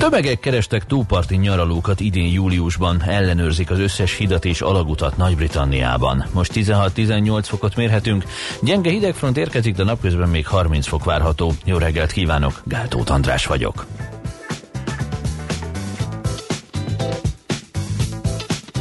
Tömegek 0.00 0.40
kerestek 0.40 0.86
túlparti 0.86 1.36
nyaralókat 1.36 2.00
idén 2.00 2.32
júliusban, 2.32 3.02
ellenőrzik 3.06 3.70
az 3.70 3.78
összes 3.78 4.16
hidat 4.16 4.44
és 4.44 4.60
alagutat 4.60 5.16
Nagy-Britanniában. 5.16 6.24
Most 6.32 6.52
16-18 6.54 7.42
fokot 7.42 7.76
mérhetünk, 7.76 8.24
gyenge 8.62 8.90
hidegfront 8.90 9.36
érkezik, 9.36 9.74
de 9.74 9.84
napközben 9.84 10.28
még 10.28 10.46
30 10.46 10.86
fok 10.86 11.04
várható. 11.04 11.52
Jó 11.64 11.76
reggelt 11.76 12.12
kívánok, 12.12 12.62
Gáltót 12.64 13.10
András 13.10 13.46
vagyok. 13.46 13.86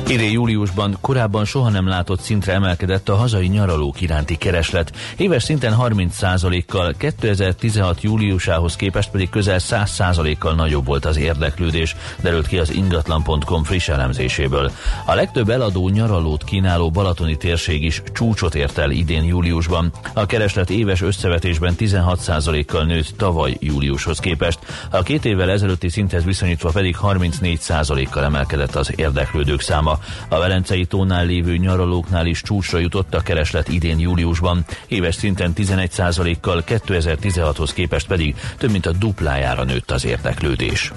Idén 0.09 0.31
júliusban 0.31 0.97
korábban 1.01 1.45
soha 1.45 1.69
nem 1.69 1.87
látott 1.87 2.19
szintre 2.19 2.53
emelkedett 2.53 3.09
a 3.09 3.15
hazai 3.15 3.47
nyaralók 3.47 4.01
iránti 4.01 4.37
kereslet. 4.37 4.91
Éves 5.17 5.43
szinten 5.43 5.75
30%-kal, 5.79 6.93
2016 6.97 8.01
júliusához 8.01 8.75
képest 8.75 9.09
pedig 9.09 9.29
közel 9.29 9.59
100%-kal 9.59 10.55
nagyobb 10.55 10.85
volt 10.85 11.05
az 11.05 11.17
érdeklődés, 11.17 11.95
derült 12.21 12.47
ki 12.47 12.57
az 12.57 12.71
ingatlan.com 12.71 13.63
friss 13.63 13.87
elemzéséből. 13.87 14.71
A 15.05 15.13
legtöbb 15.13 15.49
eladó 15.49 15.89
nyaralót 15.89 16.43
kínáló 16.43 16.89
balatoni 16.89 17.37
térség 17.37 17.83
is 17.83 18.01
csúcsot 18.13 18.55
ért 18.55 18.77
el 18.77 18.91
idén 18.91 19.23
júliusban. 19.23 19.91
A 20.13 20.25
kereslet 20.25 20.69
éves 20.69 21.01
összevetésben 21.01 21.73
16%-kal 21.77 22.83
nőtt 22.83 23.17
tavaly 23.17 23.57
júliushoz 23.59 24.19
képest. 24.19 24.59
A 24.89 25.03
két 25.03 25.25
évvel 25.25 25.49
ezelőtti 25.49 25.89
szinthez 25.89 26.23
viszonyítva 26.23 26.69
pedig 26.69 26.97
34%-kal 27.01 28.23
emelkedett 28.23 28.75
az 28.75 28.93
érdeklődők 28.95 29.61
száma. 29.61 29.97
A 30.27 30.39
Velencei 30.39 30.85
tónál 30.85 31.25
lévő 31.25 31.57
nyaralóknál 31.57 32.25
is 32.25 32.41
csúcsra 32.41 32.79
jutott 32.79 33.13
a 33.13 33.21
kereslet 33.21 33.67
idén 33.67 33.99
júliusban. 33.99 34.65
Éves 34.87 35.15
szinten 35.15 35.53
11%-kal 35.55 36.63
2016-hoz 36.67 37.73
képest 37.73 38.07
pedig 38.07 38.35
több 38.57 38.71
mint 38.71 38.85
a 38.85 38.91
duplájára 38.91 39.63
nőtt 39.63 39.91
az 39.91 40.05
érdeklődés. 40.05 40.91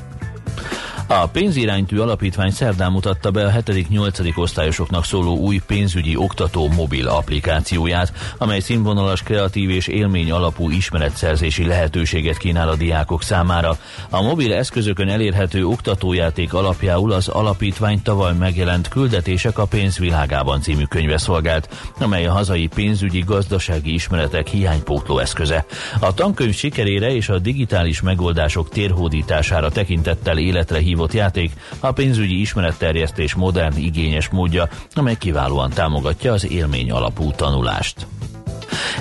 A 1.21 1.27
pénziránytű 1.27 1.99
alapítvány 1.99 2.51
szerdán 2.51 2.93
mutatta 2.93 3.31
be 3.31 3.47
a 3.47 3.51
7.-8. 3.51 4.37
osztályosoknak 4.37 5.05
szóló 5.05 5.37
új 5.37 5.61
pénzügyi 5.67 6.17
oktató 6.17 6.69
mobil 6.69 7.09
applikációját, 7.09 8.13
amely 8.39 8.61
színvonalas, 8.61 9.23
kreatív 9.23 9.71
és 9.71 9.87
élmény 9.87 10.31
alapú 10.31 10.71
ismeretszerzési 10.71 11.67
lehetőséget 11.67 12.37
kínál 12.37 12.69
a 12.69 12.77
diákok 12.77 13.23
számára. 13.23 13.77
A 14.11 14.23
mobil 14.23 14.53
eszközökön 14.53 15.09
elérhető 15.09 15.67
oktatójáték 15.67 16.55
alapjául 16.55 17.13
az 17.13 17.29
alapítvány 17.29 18.03
tavaly 18.03 18.35
megjelent 18.35 18.89
Küldetések 18.89 19.59
a 19.59 19.67
pénzvilágában 19.67 20.61
című 20.61 20.85
könyve 20.85 21.19
szolgált, 21.19 21.69
amely 21.99 22.27
a 22.27 22.33
hazai 22.33 22.67
pénzügyi 22.67 23.23
gazdasági 23.27 23.95
ismeretek 23.95 24.47
hiánypótló 24.47 25.19
eszköze. 25.19 25.65
A 26.01 26.15
tankönyv 26.15 26.55
sikerére 26.55 27.15
és 27.15 27.29
a 27.29 27.39
digitális 27.39 28.01
megoldások 28.01 28.69
térhódítására 28.69 29.71
tekintettel 29.71 30.39
életre 30.39 30.79
hívott 30.79 31.01
játék 31.13 31.53
a 31.81 31.93
pénzügyi 31.93 32.41
ismeretterjesztés 32.41 33.35
modern, 33.35 33.77
igényes 33.77 34.29
módja, 34.29 34.69
amely 34.95 35.17
kiválóan 35.17 35.71
támogatja 35.71 36.33
az 36.33 36.51
élmény 36.51 36.91
alapú 36.91 37.31
tanulást. 37.31 38.07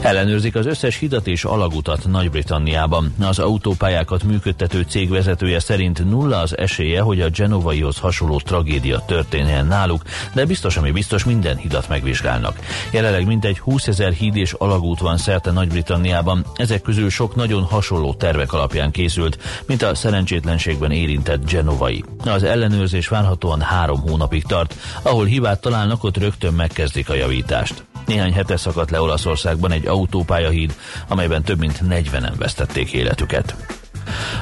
Ellenőrzik 0.02 0.56
az 0.56 0.66
összes 0.66 0.98
hidat 0.98 1.28
és 1.28 1.44
alagutat 1.44 2.08
Nagy-Britanniában. 2.08 3.14
Az 3.20 3.40
autópályákat 3.40 4.24
működtető 4.24 4.86
cég 4.90 5.10
vezetője 5.10 5.60
szerint 5.60 6.10
nulla 6.10 6.38
az 6.38 6.58
esélye, 6.58 7.02
hogy 7.02 7.22
a 7.22 7.30
Genovaihoz 7.30 7.98
hasonló 7.98 8.40
tragédia 8.40 9.04
történjen 9.06 9.66
náluk, 9.66 10.02
de 10.34 10.46
biztos, 10.46 10.78
ami 10.78 10.92
biztos, 10.92 11.24
minden 11.24 11.58
hidat 11.58 11.90
megvizsgálnak. 11.90 12.60
Jelenleg 12.92 13.26
mintegy 13.26 13.60
20 13.60 13.88
ezer 13.88 14.12
híd 14.12 14.36
és 14.36 14.54
alagút 14.54 15.00
van 15.00 15.18
szerte 15.18 15.52
Nagy-Britanniában, 15.52 16.46
ezek 16.56 16.82
közül 16.82 17.10
sok 17.10 17.36
nagyon 17.36 17.64
hasonló 17.64 18.14
tervek 18.14 18.54
alapján 18.54 18.92
készült, 18.92 19.38
mint 19.66 19.82
a 19.82 19.96
szerencsétlenségben 19.96 20.92
érintett 20.92 21.50
Genovai. 21.50 22.04
Az 22.26 22.44
ellenőrzés 22.44 23.08
várhatóan 23.08 23.62
három 23.62 24.00
hónapig 24.00 24.44
tart, 24.44 24.76
ahol 25.02 25.26
hibát 25.26 25.62
találnak, 25.62 26.04
ott 26.04 26.18
rögtön 26.18 26.54
megkezdik 26.54 27.10
a 27.10 27.14
javítást. 27.14 27.84
Néhány 28.06 28.34
hete 28.34 28.58
szakadt 28.58 28.92
le 28.92 29.02
Olaszországban 29.02 29.72
egy 29.72 29.88
autópályahíd, 29.88 30.76
amelyben 31.08 31.44
több 31.44 31.60
mint 31.60 31.82
40-en 31.90 32.34
vesztették 32.38 32.94
életüket. 32.94 33.56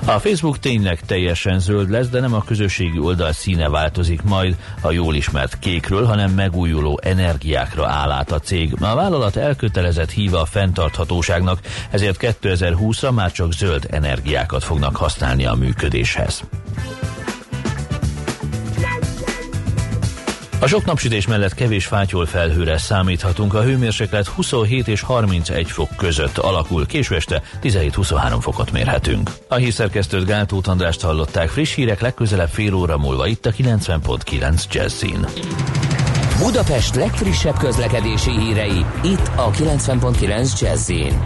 A 0.06 0.20
Facebook 0.20 0.60
tényleg 0.60 1.00
teljesen 1.00 1.60
zöld 1.60 1.90
lesz, 1.90 2.08
de 2.08 2.20
nem 2.20 2.34
a 2.34 2.44
közösségi 2.44 3.00
oldal 3.00 3.32
színe 3.32 3.70
változik 3.70 4.22
majd 4.22 4.56
a 4.82 4.92
jól 4.92 5.16
ismert 5.16 5.60
kékről, 5.60 6.06
hanem 6.06 6.32
megújuló 6.32 7.00
energiákra 7.04 7.88
áll 7.88 8.12
át 8.12 8.32
a 8.32 8.40
cég. 8.40 8.74
A 8.82 8.96
vállalat 8.96 9.36
elkötelezett 9.36 10.12
híva 10.12 10.42
a 10.42 10.46
fenntarthatóságnak, 10.46 11.60
ezért 11.90 12.18
2020-ra 12.42 13.14
már 13.14 13.32
csak 13.32 13.54
zöld 13.54 13.88
energiákat 13.92 14.64
fognak 14.64 14.96
használni 14.96 15.46
a 15.46 15.54
működéshez. 15.54 16.44
A 20.62 20.68
sok 20.68 20.86
napsütés 20.86 21.28
mellett 21.28 21.54
kevés 21.54 21.86
fátyol 21.86 22.26
felhőre 22.26 22.78
számíthatunk. 22.78 23.54
A 23.54 23.62
hőmérséklet 23.62 24.28
27 24.28 24.88
és 24.88 25.02
31 25.02 25.72
fok 25.72 25.90
között 25.98 26.38
alakul. 26.38 26.86
Késő 26.86 27.16
este 27.16 27.42
17-23 27.62 28.38
fokot 28.40 28.72
mérhetünk. 28.72 29.32
A 29.48 29.56
hírszerkesztőt 29.56 30.26
Gáltót 30.26 30.68
Andrást 30.68 31.02
hallották. 31.02 31.50
Friss 31.50 31.76
hírek 31.76 32.02
legközelebb 32.02 32.50
fél 32.50 32.74
óra 32.74 32.98
múlva 32.98 33.28
itt 33.28 33.46
a 33.46 33.52
90.9 33.52 34.64
Jazzin. 34.72 35.26
Budapest 36.40 36.96
legfrissebb 36.96 37.58
közlekedési 37.58 38.40
hírei, 38.40 38.86
itt 39.04 39.32
a 39.36 39.52
90.9 39.52 40.60
Jazzin. 40.62 41.20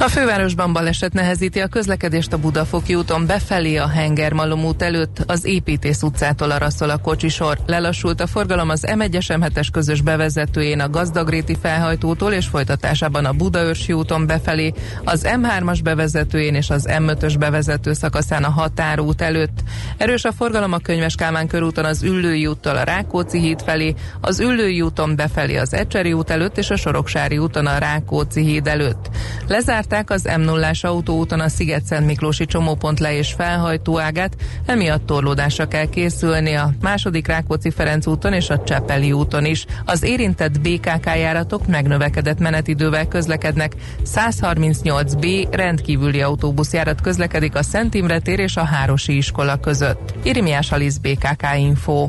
A 0.00 0.08
fővárosban 0.08 0.72
baleset 0.72 1.12
nehezíti 1.12 1.60
a 1.60 1.66
közlekedést 1.66 2.32
a 2.32 2.38
Budafoki 2.38 2.94
úton 2.94 3.26
befelé 3.26 3.76
a 3.76 3.88
Hengermalom 3.88 4.64
út 4.64 4.82
előtt, 4.82 5.24
az 5.26 5.44
Építész 5.44 6.02
utcától 6.02 6.50
araszol 6.50 6.90
a 6.90 6.96
kocsisor. 6.98 7.58
Lelassult 7.66 8.20
a 8.20 8.26
forgalom 8.26 8.68
az 8.68 8.84
M1-es 8.86 9.26
M7-es 9.28 9.68
közös 9.72 10.00
bevezetőjén 10.00 10.80
a 10.80 10.88
Gazdagréti 10.88 11.56
felhajtótól 11.62 12.32
és 12.32 12.46
folytatásában 12.46 13.24
a 13.24 13.32
Budaörsi 13.32 13.92
úton 13.92 14.26
befelé, 14.26 14.72
az 15.04 15.26
M3-as 15.28 15.78
bevezetőjén 15.82 16.54
és 16.54 16.70
az 16.70 16.88
M5-ös 16.90 17.34
bevezető 17.38 17.92
szakaszán 17.92 18.44
a 18.44 18.50
Határút 18.50 19.20
előtt. 19.20 19.58
Erős 19.96 20.24
a 20.24 20.32
forgalom 20.32 20.72
a 20.72 20.78
Könyves 20.78 21.14
Kálmán 21.14 21.46
körúton 21.46 21.84
az 21.84 22.02
Üllői 22.02 22.46
úttal 22.46 22.76
a 22.76 22.82
Rákóczi 22.82 23.38
híd 23.38 23.62
felé, 23.62 23.94
az 24.20 24.40
Üllői 24.40 24.80
úton 24.80 25.16
befelé 25.16 25.56
az 25.56 25.74
Ecseri 25.74 26.12
út 26.12 26.30
előtt 26.30 26.58
és 26.58 26.70
a 26.70 26.76
Soroksári 26.76 27.38
úton 27.38 27.66
a 27.66 27.78
Rákóczi 27.78 28.42
híd 28.42 28.66
előtt. 28.66 29.08
Lezárt 29.48 29.86
bezárták 29.88 30.10
az 30.10 30.38
m 30.38 30.40
0 30.40 30.70
autóúton 30.82 31.40
a 31.40 31.48
Sziget-Szent 31.48 32.06
Miklósi 32.06 32.46
csomópont 32.46 33.00
le- 33.00 33.12
és 33.12 33.32
felhajtóágát, 33.32 34.36
emiatt 34.66 35.06
torlódásra 35.06 35.68
kell 35.68 35.88
készülni 35.88 36.54
a 36.54 36.72
második 36.80 37.26
Rákóczi 37.26 37.70
Ferenc 37.70 38.06
úton 38.06 38.32
és 38.32 38.50
a 38.50 38.62
Csepeli 38.62 39.12
úton 39.12 39.44
is. 39.44 39.66
Az 39.84 40.02
érintett 40.02 40.60
BKK 40.60 41.04
járatok 41.04 41.66
megnövekedett 41.66 42.38
menetidővel 42.38 43.08
közlekednek. 43.08 43.72
138B 44.14 45.46
rendkívüli 45.50 46.22
autóbuszjárat 46.22 47.00
közlekedik 47.00 47.54
a 47.54 47.62
Szent 47.62 47.94
Imre 47.94 48.18
tér 48.18 48.38
és 48.38 48.56
a 48.56 48.64
Hárosi 48.64 49.16
iskola 49.16 49.60
között. 49.60 50.14
Irimiás 50.22 50.72
Alisz 50.72 50.96
BKK 50.96 51.46
Info. 51.56 52.08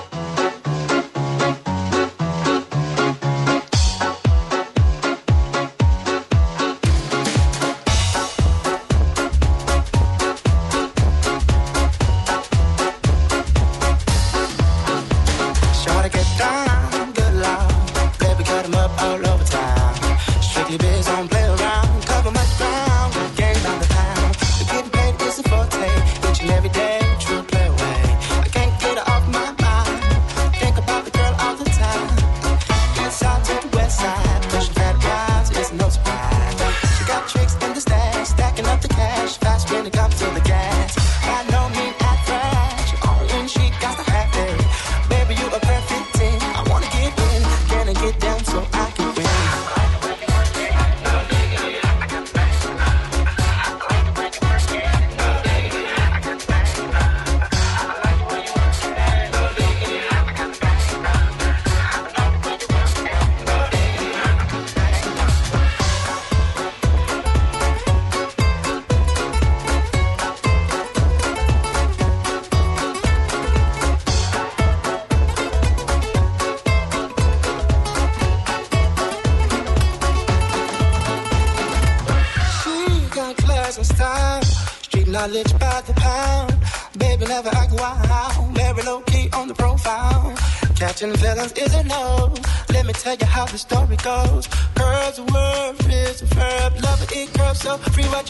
Tell 93.17 93.27
you 93.27 93.33
how 93.33 93.45
the 93.45 93.57
story 93.57 93.97
goes. 93.97 94.47
Girls, 94.75 95.15
the 95.17 95.23
word 95.33 95.75
is 95.91 96.21
a 96.21 96.25
verb. 96.25 96.73
Love 96.83 97.01
it, 97.03 97.11
it 97.11 97.33
curves 97.33 97.61
so 97.61 97.77
free 97.77 98.05
what 98.05 98.29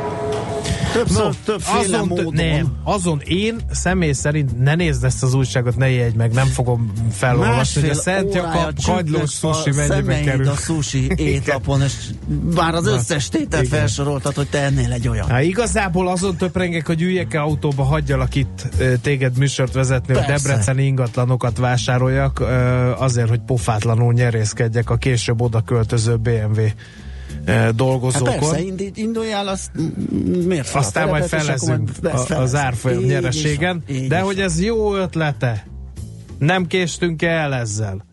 Többször, 0.93 1.35
többféle 1.45 1.97
azon, 1.97 2.07
módon. 2.07 2.33
Nem, 2.33 2.73
azon 2.83 3.21
én 3.25 3.55
személy 3.71 4.11
szerint 4.11 4.63
ne 4.63 4.75
nézd 4.75 5.03
ezt 5.03 5.23
az 5.23 5.33
újságot, 5.33 5.77
ne 5.77 5.89
jegy 5.89 6.15
meg, 6.15 6.33
nem 6.33 6.45
fogom 6.47 6.91
felolvasni, 7.11 7.81
hogy 7.81 7.89
a 7.89 7.93
Szent 7.93 8.33
Jakab 8.33 8.83
kagylós 8.85 9.31
sushi 9.31 9.71
mennyibe 9.71 10.19
kerül. 10.19 10.47
a 10.47 10.55
sushi 10.55 11.11
étlapon, 11.33 11.81
és 11.81 11.93
bár 12.55 12.73
az 12.73 12.83
Na, 12.83 12.91
összes 12.91 13.29
tételt 13.29 13.63
igen. 13.65 13.79
felsoroltad, 13.79 14.35
hogy 14.35 14.47
te 14.49 14.59
ennél 14.59 14.91
egy 14.91 15.07
olyan. 15.07 15.27
Hát 15.29 15.43
igazából 15.43 16.07
azon 16.07 16.37
töprengek, 16.37 16.87
hogy 16.87 17.01
üljek-e 17.01 17.41
autóba, 17.41 17.83
hagyjalak 17.83 18.35
itt 18.35 18.67
téged 19.01 19.37
műsort 19.37 19.73
vezetni, 19.73 20.13
hogy 20.13 20.25
Persze. 20.25 20.47
debreceni 20.47 20.83
ingatlanokat 20.83 21.57
vásároljak, 21.57 22.43
azért, 22.97 23.29
hogy 23.29 23.41
pofátlanul 23.45 24.13
nyerészkedjek 24.13 24.89
a 24.89 24.95
később 24.95 25.41
oda 25.41 25.61
költöző 25.61 26.15
BMW 26.15 26.61
Hát 27.45 27.75
dolgozókon. 27.75 28.39
persze, 28.39 28.59
indít, 28.59 28.97
induljál, 28.97 29.47
azt 29.47 29.71
miért 30.45 30.67
fel 30.67 30.81
Aztán 30.81 31.07
majd 31.07 31.23
felezünk 31.23 31.89
az 32.29 32.55
árfolyam 32.55 33.03
nyereségen, 33.03 33.83
így 33.87 34.07
de 34.07 34.19
hogy 34.19 34.39
ez 34.39 34.61
jó 34.61 34.95
ötlete, 34.95 35.65
nem 36.39 36.67
késtünk 36.67 37.21
el 37.21 37.53
ezzel. 37.53 38.05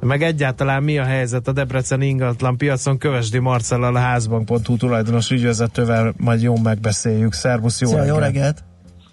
meg 0.00 0.22
egyáltalán 0.22 0.82
mi 0.82 0.98
a 0.98 1.04
helyzet 1.04 1.48
a 1.48 1.52
Debrecen 1.52 2.02
ingatlan 2.02 2.56
piacon, 2.56 2.98
Kövesdi 2.98 3.38
Marcellal 3.38 3.96
a 3.96 3.98
házbank.hu 3.98 4.76
tulajdonos 4.76 5.30
ügyvezetővel 5.30 6.14
majd 6.16 6.42
jó 6.42 6.56
megbeszéljük. 6.56 7.32
Szervusz, 7.32 7.80
jó 7.80 7.88
Szia, 7.88 7.96
reggelt! 7.96 8.16
jó 8.16 8.22
reggelt! 8.22 8.64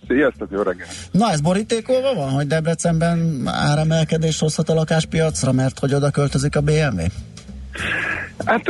Sziasztok, 0.08 0.48
jó 0.52 0.62
reggelt! 0.62 0.90
Na, 1.12 1.32
ez 1.32 1.42
borítékolva 1.42 2.14
van, 2.14 2.30
hogy 2.30 2.48
Debrecenben 2.48 3.42
áremelkedés 3.46 4.40
hozhat 4.40 4.70
a 4.70 4.74
lakáspiacra, 4.74 5.52
mert 5.52 5.80
hogy 5.80 5.94
oda 5.94 6.10
költözik 6.10 6.56
a 6.56 6.62
BMW? 6.62 7.02
Hát 8.46 8.64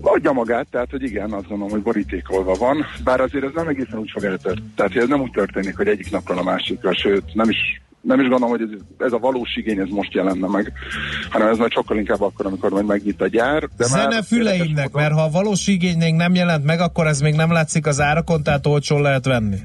adja 0.00 0.32
magát, 0.32 0.66
tehát 0.70 0.90
hogy 0.90 1.02
igen, 1.02 1.32
azt 1.32 1.48
gondolom, 1.48 1.72
hogy 1.72 1.82
borítékolva 1.82 2.54
van, 2.54 2.84
bár 3.04 3.20
azért 3.20 3.44
ez 3.44 3.50
nem 3.54 3.68
egészen 3.68 3.98
úgy 3.98 4.10
fog 4.12 4.24
eltörténni. 4.24 4.72
Tehát 4.74 4.96
ez 4.96 5.08
nem 5.08 5.20
úgy 5.20 5.30
történik, 5.30 5.76
hogy 5.76 5.88
egyik 5.88 6.10
napról 6.10 6.38
a 6.38 6.42
másikra, 6.42 6.94
sőt, 6.94 7.34
nem 7.34 7.48
is 7.48 7.80
nem 8.00 8.20
is 8.20 8.28
gondolom, 8.28 8.50
hogy 8.58 8.62
ez, 8.62 8.80
ez 9.06 9.12
a 9.12 9.18
valós 9.18 9.56
igény 9.56 9.78
ez 9.78 9.88
most 9.88 10.12
jelenne 10.12 10.46
meg, 10.48 10.72
hanem 11.30 11.48
ez 11.48 11.58
majd 11.58 11.72
sokkal 11.72 11.98
inkább 11.98 12.20
akkor, 12.20 12.46
amikor 12.46 12.70
majd 12.70 12.86
megnyit 12.86 13.20
a 13.20 13.26
gyár. 13.26 13.68
De 13.76 13.84
Zene 13.84 14.22
füleimnek, 14.22 14.92
mert 14.92 15.12
ha 15.12 15.22
a 15.22 15.30
valós 15.30 15.66
igény 15.66 15.96
még 15.96 16.14
nem 16.14 16.34
jelent 16.34 16.64
meg, 16.64 16.80
akkor 16.80 17.06
ez 17.06 17.20
még 17.20 17.34
nem 17.34 17.52
látszik 17.52 17.86
az 17.86 18.00
árakon, 18.00 18.42
tehát 18.42 18.66
olcsón 18.66 19.02
lehet 19.02 19.24
venni. 19.24 19.56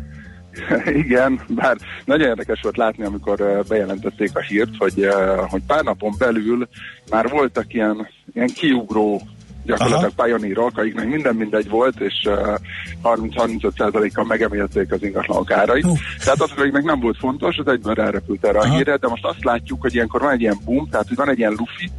Igen, 1.04 1.42
bár 1.48 1.78
nagyon 2.06 2.28
érdekes 2.28 2.60
volt 2.62 2.78
látni, 2.78 3.04
amikor 3.04 3.64
bejelentették 3.68 4.30
a 4.34 4.42
hírt, 4.42 4.78
hogy, 4.78 5.08
hogy 5.50 5.62
pár 5.68 5.84
napon 5.84 6.14
belül 6.18 6.68
már 7.10 7.30
voltak 7.30 7.74
ilyen, 7.74 8.08
ilyen 8.34 8.48
kiugró 8.48 9.22
gyakorlatilag 9.64 10.12
pioneerok, 10.16 10.78
akiknek 10.78 11.08
minden 11.08 11.36
mindegy 11.36 11.70
volt, 11.70 12.00
és 12.00 12.14
uh, 12.26 12.56
30-35%-kal 13.04 14.26
megemelték 14.26 14.92
az 14.92 15.04
ingatlanok 15.04 15.52
árait. 15.52 15.86
Uh. 15.86 15.98
Tehát 16.24 16.42
azok, 16.42 16.60
akiknek 16.60 16.84
nem 16.84 17.00
volt 17.00 17.18
fontos, 17.18 17.58
az 17.58 17.68
egyben 17.68 17.94
rárepült 17.94 18.46
erre 18.46 18.60
a 18.60 18.66
hírre, 18.66 18.98
de 18.98 19.08
most 19.08 19.26
azt 19.26 19.44
látjuk, 19.44 19.82
hogy 19.82 19.94
ilyenkor 19.94 20.22
van 20.22 20.32
egy 20.32 20.42
ilyen 20.42 20.60
boom, 20.66 20.90
tehát 20.90 21.08
hogy 21.08 21.18
van 21.18 21.30
egy 21.30 21.38
ilyen 21.38 21.56
lufi, 21.58 21.92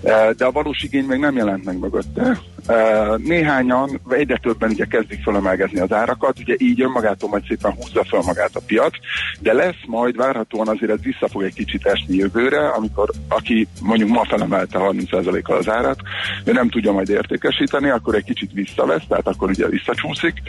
uh, 0.00 0.30
de 0.30 0.44
a 0.44 0.52
valós 0.52 0.82
igény 0.82 1.04
még 1.04 1.18
nem 1.18 1.36
jelent 1.36 1.64
meg 1.64 1.78
mögötte. 1.78 2.38
Uh, 2.68 3.18
néhányan, 3.18 4.00
egyre 4.08 4.38
többen 4.42 4.70
ugye 4.70 4.84
kezdik 4.84 5.22
fölemelgezni 5.22 5.80
az 5.80 5.92
árakat, 5.92 6.38
ugye 6.38 6.54
így 6.58 6.82
önmagától 6.82 7.28
majd 7.28 7.44
szépen 7.48 7.72
húzza 7.72 8.04
fel 8.04 8.20
magát 8.26 8.56
a 8.56 8.60
piac, 8.66 8.94
de 9.40 9.52
lesz 9.52 9.80
majd 9.86 10.16
várhatóan 10.16 10.68
azért 10.68 10.92
ez 10.92 11.02
vissza 11.02 11.28
fog 11.28 11.42
egy 11.42 11.54
kicsit 11.54 11.86
esni 11.86 12.16
jövőre, 12.16 12.68
amikor 12.68 13.10
aki 13.28 13.68
mondjuk 13.80 14.08
ma 14.08 14.24
felemelte 14.24 14.78
30%-kal 14.80 15.56
az 15.56 15.68
árat, 15.68 15.98
ő 16.44 16.52
nem 16.52 16.68
tudja 16.68 16.91
majd 16.92 17.08
értékesíteni, 17.08 17.90
akkor 17.90 18.14
egy 18.14 18.24
kicsit 18.24 18.52
visszavesz, 18.52 19.02
tehát 19.08 19.26
akkor 19.26 19.48
ugye 19.50 19.68
visszacsúszik, 19.68 20.42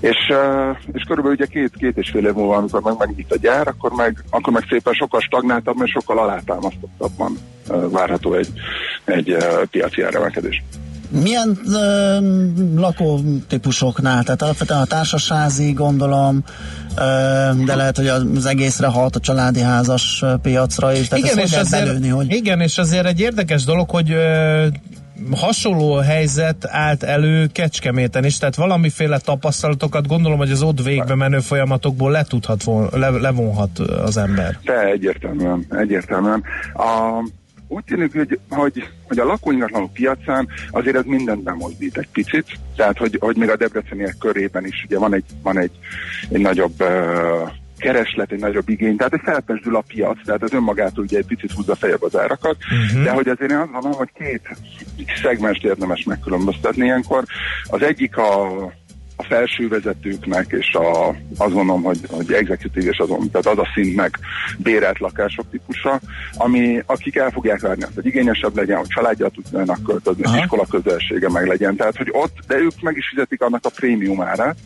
és, 0.00 0.18
és 0.92 1.02
körülbelül 1.02 1.36
ugye 1.38 1.46
két, 1.46 1.72
két 1.76 1.96
és 1.96 2.10
fél 2.10 2.26
év 2.26 2.32
múlva, 2.32 2.56
amikor 2.56 2.80
meg 2.82 2.94
megnyit 2.98 3.32
a 3.32 3.38
gyár, 3.38 3.68
akkor 3.68 3.90
meg, 3.90 4.24
akkor 4.30 4.52
meg 4.52 4.64
szépen 4.68 4.92
sokkal 4.92 5.20
stagnáltabb, 5.20 5.76
és 5.84 5.90
sokkal 5.90 6.18
alátámasztottabban 6.18 7.38
várható 7.90 8.34
egy, 8.34 8.48
egy 9.04 9.36
piaci 9.70 10.02
áremelkedés. 10.02 10.62
Milyen 11.20 11.58
ö, 11.72 12.16
lakótípusoknál? 12.76 14.22
Tehát 14.22 14.42
alapvetően 14.42 14.80
a 14.80 14.84
társasházi, 14.84 15.72
gondolom, 15.72 16.44
ö, 16.96 17.00
de 17.64 17.74
lehet, 17.74 17.96
hogy 17.96 18.06
az 18.06 18.46
egészre 18.46 18.86
halt 18.86 19.16
a 19.16 19.20
családi 19.20 19.60
házas 19.60 20.24
piacra 20.42 20.92
is. 20.92 21.08
Tehát 21.08 21.24
Igen 21.24 21.38
és, 21.38 21.52
azért, 21.52 21.84
belőni, 21.84 22.08
hogy... 22.08 22.32
igen, 22.32 22.60
és 22.60 22.78
azért 22.78 23.06
egy 23.06 23.20
érdekes 23.20 23.64
dolog, 23.64 23.90
hogy 23.90 24.10
ö, 24.10 24.66
hasonló 25.30 25.94
helyzet 25.94 26.66
állt 26.66 27.02
elő 27.02 27.46
Kecskeméten 27.52 28.24
is, 28.24 28.38
tehát 28.38 28.54
valamiféle 28.54 29.18
tapasztalatokat 29.18 30.06
gondolom, 30.06 30.38
hogy 30.38 30.50
az 30.50 30.62
ott 30.62 30.82
végbe 30.82 31.14
menő 31.14 31.38
folyamatokból 31.38 32.10
le 32.10 32.22
tudhat, 32.22 32.62
von, 32.62 32.88
le, 32.92 33.10
levonhat 33.10 33.78
az 33.78 34.16
ember. 34.16 34.58
Te 34.64 34.84
egyértelműen, 34.84 35.66
egyértelműen. 35.70 36.42
A, 36.74 37.22
úgy 37.68 37.84
tűnik, 37.84 38.12
hogy, 38.12 38.38
hogy, 38.48 38.88
hogy 39.08 39.18
a 39.18 39.24
lakóingatlanok 39.24 39.92
piacán 39.92 40.48
azért 40.70 40.96
ez 40.96 41.04
mindent 41.04 41.42
bemozdít 41.42 41.96
egy 41.96 42.08
picit, 42.12 42.46
tehát 42.76 42.98
hogy, 42.98 43.16
hogy 43.20 43.36
még 43.36 43.50
a 43.50 43.56
debreceniek 43.56 44.16
körében 44.18 44.66
is 44.66 44.84
ugye 44.84 44.98
van 44.98 45.14
egy, 45.14 45.24
van 45.42 45.58
egy, 45.58 45.70
egy 46.28 46.40
nagyobb 46.40 46.80
uh, 46.80 47.50
kereslet, 47.82 48.32
egy 48.32 48.40
nagyobb 48.40 48.68
igény, 48.68 48.96
tehát 48.96 49.12
egy 49.12 49.20
felpesdül 49.24 49.76
a 49.76 49.84
piac, 49.86 50.24
tehát 50.24 50.42
az 50.42 50.52
önmagától 50.52 51.04
ugye 51.04 51.18
egy 51.18 51.26
picit 51.26 51.52
húzza 51.52 51.74
feljebb 51.74 52.02
az 52.02 52.16
árakat, 52.16 52.56
uh-huh. 52.56 53.04
de 53.04 53.10
hogy 53.10 53.28
azért 53.28 53.50
én 53.50 53.56
azt 53.56 53.72
gondolom, 53.72 53.96
hogy 53.96 54.10
két 54.18 54.56
szegmest 55.22 55.64
érdemes 55.64 56.04
megkülönböztetni 56.04 56.84
ilyenkor. 56.84 57.24
Az 57.64 57.82
egyik 57.82 58.16
a 58.16 58.48
a 59.22 59.34
felső 59.34 59.68
vezetőknek, 59.68 60.46
és 60.58 60.74
a, 60.74 61.08
azt 61.36 61.52
gondolom, 61.52 61.82
hogy, 61.82 61.98
hogy 62.10 62.32
executive 62.32 62.90
és 62.90 62.98
azon, 62.98 63.30
tehát 63.30 63.46
az 63.46 63.58
a 63.58 63.68
szintnek 63.74 64.18
bérelt 64.58 64.98
lakások 64.98 65.50
típusa, 65.50 66.00
ami, 66.34 66.82
akik 66.86 67.16
el 67.16 67.30
fogják 67.30 67.60
várni 67.60 67.82
azt, 67.82 67.94
hogy 67.94 68.06
igényesebb 68.06 68.56
legyen, 68.56 68.76
hogy 68.76 68.86
családját 68.86 69.32
tudjanak 69.32 69.82
költözni, 69.82 70.24
az 70.24 70.34
iskola 70.34 70.66
közelsége 70.70 71.28
meg 71.30 71.46
legyen. 71.46 71.76
Tehát, 71.76 71.96
hogy 71.96 72.08
ott, 72.12 72.36
de 72.46 72.56
ők 72.56 72.80
meg 72.80 72.96
is 72.96 73.08
fizetik 73.08 73.42
annak 73.42 73.64
a 73.64 73.70
prémium 73.70 74.20
árát. 74.20 74.56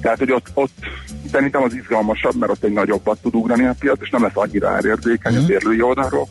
Tehát, 0.00 0.18
hogy 0.18 0.32
ott, 0.32 0.46
ott 0.54 0.86
szerintem 1.30 1.62
az 1.62 1.74
izgalmasabb, 1.74 2.34
mert 2.34 2.52
ott 2.52 2.64
egy 2.64 2.72
nagyobbat 2.72 3.18
tud 3.22 3.34
ugrani 3.34 3.66
a 3.66 3.74
piac, 3.78 4.02
és 4.02 4.10
nem 4.10 4.22
lesz 4.22 4.36
annyira 4.36 4.68
árérzékeny 4.68 5.36
az 5.36 5.50
érlői 5.50 5.82
oldalról. 5.82 6.28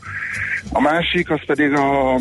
A 0.71 0.81
másik 0.81 1.29
az 1.29 1.39
pedig 1.45 1.73
a 1.73 2.19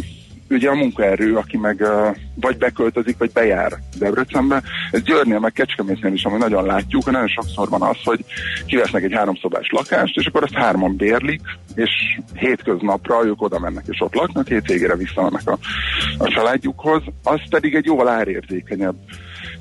ugye 0.51 0.69
a 0.69 0.75
munkaerő, 0.75 1.37
aki 1.37 1.57
meg 1.57 1.81
uh, 1.81 2.17
vagy 2.35 2.57
beköltözik, 2.57 3.19
vagy 3.19 3.31
bejár 3.33 3.73
Debrecenbe. 3.99 4.63
Ez 4.91 5.03
Győrnél, 5.03 5.39
meg 5.39 5.53
Kecskemétnél 5.53 6.13
is, 6.13 6.25
ami 6.25 6.39
nagyon 6.39 6.67
látjuk, 6.67 7.05
hogy 7.05 7.13
nagyon 7.13 7.29
sokszor 7.29 7.69
van 7.69 7.83
az, 7.83 7.97
hogy 8.05 8.25
kivesznek 8.67 9.03
egy 9.03 9.15
háromszobás 9.15 9.69
lakást, 9.71 10.17
és 10.17 10.27
akkor 10.27 10.43
azt 10.43 10.55
hárman 10.55 10.97
bérlik, 10.97 11.41
és 11.75 11.91
hétköznapra 12.35 13.25
ők 13.25 13.43
oda 13.43 13.59
mennek 13.59 13.85
és 13.89 14.01
ott 14.01 14.15
laknak, 14.15 14.49
hétvégére 14.49 14.97
visszamennek 14.97 15.49
a, 15.49 15.59
a 16.19 16.29
családjukhoz. 16.29 17.03
Az 17.23 17.41
pedig 17.51 17.75
egy 17.75 17.85
jóval 17.85 18.09
árérzékenyebb 18.09 18.97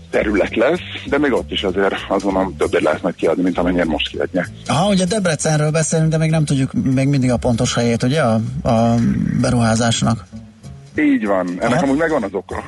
terület 0.10 0.56
lesz, 0.56 0.80
de 1.06 1.18
még 1.18 1.34
ott 1.34 1.52
is 1.52 1.64
azért 1.64 1.96
azon 2.08 2.56
többet 2.58 2.82
lehet 2.82 3.02
majd 3.02 3.16
kiadni, 3.16 3.44
mint 3.44 3.58
amennyire 3.58 3.86
most 3.86 4.10
kiadják. 4.10 4.50
Aha, 4.68 4.90
ugye 4.90 5.06
Debrecenről 5.06 5.72
beszélünk, 5.72 6.10
de 6.10 6.18
még 6.18 6.30
nem 6.30 6.46
tudjuk 6.46 6.74
még 6.74 7.08
mindig 7.08 7.32
a 7.32 7.38
pontos 7.38 7.74
helyét, 7.74 8.04
ugye, 8.04 8.22
a, 8.22 8.40
a 8.64 8.96
beruházásnak. 9.42 10.26
Így 11.00 11.26
van. 11.26 11.47
Ennek 11.47 11.78
Aha. 11.78 11.84
amúgy 11.84 11.97
megvan 11.97 12.24
az 12.24 12.34
oka. 12.34 12.64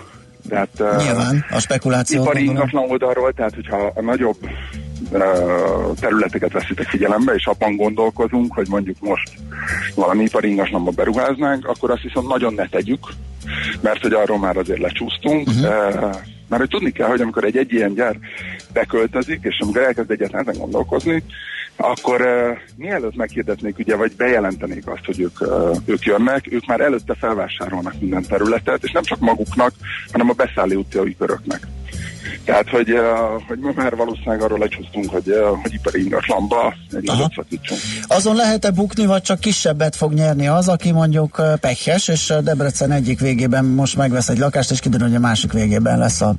Tehát, 0.49 0.69
Nyilván, 0.97 1.45
a 1.49 1.59
spekuláció. 1.59 2.21
Ipari 2.21 2.43
ingatlan 2.43 2.89
oldalról, 2.89 3.34
tehát 3.34 3.55
hogyha 3.55 3.91
a 3.95 4.01
nagyobb 4.01 4.38
területeket 5.99 6.51
veszitek 6.51 6.88
figyelembe, 6.88 7.34
és 7.34 7.45
abban 7.45 7.75
gondolkozunk, 7.75 8.53
hogy 8.53 8.67
mondjuk 8.69 8.97
most 8.99 9.32
valami 9.95 10.23
ipari 10.23 10.49
ingatlanba 10.49 10.91
beruháznánk, 10.91 11.67
akkor 11.67 11.91
azt 11.91 12.01
viszont 12.01 12.27
nagyon 12.27 12.53
ne 12.53 12.67
tegyük, 12.67 13.07
mert 13.82 14.01
hogy 14.01 14.13
arról 14.13 14.39
már 14.39 14.57
azért 14.57 14.79
lecsúsztunk. 14.79 15.47
Uh-huh. 15.47 15.63
Uh, 15.63 16.15
mert 16.47 16.61
hogy 16.61 16.69
tudni 16.69 16.91
kell, 16.91 17.07
hogy 17.07 17.21
amikor 17.21 17.43
egy, 17.43 17.57
egy 17.57 17.73
ilyen 17.73 17.93
gyár 17.93 18.17
beköltözik, 18.73 19.39
és 19.41 19.59
amikor 19.59 19.82
elkezd 19.82 20.11
egyetlen 20.11 20.45
gondolkozni, 20.57 21.23
akkor 21.76 22.22
uh, 22.22 22.57
mielőtt 22.76 23.15
meghirdetnék, 23.15 23.78
ugye, 23.78 23.95
vagy 23.95 24.15
bejelentenék 24.15 24.88
azt, 24.88 25.05
hogy 25.05 25.19
ők, 25.19 25.41
uh, 25.41 25.78
ők 25.86 26.03
jönnek, 26.03 26.51
ők 26.51 26.65
már 26.65 26.82
előtte 26.82 27.15
felvásárolnak 27.15 27.99
minden 27.99 28.24
területet, 28.24 28.84
és 28.84 28.91
nem 28.91 29.03
csak 29.03 29.19
maguknak, 29.19 29.74
hanem 30.11 30.30
a 30.30 30.34
beszállítói 30.34 31.15
köröknek. 31.15 31.67
Tehát, 32.45 32.69
hogy, 32.69 32.91
uh, 32.91 32.99
hogy 33.47 33.59
ma 33.59 33.72
már 33.76 33.95
valószínűleg 33.95 34.41
arról 34.41 34.59
lecsúsztunk, 34.59 35.09
hogy, 35.09 35.30
uh, 35.30 35.61
hogy 35.61 35.74
ipari 35.74 36.03
ingatlanba 36.03 36.74
egy 36.91 37.03
nagyot 37.03 37.34
szakítsunk. 37.36 37.80
Azon 38.07 38.36
lehet-e 38.36 38.72
bukni, 38.72 39.05
vagy 39.05 39.22
csak 39.22 39.39
kisebbet 39.39 39.95
fog 39.95 40.13
nyerni 40.13 40.47
az, 40.47 40.67
aki 40.67 40.91
mondjuk 40.91 41.38
uh, 41.38 41.55
pekhes, 41.55 42.07
és 42.07 42.34
Debrecen 42.43 42.91
egyik 42.91 43.19
végében 43.19 43.65
most 43.65 43.97
megvesz 43.97 44.30
egy 44.30 44.38
lakást, 44.38 44.72
és 44.72 44.80
kiderül, 44.80 45.07
hogy 45.07 45.15
a 45.15 45.19
másik 45.19 45.51
végében 45.51 45.97
lesz 45.97 46.22
a 46.22 46.36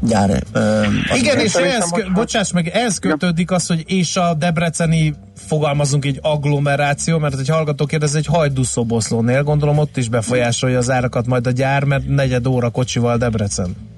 gyár. 0.00 0.42
Uh, 0.54 1.18
Igen, 1.18 1.38
és 1.38 1.54
ez, 1.54 1.90
most, 1.90 2.12
bocsáss 2.12 2.52
meg, 2.52 2.68
ez 2.68 2.98
kötődik 2.98 3.50
az, 3.50 3.66
hogy 3.66 3.84
és 3.86 4.16
a 4.16 4.34
debreceni 4.34 5.14
fogalmazunk 5.46 6.04
egy 6.04 6.18
agglomeráció, 6.22 7.18
mert 7.18 7.38
egy 7.38 7.48
hallgató 7.48 7.86
kérdez, 7.86 8.14
egy 8.14 8.26
hajdúszoboszlónél, 8.26 9.42
gondolom 9.42 9.78
ott 9.78 9.96
is 9.96 10.08
befolyásolja 10.08 10.78
az 10.78 10.90
árakat 10.90 11.26
majd 11.26 11.46
a 11.46 11.50
gyár, 11.50 11.84
mert 11.84 12.08
negyed 12.08 12.46
óra 12.46 12.70
kocsival 12.70 13.16
Debrecen. 13.16 13.91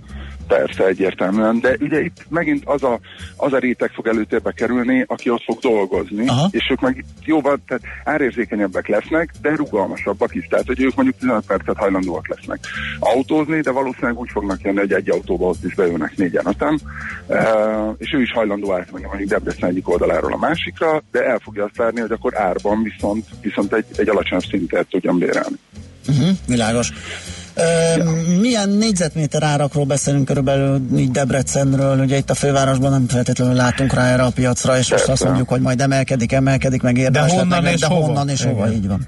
Persze, 0.47 0.84
egyértelműen, 0.86 1.61
de 1.61 1.76
ugye 1.80 2.01
itt 2.01 2.26
megint 2.28 2.62
az 2.64 2.82
a, 2.82 3.01
az 3.36 3.53
a 3.53 3.59
réteg 3.59 3.90
fog 3.90 4.07
előtérbe 4.07 4.53
kerülni, 4.53 5.05
aki 5.07 5.30
ott 5.30 5.42
fog 5.42 5.59
dolgozni, 5.59 6.28
Aha. 6.28 6.49
és 6.51 6.68
ők 6.70 6.80
meg 6.80 7.05
jóval, 7.24 7.59
tehát 7.66 7.82
árérzékenyebbek 8.05 8.88
lesznek, 8.88 9.30
de 9.40 9.55
rugalmasabbak 9.55 10.34
is, 10.34 10.47
tehát 10.47 10.66
hogy 10.66 10.80
ők 10.80 10.95
mondjuk 10.95 11.18
15 11.18 11.47
percet 11.47 11.76
hajlandóak 11.76 12.28
lesznek 12.28 12.59
autózni, 12.99 13.61
de 13.61 13.70
valószínűleg 13.70 14.18
úgy 14.18 14.30
fognak 14.30 14.61
jönni, 14.61 14.78
hogy 14.78 14.92
egy 14.92 15.11
autóba 15.11 15.49
ott 15.49 15.64
is 15.64 15.74
bejönnek 15.74 16.16
négyen 16.16 16.47
öten, 16.47 16.80
uh, 17.26 17.95
és 17.99 18.12
ő 18.12 18.20
is 18.20 18.32
hajlandó 18.32 18.72
átmenni 18.72 19.07
mondjuk 19.07 19.28
Debrecen 19.28 19.68
egyik 19.68 19.88
oldaláról 19.88 20.32
a 20.32 20.36
másikra, 20.36 21.03
de 21.11 21.24
el 21.24 21.38
fogja 21.38 21.64
azt 21.64 21.76
várni, 21.76 22.01
hogy 22.01 22.12
akkor 22.12 22.36
árban 22.36 22.82
viszont, 22.82 23.26
viszont 23.40 23.72
egy, 23.72 23.84
egy 23.97 24.09
alacsonyabb 24.09 24.45
szintet 24.45 24.86
tudjon 24.88 25.18
bérelni. 25.18 25.57
Uh-huh, 26.09 26.28
világos. 26.47 26.92
Ja. 27.57 28.05
Milyen 28.40 28.68
négyzetméter 28.68 29.42
árakról 29.42 29.84
beszélünk 29.84 30.24
körülbelül 30.24 30.80
így 30.96 31.11
Debrecenről, 31.11 31.98
ugye 31.98 32.16
itt 32.16 32.30
a 32.30 32.34
fővárosban 32.34 32.90
nem 32.90 33.09
feltétlenül 33.09 33.55
látunk 33.55 33.92
rá 33.92 34.12
erre 34.12 34.22
a 34.22 34.30
piacra, 34.34 34.78
és 34.78 34.90
most 34.90 35.09
azt 35.09 35.24
mondjuk, 35.24 35.48
hogy 35.48 35.61
majd 35.61 35.80
emelkedik, 35.80 36.32
emelkedik, 36.32 36.82
meg 36.82 36.96
érdemes 36.96 37.30
de 37.30 37.36
honnan 37.36 37.50
lett, 37.50 37.62
meg, 37.62 37.72
és 37.72 37.80
de 37.80 37.86
hova? 37.86 38.07
honnan 38.07 38.28
és 38.28 38.44
hova, 38.44 38.72
így 38.72 38.88
van. 38.88 39.00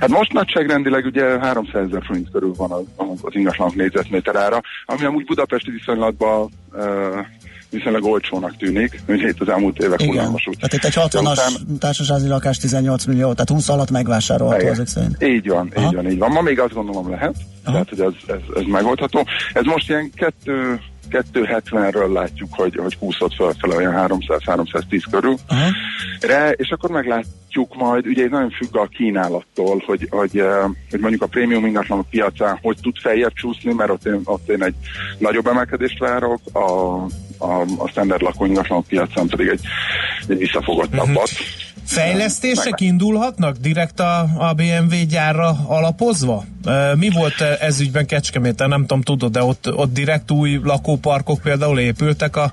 Hát 0.00 0.08
most 0.08 0.32
nagyságrendileg 0.32 1.04
ugye 1.04 1.38
300 1.38 1.86
ezer 1.86 2.02
forint 2.04 2.30
körül 2.30 2.52
van 2.56 2.70
az, 2.70 2.84
az 3.22 3.34
ingatlanok 3.34 3.74
négyzetméter 3.74 4.36
ára, 4.36 4.60
ami 4.86 5.04
amúgy 5.04 5.24
budapesti 5.24 5.70
viszonylatban 5.70 6.50
uh, 6.72 6.82
viszonylag 7.76 8.04
olcsónak 8.04 8.56
tűnik, 8.56 9.00
ugye 9.08 9.28
itt 9.28 9.40
az 9.40 9.48
elmúlt 9.48 9.78
évek 9.78 10.02
Igen. 10.02 10.14
hullámos 10.14 10.46
úgy. 10.46 10.56
Tehát 10.58 10.72
itt 10.72 10.84
egy 10.84 11.08
60-as 11.10 11.78
társasági 11.78 12.28
lakás 12.28 12.58
18 12.58 13.04
millió, 13.04 13.32
tehát 13.32 13.48
20 13.48 13.68
alatt 13.68 13.90
megvásárolható 13.90 14.66
ezek 14.66 14.86
szerint. 14.86 15.22
Így 15.22 15.48
van, 15.48 15.72
Aha. 15.74 15.86
így 15.86 15.94
van, 15.94 16.10
így 16.10 16.18
van. 16.18 16.30
Ma 16.30 16.40
még 16.40 16.60
azt 16.60 16.74
gondolom 16.74 17.10
lehet, 17.10 17.34
Aha. 17.64 17.72
tehát 17.72 17.88
hogy 17.88 18.00
ez, 18.00 18.34
ez, 18.34 18.56
ez 18.56 18.62
megoldható. 18.66 19.26
Ez 19.52 19.64
most 19.64 19.88
ilyen 19.88 20.10
kettő 20.14 20.80
270-ről 21.10 22.12
látjuk, 22.12 22.48
hogy, 22.54 22.76
hogy 22.76 22.98
kúszott 22.98 23.34
fölfele 23.34 23.76
olyan 23.76 23.94
300-310 23.96 25.02
körül. 25.10 25.34
Aha. 25.46 25.70
Re, 26.20 26.50
és 26.50 26.70
akkor 26.70 26.90
meglátjuk 26.90 27.76
majd, 27.76 28.06
ugye 28.06 28.24
ez 28.24 28.30
nagyon 28.30 28.50
függ 28.50 28.76
a 28.76 28.86
kínálattól, 28.86 29.82
hogy, 29.86 30.06
hogy, 30.10 30.38
eh, 30.38 30.64
hogy 30.90 31.00
mondjuk 31.00 31.22
a 31.22 31.26
prémium 31.26 31.66
ingatlanok 31.66 32.08
piacán 32.10 32.58
hogy 32.62 32.76
tud 32.82 32.98
feljebb 32.98 33.32
csúszni, 33.32 33.72
mert 33.72 33.90
ott 33.90 34.06
én, 34.06 34.20
ott 34.24 34.48
én 34.48 34.62
egy 34.62 34.74
nagyobb 35.18 35.46
emelkedést 35.46 35.98
várok, 35.98 36.40
a, 36.52 36.58
a, 37.38 37.60
a 37.78 37.88
standard 37.88 38.22
lakóingatlanok 38.22 38.86
piacán 38.86 39.26
pedig 39.26 39.48
egy, 39.48 39.60
egy 40.28 40.38
visszafogottabbat. 40.38 41.30
Uh-huh. 41.30 41.74
Fejlesztések 41.86 42.80
indulhatnak 42.80 43.56
direkt 43.56 44.00
a, 44.00 44.28
a 44.38 44.52
BMW 44.54 44.94
gyárra 45.08 45.58
alapozva? 45.66 46.44
Mi 46.94 47.10
volt 47.10 47.40
ez 47.40 47.80
ügyben 47.80 48.06
Kecskeméten? 48.06 48.68
Nem 48.68 48.80
tudom, 48.80 49.02
tudod, 49.02 49.32
de 49.32 49.42
ott, 49.42 49.74
ott 49.74 49.92
direkt 49.92 50.30
új 50.30 50.60
lakóparkok 50.62 51.40
például 51.40 51.78
épültek 51.78 52.36
a 52.36 52.52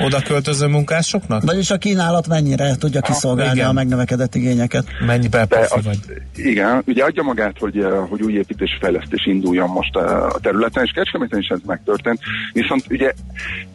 oda 0.00 0.20
költöző 0.20 0.66
munkásoknak? 0.66 1.42
Vagyis 1.42 1.70
a 1.70 1.76
kínálat 1.76 2.28
mennyire 2.28 2.76
tudja 2.76 3.00
kiszolgálni 3.00 3.54
igen. 3.54 3.68
a 3.68 3.72
megnövekedett 3.72 4.34
igényeket? 4.34 4.84
Mennyi 5.06 5.28
az, 5.48 5.84
vagy? 5.84 5.98
igen, 6.36 6.82
ugye 6.86 7.04
adja 7.04 7.22
magát, 7.22 7.58
hogy, 7.58 7.78
eh, 7.78 8.08
hogy 8.08 8.22
új 8.22 8.32
építési 8.32 8.76
fejlesztés 8.80 9.26
induljon 9.26 9.68
most 9.68 9.96
eh, 9.96 10.24
a 10.24 10.38
területen, 10.42 10.84
és 10.84 10.90
Kecskeméten 10.90 11.38
is 11.38 11.48
ez 11.48 11.58
megtörtént, 11.66 12.20
viszont 12.52 12.84
ugye 12.90 13.12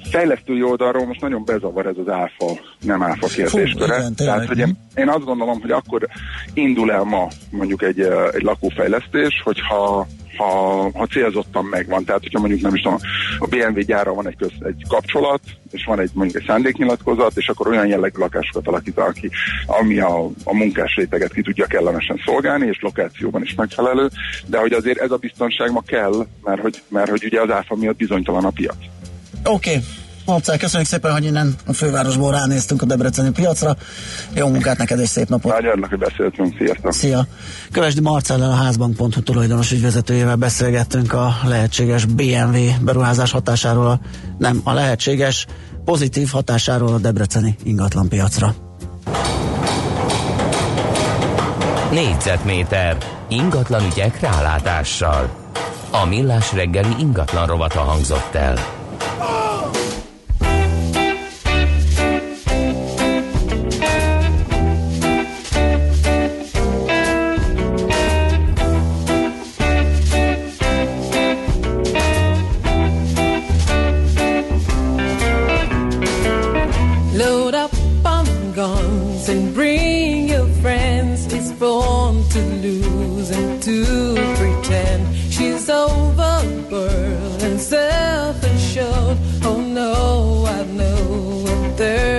fejlesztői 0.09 0.63
oldalról 0.63 1.05
most 1.05 1.21
nagyon 1.21 1.45
bezavar 1.45 1.85
ez 1.85 1.95
az 2.05 2.13
áfa, 2.13 2.59
nem 2.79 3.03
áfa 3.03 3.27
kérdésköre. 3.27 3.97
igen. 3.97 4.15
Tehát, 4.15 4.45
hogy 4.45 4.57
én, 4.57 4.77
én 4.95 5.09
azt 5.09 5.23
gondolom, 5.23 5.61
hogy 5.61 5.71
akkor 5.71 6.07
indul 6.53 6.91
el 6.91 7.03
ma 7.03 7.27
mondjuk 7.49 7.81
egy, 7.81 7.99
eh, 7.99 8.27
egy 8.33 8.41
lakófejlesztés, 8.41 9.41
hogyha 9.43 10.07
ha, 10.39 10.89
ha 10.93 11.05
célzottan 11.05 11.65
megvan, 11.65 12.03
tehát 12.03 12.21
hogyha 12.21 12.39
mondjuk 12.39 12.61
nem 12.61 12.75
is 12.75 12.81
tudom, 12.81 12.99
a 13.39 13.47
BMW 13.47 13.79
gyára 13.79 14.13
van 14.13 14.27
egy, 14.27 14.35
köz, 14.35 14.51
egy 14.59 14.83
kapcsolat, 14.87 15.41
és 15.71 15.85
van 15.85 15.99
egy 15.99 16.09
mondjuk 16.13 16.41
egy 16.41 16.47
szándéknyilatkozat, 16.47 17.37
és 17.37 17.47
akkor 17.47 17.67
olyan 17.67 17.87
jellegű 17.87 18.19
lakásokat 18.19 18.67
alakítanak 18.67 19.13
ki, 19.13 19.29
ami 19.65 19.99
a, 19.99 20.25
a 20.43 20.55
munkás 20.55 20.95
réteget 20.95 21.33
ki 21.33 21.41
tudja 21.41 21.65
kellemesen 21.65 22.21
szolgálni, 22.25 22.67
és 22.67 22.79
lokációban 22.81 23.41
is 23.41 23.53
megfelelő, 23.53 24.09
de 24.45 24.57
hogy 24.57 24.73
azért 24.73 24.99
ez 24.99 25.11
a 25.11 25.17
biztonság 25.17 25.71
ma 25.71 25.81
kell, 25.81 26.27
mert 26.43 26.61
hogy, 26.61 26.81
mert 26.87 27.09
hogy 27.09 27.23
ugye 27.25 27.41
az 27.41 27.51
áfa 27.51 27.75
miatt 27.75 27.97
bizonytalan 27.97 28.45
a 28.45 28.49
piac. 28.49 28.77
Oké. 29.43 29.69
Okay. 29.69 29.83
Marcel, 30.29 30.57
köszönjük 30.57 30.89
szépen, 30.89 31.11
hogy 31.11 31.25
innen 31.25 31.55
a 31.65 31.73
fővárosból 31.73 32.31
ránéztünk 32.31 32.81
a 32.81 32.85
debreceni 32.85 33.31
piacra. 33.31 33.75
Jó 34.33 34.47
munkát 34.47 34.77
neked 34.77 34.99
és 34.99 35.09
szép 35.09 35.29
napot! 35.29 35.51
Nagyon 35.51 35.71
örülök, 35.71 35.89
hogy 35.89 35.99
beszéltünk, 35.99 36.55
sziasztok! 36.57 36.93
Szia! 36.93 37.25
Kövesdi 37.71 38.01
Marcellel 38.01 38.49
a 38.49 38.53
házbank.hu 38.53 39.21
tulajdonos 39.23 39.71
ügyvezetőjével 39.71 40.35
beszélgettünk 40.35 41.13
a 41.13 41.35
lehetséges 41.45 42.05
BMW 42.05 42.57
beruházás 42.81 43.31
hatásáról, 43.31 43.87
a, 43.87 43.99
nem, 44.37 44.61
a 44.63 44.73
lehetséges 44.73 45.45
pozitív 45.85 46.29
hatásáról 46.29 46.93
a 46.93 46.97
debreceni 46.97 47.55
ingatlanpiacra. 47.63 48.55
Négyzetméter 51.91 52.97
ingatlan 53.27 53.85
ügyek 53.91 54.19
rálátással. 54.19 55.29
A 55.91 56.05
millás 56.05 56.53
reggeli 56.53 56.95
ingatlan 56.99 57.47
rovata 57.47 57.79
hangzott 57.79 58.35
el. 58.35 58.77
there 91.79 92.18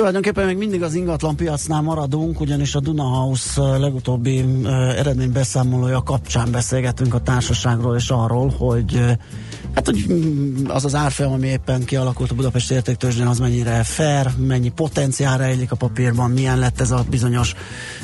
Tulajdonképpen 0.00 0.46
még 0.46 0.56
mindig 0.56 0.82
az 0.82 0.94
ingatlan 0.94 1.36
piacnál 1.36 1.80
maradunk, 1.80 2.40
ugyanis 2.40 2.74
a 2.74 2.80
Duna 2.80 3.26
uh, 3.26 3.78
legutóbbi 3.78 4.40
uh, 4.40 4.98
eredménybeszámolója 4.98 6.02
kapcsán 6.02 6.50
beszélgetünk 6.50 7.14
a 7.14 7.20
társaságról 7.20 7.96
és 7.96 8.10
arról, 8.10 8.54
hogy 8.58 8.94
uh, 8.94 9.10
hát 9.74 9.86
hogy 9.86 10.04
mm, 10.12 10.68
az 10.68 10.84
az 10.84 10.94
árfolyam, 10.94 11.32
ami 11.32 11.46
éppen 11.46 11.84
kialakult 11.84 12.30
a 12.30 12.34
Budapesti 12.34 12.74
értéktőzsdén, 12.74 13.26
az 13.26 13.38
mennyire 13.38 13.82
fair, 13.82 14.26
mennyi 14.36 14.68
potenciál 14.68 15.38
rejlik 15.38 15.72
a 15.72 15.76
papírban, 15.76 16.30
milyen 16.30 16.58
lett 16.58 16.80
ez 16.80 16.90
a 16.90 17.04
bizonyos 17.10 17.54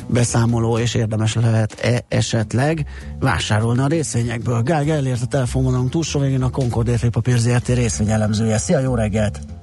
beszámoló, 0.08 0.78
és 0.78 0.94
érdemes 0.94 1.34
lehet-e 1.34 2.04
esetleg 2.08 2.86
vásárolni 3.20 3.80
a 3.80 3.86
részvényekből. 3.86 4.62
Gál 4.62 4.84
Gellért 4.84 5.22
a 5.22 5.26
telefonvonalunk 5.26 5.90
túlsó 5.90 6.20
végén 6.20 6.42
a 6.42 6.50
Concord 6.50 6.88
Értékpapír 6.88 7.38
ZRT 7.38 7.68
részvényelemzője. 7.68 8.58
Szia, 8.58 8.78
jó 8.78 8.94
reggelt! 8.94 9.55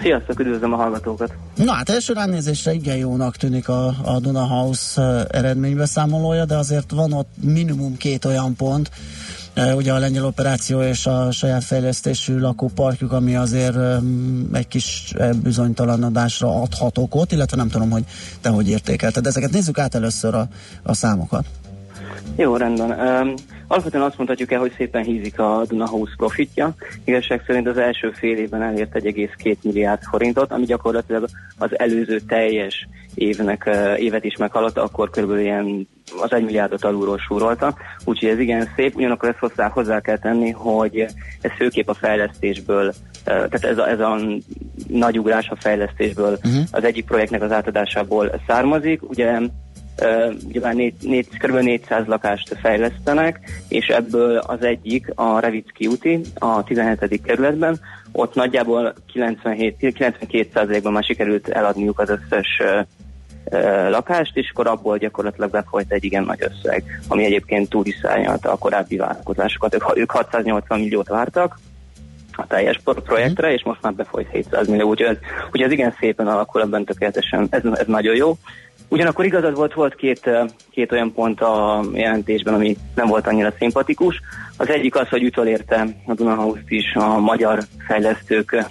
Sziasztok, 0.00 0.40
üdvözlöm 0.40 0.72
a 0.72 0.76
hallgatókat! 0.76 1.32
Na 1.54 1.72
hát 1.72 1.88
első 1.88 2.12
ránézésre 2.12 2.72
igen 2.72 2.96
jónak 2.96 3.36
tűnik 3.36 3.68
a, 3.68 3.86
a 4.04 4.18
Duna 4.20 4.46
House 4.46 5.26
eredménybeszámolója, 5.30 6.44
de 6.44 6.56
azért 6.56 6.90
van 6.90 7.12
ott 7.12 7.28
minimum 7.42 7.96
két 7.96 8.24
olyan 8.24 8.56
pont, 8.56 8.90
ugye 9.76 9.92
a 9.92 9.98
lengyel 9.98 10.24
operáció 10.24 10.82
és 10.82 11.06
a 11.06 11.30
saját 11.30 11.64
fejlesztésű 11.64 12.38
lakóparkjuk, 12.38 13.12
ami 13.12 13.36
azért 13.36 13.76
egy 14.52 14.68
kis 14.68 15.14
bizonytalanodásra 15.42 16.62
adhat 16.62 16.98
okot, 16.98 17.32
illetve 17.32 17.56
nem 17.56 17.68
tudom, 17.68 17.90
hogy 17.90 18.04
te 18.40 18.48
hogy 18.48 18.68
értékelted. 18.68 19.26
Ezeket 19.26 19.50
nézzük 19.50 19.78
át 19.78 19.94
először 19.94 20.34
a, 20.34 20.48
a 20.82 20.94
számokat. 20.94 21.44
Jó, 22.36 22.56
rendben. 22.56 22.90
Um, 22.90 23.34
alapvetően 23.66 24.04
azt 24.04 24.16
mondhatjuk 24.16 24.52
el, 24.52 24.60
hogy 24.60 24.72
szépen 24.76 25.02
hízik 25.02 25.38
a 25.38 25.64
Duna 25.68 25.88
House 25.88 26.12
profitja. 26.16 26.74
Igazság 27.04 27.42
szerint 27.46 27.66
az 27.66 27.78
első 27.78 28.10
fél 28.10 28.36
évben 28.36 28.62
elért 28.62 28.94
1,2 28.94 29.56
milliárd 29.62 30.02
forintot, 30.02 30.52
ami 30.52 30.64
gyakorlatilag 30.64 31.28
az 31.58 31.78
előző 31.78 32.20
teljes 32.20 32.88
évnek, 33.14 33.64
uh, 33.66 34.00
évet 34.02 34.24
is 34.24 34.36
meghaladta, 34.36 34.82
akkor 34.82 35.10
körülbelül 35.10 35.42
ilyen 35.42 35.88
az 36.22 36.32
1 36.32 36.44
milliárdot 36.44 36.84
alulról 36.84 37.18
súrolta, 37.18 37.76
úgyhogy 38.04 38.28
ez 38.28 38.38
igen 38.38 38.68
szép, 38.76 38.96
ugyanakkor 38.96 39.28
ezt 39.28 39.38
hozzá, 39.38 39.68
hozzá 39.68 40.00
kell 40.00 40.18
tenni, 40.18 40.50
hogy 40.50 41.06
ez 41.40 41.50
főképp 41.56 41.88
a 41.88 41.94
fejlesztésből, 41.94 42.86
uh, 42.86 42.94
tehát 43.24 43.64
ez 43.64 43.78
a, 43.78 43.88
ez 43.88 44.00
a 44.00 44.18
nagy 44.88 45.18
ugrás 45.18 45.48
a 45.48 45.56
fejlesztésből 45.56 46.32
uh-huh. 46.32 46.64
az 46.70 46.84
egyik 46.84 47.04
projektnek 47.04 47.42
az 47.42 47.52
átadásából 47.52 48.40
származik. 48.46 49.10
Ugye 49.10 49.40
Ugyebár 50.48 50.74
négy, 50.74 50.94
négy, 51.00 51.28
kb. 51.38 51.56
400 51.56 52.06
lakást 52.06 52.56
fejlesztenek, 52.60 53.40
és 53.68 53.86
ebből 53.86 54.36
az 54.36 54.62
egyik 54.62 55.12
a 55.14 55.38
Revicki 55.40 55.86
úti, 55.86 56.20
a 56.38 56.64
17. 56.64 57.20
kerületben, 57.22 57.80
ott 58.12 58.34
nagyjából 58.34 58.94
97-92%-ban 59.14 60.92
már 60.92 61.04
sikerült 61.04 61.48
eladniuk 61.48 61.98
az 61.98 62.10
összes 62.10 62.62
lakást, 63.90 64.36
és 64.36 64.50
akkor 64.50 64.66
abból 64.66 64.98
gyakorlatilag 64.98 65.50
befolyt 65.50 65.92
egy 65.92 66.04
igen 66.04 66.24
nagy 66.24 66.42
összeg, 66.42 66.84
ami 67.08 67.24
egyébként 67.24 67.68
túliszányalta 67.68 68.52
a 68.52 68.56
korábbi 68.56 68.96
várakozásokat. 68.96 69.74
Ők, 69.74 69.96
ők 69.96 70.10
680 70.10 70.78
milliót 70.78 71.08
vártak, 71.08 71.58
a 72.36 72.46
teljes 72.46 72.80
projektre, 72.82 73.52
és 73.52 73.62
most 73.64 73.82
már 73.82 73.94
befolyt 73.94 74.30
700 74.30 74.68
millió, 74.68 74.88
úgyhogy 74.88 75.06
ez, 75.06 75.16
úgyhogy 75.44 75.62
ez 75.62 75.70
igen 75.70 75.94
szépen 76.00 76.26
alakul 76.26 76.62
ebben 76.62 76.84
tökéletesen, 76.84 77.46
ez, 77.50 77.62
ez 77.72 77.86
nagyon 77.86 78.14
jó. 78.14 78.36
Ugyanakkor 78.88 79.24
igazad 79.24 79.54
volt, 79.54 79.74
volt 79.74 79.94
két, 79.94 80.30
két 80.70 80.92
olyan 80.92 81.12
pont 81.12 81.40
a 81.40 81.84
jelentésben, 81.92 82.54
ami 82.54 82.76
nem 82.94 83.06
volt 83.06 83.26
annyira 83.26 83.52
szimpatikus. 83.58 84.20
Az 84.56 84.68
egyik 84.68 84.94
az, 84.94 85.08
hogy 85.08 85.22
ütölérte 85.22 85.86
a 86.06 86.14
Dunahouse 86.14 86.62
is 86.68 86.94
a 86.94 87.18
magyar 87.18 87.62
fejlesztők 87.86 88.64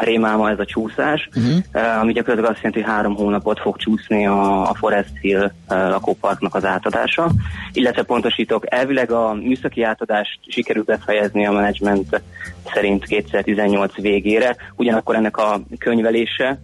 rémáma 0.00 0.50
ez 0.50 0.58
a 0.58 0.64
csúszás, 0.64 1.28
uh-huh. 1.36 2.00
ami 2.00 2.12
gyakorlatilag 2.12 2.50
azt 2.50 2.62
jelenti, 2.62 2.80
hogy 2.80 2.90
három 2.90 3.14
hónapot 3.14 3.60
fog 3.60 3.76
csúszni 3.76 4.26
a, 4.26 4.70
a 4.70 4.74
Forest 4.74 5.16
Hill 5.20 5.52
lakóparknak 5.68 6.54
az 6.54 6.64
átadása, 6.64 7.30
illetve 7.72 8.02
pontosítok, 8.02 8.72
elvileg 8.72 9.10
a 9.10 9.32
műszaki 9.32 9.82
átadást 9.82 10.38
sikerült 10.48 10.86
befejezni 10.86 11.46
a 11.46 11.52
menedzsment 11.52 12.22
szerint 12.74 13.04
2018 13.04 13.94
végére, 13.94 14.56
ugyanakkor 14.76 15.14
ennek 15.14 15.36
a 15.36 15.60
könyvelése 15.78 16.58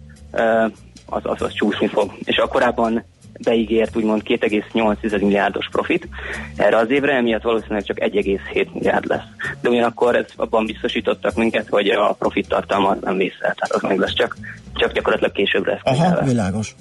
az, 1.05 1.21
az, 1.23 1.41
az 1.41 1.53
csúszni 1.53 1.87
fog. 1.87 2.11
És 2.23 2.37
a 2.37 2.47
korábban 2.47 3.03
beígért 3.43 3.95
úgymond 3.95 4.21
2,8 4.25 5.21
milliárdos 5.21 5.69
profit 5.71 6.07
erre 6.55 6.77
az 6.77 6.89
évre, 6.89 7.15
emiatt 7.15 7.41
valószínűleg 7.41 7.83
csak 7.83 7.97
1,7 7.99 8.71
milliárd 8.73 9.05
lesz. 9.05 9.23
De 9.61 9.69
ugyanakkor 9.69 10.15
ez 10.15 10.25
abban 10.35 10.65
biztosítottak 10.65 11.35
minket, 11.35 11.67
hogy 11.69 11.89
a 11.89 12.15
profit 12.19 12.47
tartalma 12.47 12.95
nem 13.01 13.17
vészel, 13.17 13.55
tehát 13.55 13.71
az 13.71 13.81
meg 13.81 13.99
lesz 13.99 14.13
csak, 14.13 14.37
csak 14.73 14.91
gyakorlatilag 14.91 15.31
későbbre. 15.31 15.79
Aha, 15.83 16.23
világos. 16.23 16.75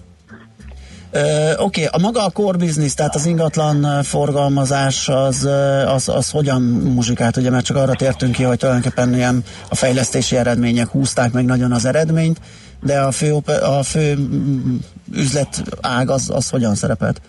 Uh, 1.12 1.65
Oké, 1.65 1.85
okay. 1.85 1.85
a 1.87 1.99
maga 1.99 2.24
a 2.24 2.31
core 2.31 2.59
business, 2.59 2.95
tehát 2.95 3.15
az 3.15 3.27
ingatlan 3.27 4.03
forgalmazás, 4.03 5.09
az, 5.09 5.49
az, 5.87 6.09
az 6.09 6.31
hogyan 6.31 6.62
muzsikált, 6.95 7.37
ugye, 7.37 7.51
mert 7.51 7.65
csak 7.65 7.77
arra 7.77 7.95
tértünk 7.95 8.32
ki, 8.32 8.43
hogy 8.43 8.59
tulajdonképpen 8.59 9.15
ilyen 9.15 9.45
a 9.69 9.74
fejlesztési 9.74 10.37
eredmények 10.37 10.89
húzták 10.89 11.32
meg 11.32 11.45
nagyon 11.45 11.73
az 11.73 11.85
eredményt, 11.85 12.41
de 12.82 13.01
a 13.01 13.11
fő, 13.11 13.32
a 13.62 13.82
fő 13.82 14.15
üzletág 15.15 16.11
az, 16.11 16.31
az 16.35 16.51
hogyan 16.51 16.74
szerepelt? 16.74 17.20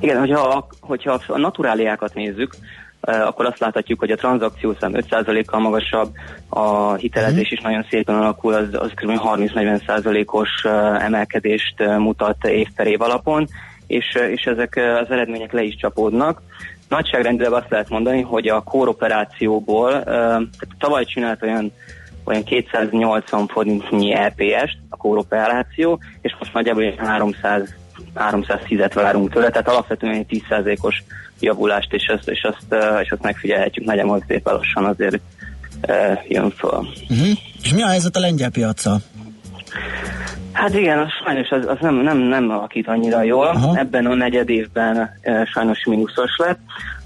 Igen, 0.00 0.18
hogyha, 0.18 0.66
hogyha 0.80 1.20
a 1.26 1.38
naturáliákat 1.38 2.14
nézzük, 2.14 2.56
akkor 3.00 3.46
azt 3.46 3.58
láthatjuk, 3.58 3.98
hogy 3.98 4.10
a 4.10 4.16
tranzakciószám 4.16 4.92
5%-kal 4.94 5.60
magasabb, 5.60 6.12
a 6.48 6.94
hitelezés 6.94 7.50
is 7.50 7.60
nagyon 7.60 7.86
szépen 7.90 8.14
alakul, 8.14 8.54
az, 8.54 8.68
az 8.72 8.90
kb. 8.94 9.10
30-40%-os 9.10 10.64
emelkedést 11.00 11.74
mutat 11.98 12.44
év 12.44 12.68
per 12.76 12.86
év 12.86 13.00
alapon, 13.00 13.48
és, 13.86 14.18
és 14.30 14.42
ezek 14.44 14.80
az 15.02 15.10
eredmények 15.10 15.52
le 15.52 15.62
is 15.62 15.76
csapódnak. 15.76 16.42
Nagyságrendileg 16.88 17.52
azt 17.52 17.70
lehet 17.70 17.88
mondani, 17.88 18.20
hogy 18.20 18.48
a 18.48 18.62
kóroperációból, 18.62 20.02
tehát 20.04 20.48
tavaly 20.78 21.04
csinált 21.04 21.42
olyan 21.42 21.72
olyan 22.26 22.44
280 22.44 23.46
forintnyi 23.46 24.14
EPS-t, 24.14 24.78
a 24.88 24.96
kóroperáció, 24.96 26.00
és 26.20 26.36
most 26.38 26.52
nagyjából 26.52 26.94
300 26.96 27.74
310-et 28.14 28.92
várunk 28.94 29.32
tőle, 29.32 29.50
tehát 29.50 29.68
alapvetően 29.68 30.14
egy 30.14 30.42
10%-os 30.50 31.02
javulást, 31.40 31.92
és 31.92 32.08
azt, 32.08 32.28
és 32.28 32.42
azt, 32.42 32.74
és 33.02 33.10
azt 33.10 33.22
megfigyelhetjük 33.22 33.84
nagyjából 33.84 34.24
szépen 34.28 34.54
lassan 34.54 34.84
azért 34.84 35.20
uh, 35.88 36.18
jön 36.28 36.50
föl. 36.50 36.86
Uh-huh. 37.08 37.28
És 37.62 37.72
mi 37.74 37.82
a 37.82 37.88
helyzet 37.88 38.16
a 38.16 38.20
lengyel 38.20 38.50
piaca? 38.50 38.96
Hát 40.52 40.74
igen, 40.74 40.98
az 40.98 41.08
sajnos 41.24 41.48
az, 41.48 41.66
az 41.66 41.76
nem, 41.80 41.94
nem, 41.94 42.18
nem 42.18 42.50
alakít 42.50 42.88
annyira 42.88 43.22
jól. 43.22 43.46
Aha. 43.46 43.78
Ebben 43.78 44.06
a 44.06 44.14
negyed 44.14 44.48
évben 44.48 44.96
uh, 44.96 45.46
sajnos 45.46 45.84
mínuszos 45.84 46.36
lett. 46.36 46.58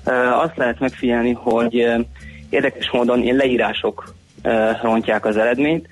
Uh, 0.04 0.42
azt 0.42 0.56
lehet 0.56 0.80
megfigyelni, 0.80 1.32
hogy 1.32 1.84
uh, 1.84 2.00
érdekes 2.48 2.90
módon 2.90 3.22
ilyen 3.22 3.36
leírások 3.36 4.14
rontják 4.82 5.24
az 5.24 5.36
eredményt. 5.36 5.88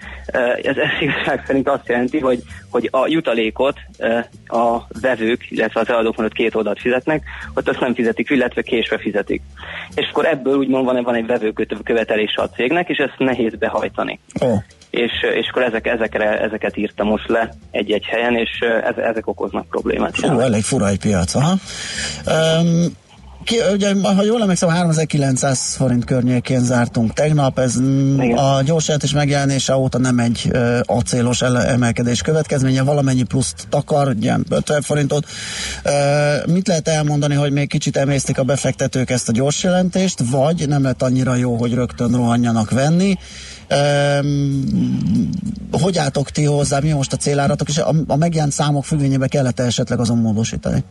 Ez 0.63 0.77
igazság 1.01 1.43
szerint 1.47 1.69
azt 1.69 1.89
jelenti, 1.89 2.19
hogy, 2.19 2.43
hogy 2.71 2.89
a 2.93 3.07
jutalékot 3.07 3.77
a 4.47 4.79
vevők, 5.01 5.51
illetve 5.51 5.81
az 5.81 5.89
eladók 5.89 6.17
mondott 6.17 6.37
két 6.37 6.55
oldalt 6.55 6.81
fizetnek, 6.81 7.23
ott 7.55 7.69
azt 7.69 7.81
nem 7.81 7.95
fizetik, 7.95 8.31
illetve 8.31 8.63
késve 8.63 8.99
fizetik. 8.99 9.43
És 9.95 10.09
akkor 10.11 10.27
ebből 10.27 10.57
úgymond 10.57 10.85
van, 10.85 11.03
van 11.03 11.15
egy 11.15 11.27
vevőkövetelése 11.27 12.43
a 12.43 12.49
cégnek, 12.49 12.89
és 12.89 12.99
ezt 12.99 13.19
nehéz 13.19 13.55
behajtani. 13.59 14.21
Oh. 14.41 14.59
És, 14.91 15.13
és 15.35 15.49
akkor 15.49 15.63
ezek, 15.63 15.87
ezekre, 15.87 16.41
ezeket 16.41 16.77
írta 16.77 17.05
most 17.05 17.29
le 17.29 17.55
egy-egy 17.71 18.05
helyen, 18.05 18.37
és 18.37 18.51
ezek 18.97 19.27
okoznak 19.27 19.69
problémát. 19.69 20.15
Ó, 20.25 20.41
elég 20.41 20.63
fura 20.63 20.89
egy 20.89 20.99
piac, 20.99 21.35
aha. 21.35 21.55
Um, 22.61 22.97
ki, 23.49 23.59
ugye, 23.73 23.95
ha 24.03 24.25
jól 24.25 24.43
emlékszem, 24.43 24.69
3900 24.69 25.75
forint 25.75 26.05
környékén 26.05 26.65
zártunk 26.65 27.13
tegnap, 27.13 27.59
ez 27.59 27.77
Igen. 27.77 28.37
a 28.37 28.63
gyors 28.63 28.91
is 29.03 29.13
megjelenése 29.13 29.77
óta 29.77 29.99
nem 29.99 30.19
egy 30.19 30.51
uh, 30.53 30.79
acélos 30.85 31.43
emelkedés 31.43 32.23
következménye, 32.23 32.83
valamennyi 32.83 33.23
pluszt 33.23 33.67
takar, 33.69 34.09
ugye 34.09 34.37
50 34.49 34.83
forintot. 34.83 35.27
Uh, 35.85 36.53
mit 36.53 36.69
lehet 36.69 36.89
elmondani, 36.89 37.35
hogy 37.35 37.53
még 37.53 37.69
kicsit 37.69 37.97
emésztik 37.97 38.39
a 38.39 38.43
befektetők 38.43 39.11
ezt 39.11 39.29
a 39.29 39.33
gyors 39.33 39.63
jelentést, 39.63 40.23
vagy 40.31 40.69
nem 40.69 40.83
lett 40.83 41.03
annyira 41.03 41.35
jó, 41.35 41.57
hogy 41.57 41.75
rögtön 41.75 42.13
rohanjanak 42.13 42.71
venni? 42.71 43.17
Um, 44.23 45.31
hogy 45.71 45.99
álltok 45.99 46.31
ti 46.31 46.45
hozzá, 46.45 46.79
mi 46.79 46.91
most 46.91 47.13
a 47.13 47.17
céláratok, 47.17 47.69
és 47.69 47.79
a, 47.79 47.95
a 48.07 48.17
megjelent 48.17 48.53
számok 48.53 48.85
függvényében 48.85 49.29
kellett 49.29 49.61
esetleg 49.61 50.01
azon 50.01 50.19
módosítani? 50.19 50.85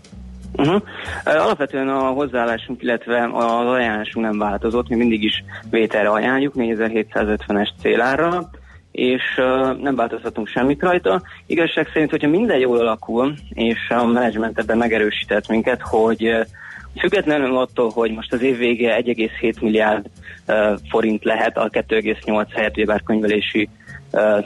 Uh-huh. 0.57 0.81
Alapvetően 1.23 1.89
a 1.89 1.99
hozzáállásunk, 1.99 2.81
illetve 2.81 3.29
az 3.34 3.67
ajánlásunk 3.67 4.25
nem 4.25 4.38
változott, 4.38 4.89
mi 4.89 4.95
mindig 4.95 5.23
is 5.23 5.43
vételre 5.69 6.09
ajánljuk 6.09 6.53
4750-es 6.57 7.69
célárra, 7.81 8.49
és 8.91 9.23
uh, 9.38 9.81
nem 9.81 9.95
változtatunk 9.95 10.47
semmit 10.47 10.81
rajta. 10.81 11.21
Igazság 11.45 11.89
szerint, 11.93 12.09
hogyha 12.09 12.27
minden 12.27 12.57
jól 12.57 12.79
alakul, 12.79 13.34
és 13.49 13.89
a 13.89 14.05
menedzsment 14.05 14.59
ebben 14.59 14.77
megerősített 14.77 15.47
minket, 15.47 15.81
hogy 15.81 16.27
uh, 16.27 16.45
függetlenül 16.99 17.57
attól, 17.57 17.89
hogy 17.89 18.11
most 18.11 18.34
az 18.34 18.41
év 18.41 18.57
vége 18.57 19.01
1,7 19.01 19.61
milliárd 19.61 20.05
uh, 20.47 20.77
forint 20.89 21.23
lehet 21.23 21.57
a 21.57 21.69
2,8 21.69 22.45
helyett, 22.53 22.85
bár 22.85 23.03
könyvelési 23.03 23.69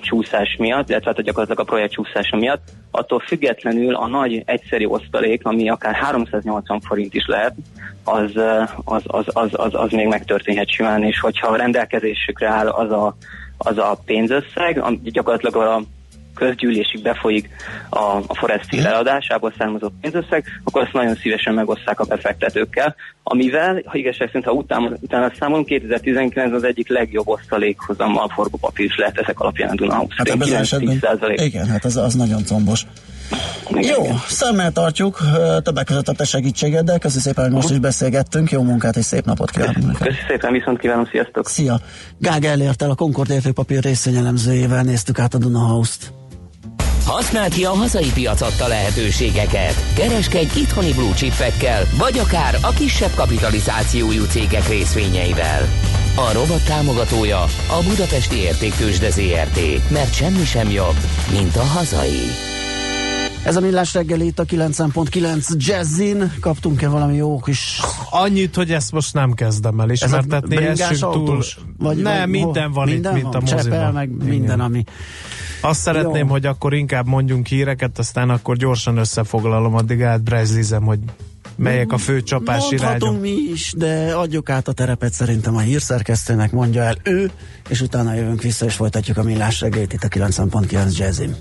csúszás 0.02 0.56
miatt, 0.60 0.90
illetve 0.90 1.12
hát 1.16 1.22
gyakorlatilag 1.22 1.60
a 1.60 1.72
projekt 1.72 1.92
csúszása 1.92 2.38
miatt, 2.38 2.62
attól 2.92 3.20
függetlenül 3.20 3.96
a 3.96 4.08
nagy 4.08 4.44
egyszeri 4.46 4.86
osztalék, 4.86 5.46
ami 5.46 5.70
akár 5.70 5.94
380 5.94 6.80
forint 6.80 7.14
is 7.14 7.26
lehet, 7.28 7.56
az, 8.04 8.32
az, 8.84 9.04
az, 9.06 9.24
az, 9.28 9.50
az, 9.52 9.74
az 9.74 9.92
még 9.92 10.08
megtörténhet 10.08 10.70
simán, 10.70 11.04
és 11.04 11.20
hogyha 11.20 11.48
a 11.48 11.56
rendelkezésükre 11.56 12.48
áll 12.48 12.68
az 12.68 12.92
a, 12.92 13.16
az 13.58 13.78
a 13.78 14.00
pénzösszeg, 14.06 14.84
gyakorlatilag 15.04 15.56
a 15.56 15.82
közgyűlésig 16.36 17.02
befolyik 17.02 17.50
a, 17.90 18.00
a 18.28 18.36
Foresti 18.36 18.82
leadásából 18.82 19.54
származó 19.58 19.90
pénzösszeg, 20.02 20.46
akkor 20.64 20.82
azt 20.82 20.94
nagyon 20.94 21.16
szívesen 21.16 21.54
megoszták 21.54 22.00
a 22.00 22.06
befektetőkkel, 22.06 22.96
amivel, 23.24 23.82
ha 23.86 23.98
igazság 23.98 24.28
szerint, 24.28 24.46
ha 24.46 24.52
utána, 24.52 24.90
utána 25.00 25.32
számolunk, 25.40 25.66
2019 25.66 26.54
az 26.54 26.64
egyik 26.64 26.90
legjobb 26.90 27.28
osztalékhozammal 27.28 28.32
forgópapír 28.34 28.86
is 28.86 28.98
lehet 28.98 29.18
ezek 29.18 29.40
alapján 29.40 29.70
a 29.70 29.76
Dunahouse. 29.76 30.16
Hát 30.18 30.28
ebben 30.28 30.48
az 30.48 30.54
esetben, 30.54 31.00
igen, 31.36 31.68
hát 31.68 31.86
az, 31.86 31.98
az 31.98 32.14
nagyon 32.14 32.44
combos. 32.44 32.86
Jó, 33.70 34.04
szemmel 34.28 34.72
tartjuk, 34.72 35.20
többek 35.64 35.86
között 35.86 36.08
a 36.08 36.14
te 36.14 36.24
segítségeddel. 36.24 37.00
Köszönöm 37.00 37.24
szépen, 37.24 37.44
hogy 37.44 37.54
most 37.54 37.70
is 37.70 37.80
beszélgettünk. 37.80 38.52
Jó 38.52 38.62
munkát 38.62 38.96
és 38.96 39.06
szép 39.06 39.26
napot 39.26 39.50
kívánunk 39.50 39.86
neked. 39.86 39.98
Köszönöm 39.98 40.26
szépen, 40.28 40.52
viszont 40.52 40.80
kívánom, 40.80 41.06
sziasztok! 41.06 41.50
Szia! 41.50 41.80
Gág 42.18 42.44
elértel 42.44 42.90
a 42.90 42.96
Concord 42.96 43.30
értékpapír 43.30 43.84
részvényelemzőjével 43.84 44.84
néztük 44.84 45.20
át 45.20 45.34
a 45.34 45.38
Dunahouse-t. 45.38 46.21
Használd 47.12 47.54
ki 47.54 47.66
a 47.66 47.70
hazai 47.70 48.12
piac 48.14 48.42
adta 48.42 48.68
lehetőségeket. 48.68 49.94
Kereskedj 49.96 50.60
itthoni 50.60 50.94
blue 50.94 51.14
chipekkel, 51.14 51.84
vagy 51.98 52.18
akár 52.18 52.58
a 52.62 52.70
kisebb 52.70 53.12
kapitalizációjú 53.16 54.24
cégek 54.24 54.68
részvényeivel. 54.68 55.62
A 56.16 56.34
rovat 56.34 56.66
támogatója 56.66 57.40
a 57.68 57.84
Budapesti 57.88 58.36
Értéktősde 58.36 59.10
ZRT, 59.10 59.90
mert 59.90 60.14
semmi 60.14 60.44
sem 60.44 60.70
jobb, 60.70 60.96
mint 61.32 61.56
a 61.56 61.64
hazai. 61.64 62.22
Ez 63.44 63.56
a 63.56 63.60
millás 63.60 63.94
reggeli 63.94 64.26
itt 64.26 64.40
a 64.40 64.46
9.9 64.46 65.48
Jazzin. 65.58 66.34
Kaptunk-e 66.40 66.88
valami 66.88 67.16
jó 67.16 67.40
kis... 67.40 67.80
Annyit, 68.10 68.56
hogy 68.56 68.72
ezt 68.72 68.92
most 68.92 69.14
nem 69.14 69.34
kezdem 69.34 69.80
el 69.80 69.90
ismertetni. 69.90 70.56
Ez 70.66 71.02
a 71.02 71.10
túl... 71.10 71.44
Vagy, 71.78 71.98
nem, 71.98 72.20
vagy, 72.20 72.30
minden 72.30 72.72
van 72.72 72.88
minden 72.88 73.18
itt, 73.18 73.24
van? 73.24 73.32
mint 73.32 73.36
a 73.36 73.40
moziban. 73.40 73.64
Csepel, 73.64 73.92
meg 73.92 74.10
Igen. 74.10 74.28
minden, 74.28 74.60
ami... 74.60 74.84
Azt 75.62 75.80
szeretném, 75.80 76.26
jó. 76.26 76.32
hogy 76.32 76.46
akkor 76.46 76.74
inkább 76.74 77.08
mondjunk 77.08 77.48
híreket, 77.48 78.00
aztán 78.00 78.30
akkor 78.30 78.58
gyorsan 78.58 78.98
összefoglalom, 78.98 79.76
addig 79.76 80.04
átbrezlizem, 80.04 80.84
hogy 80.84 81.00
melyek 81.56 81.92
a 81.92 81.98
fő 81.98 82.22
csapás 82.24 82.72
irányok. 82.72 83.20
mi 83.20 83.36
is, 83.52 83.74
de 83.78 84.14
adjuk 84.14 84.50
át 84.50 84.68
a 84.68 84.72
terepet 84.72 85.14
szerintem 85.14 85.56
a 85.56 85.60
hírszerkesztőnek, 85.60 86.52
mondja 86.52 86.82
el 86.82 86.96
ő, 87.04 87.32
és 87.70 87.82
utána 87.82 88.14
jövünk 88.14 88.42
vissza, 88.42 88.66
és 88.66 88.76
folytatjuk 88.76 89.18
a 89.18 89.24
millás 89.24 89.62
reggelit 89.62 89.94
itt 89.94 90.04
a 90.04 90.08
90.9 90.08 90.98
Jazzin. 90.98 91.36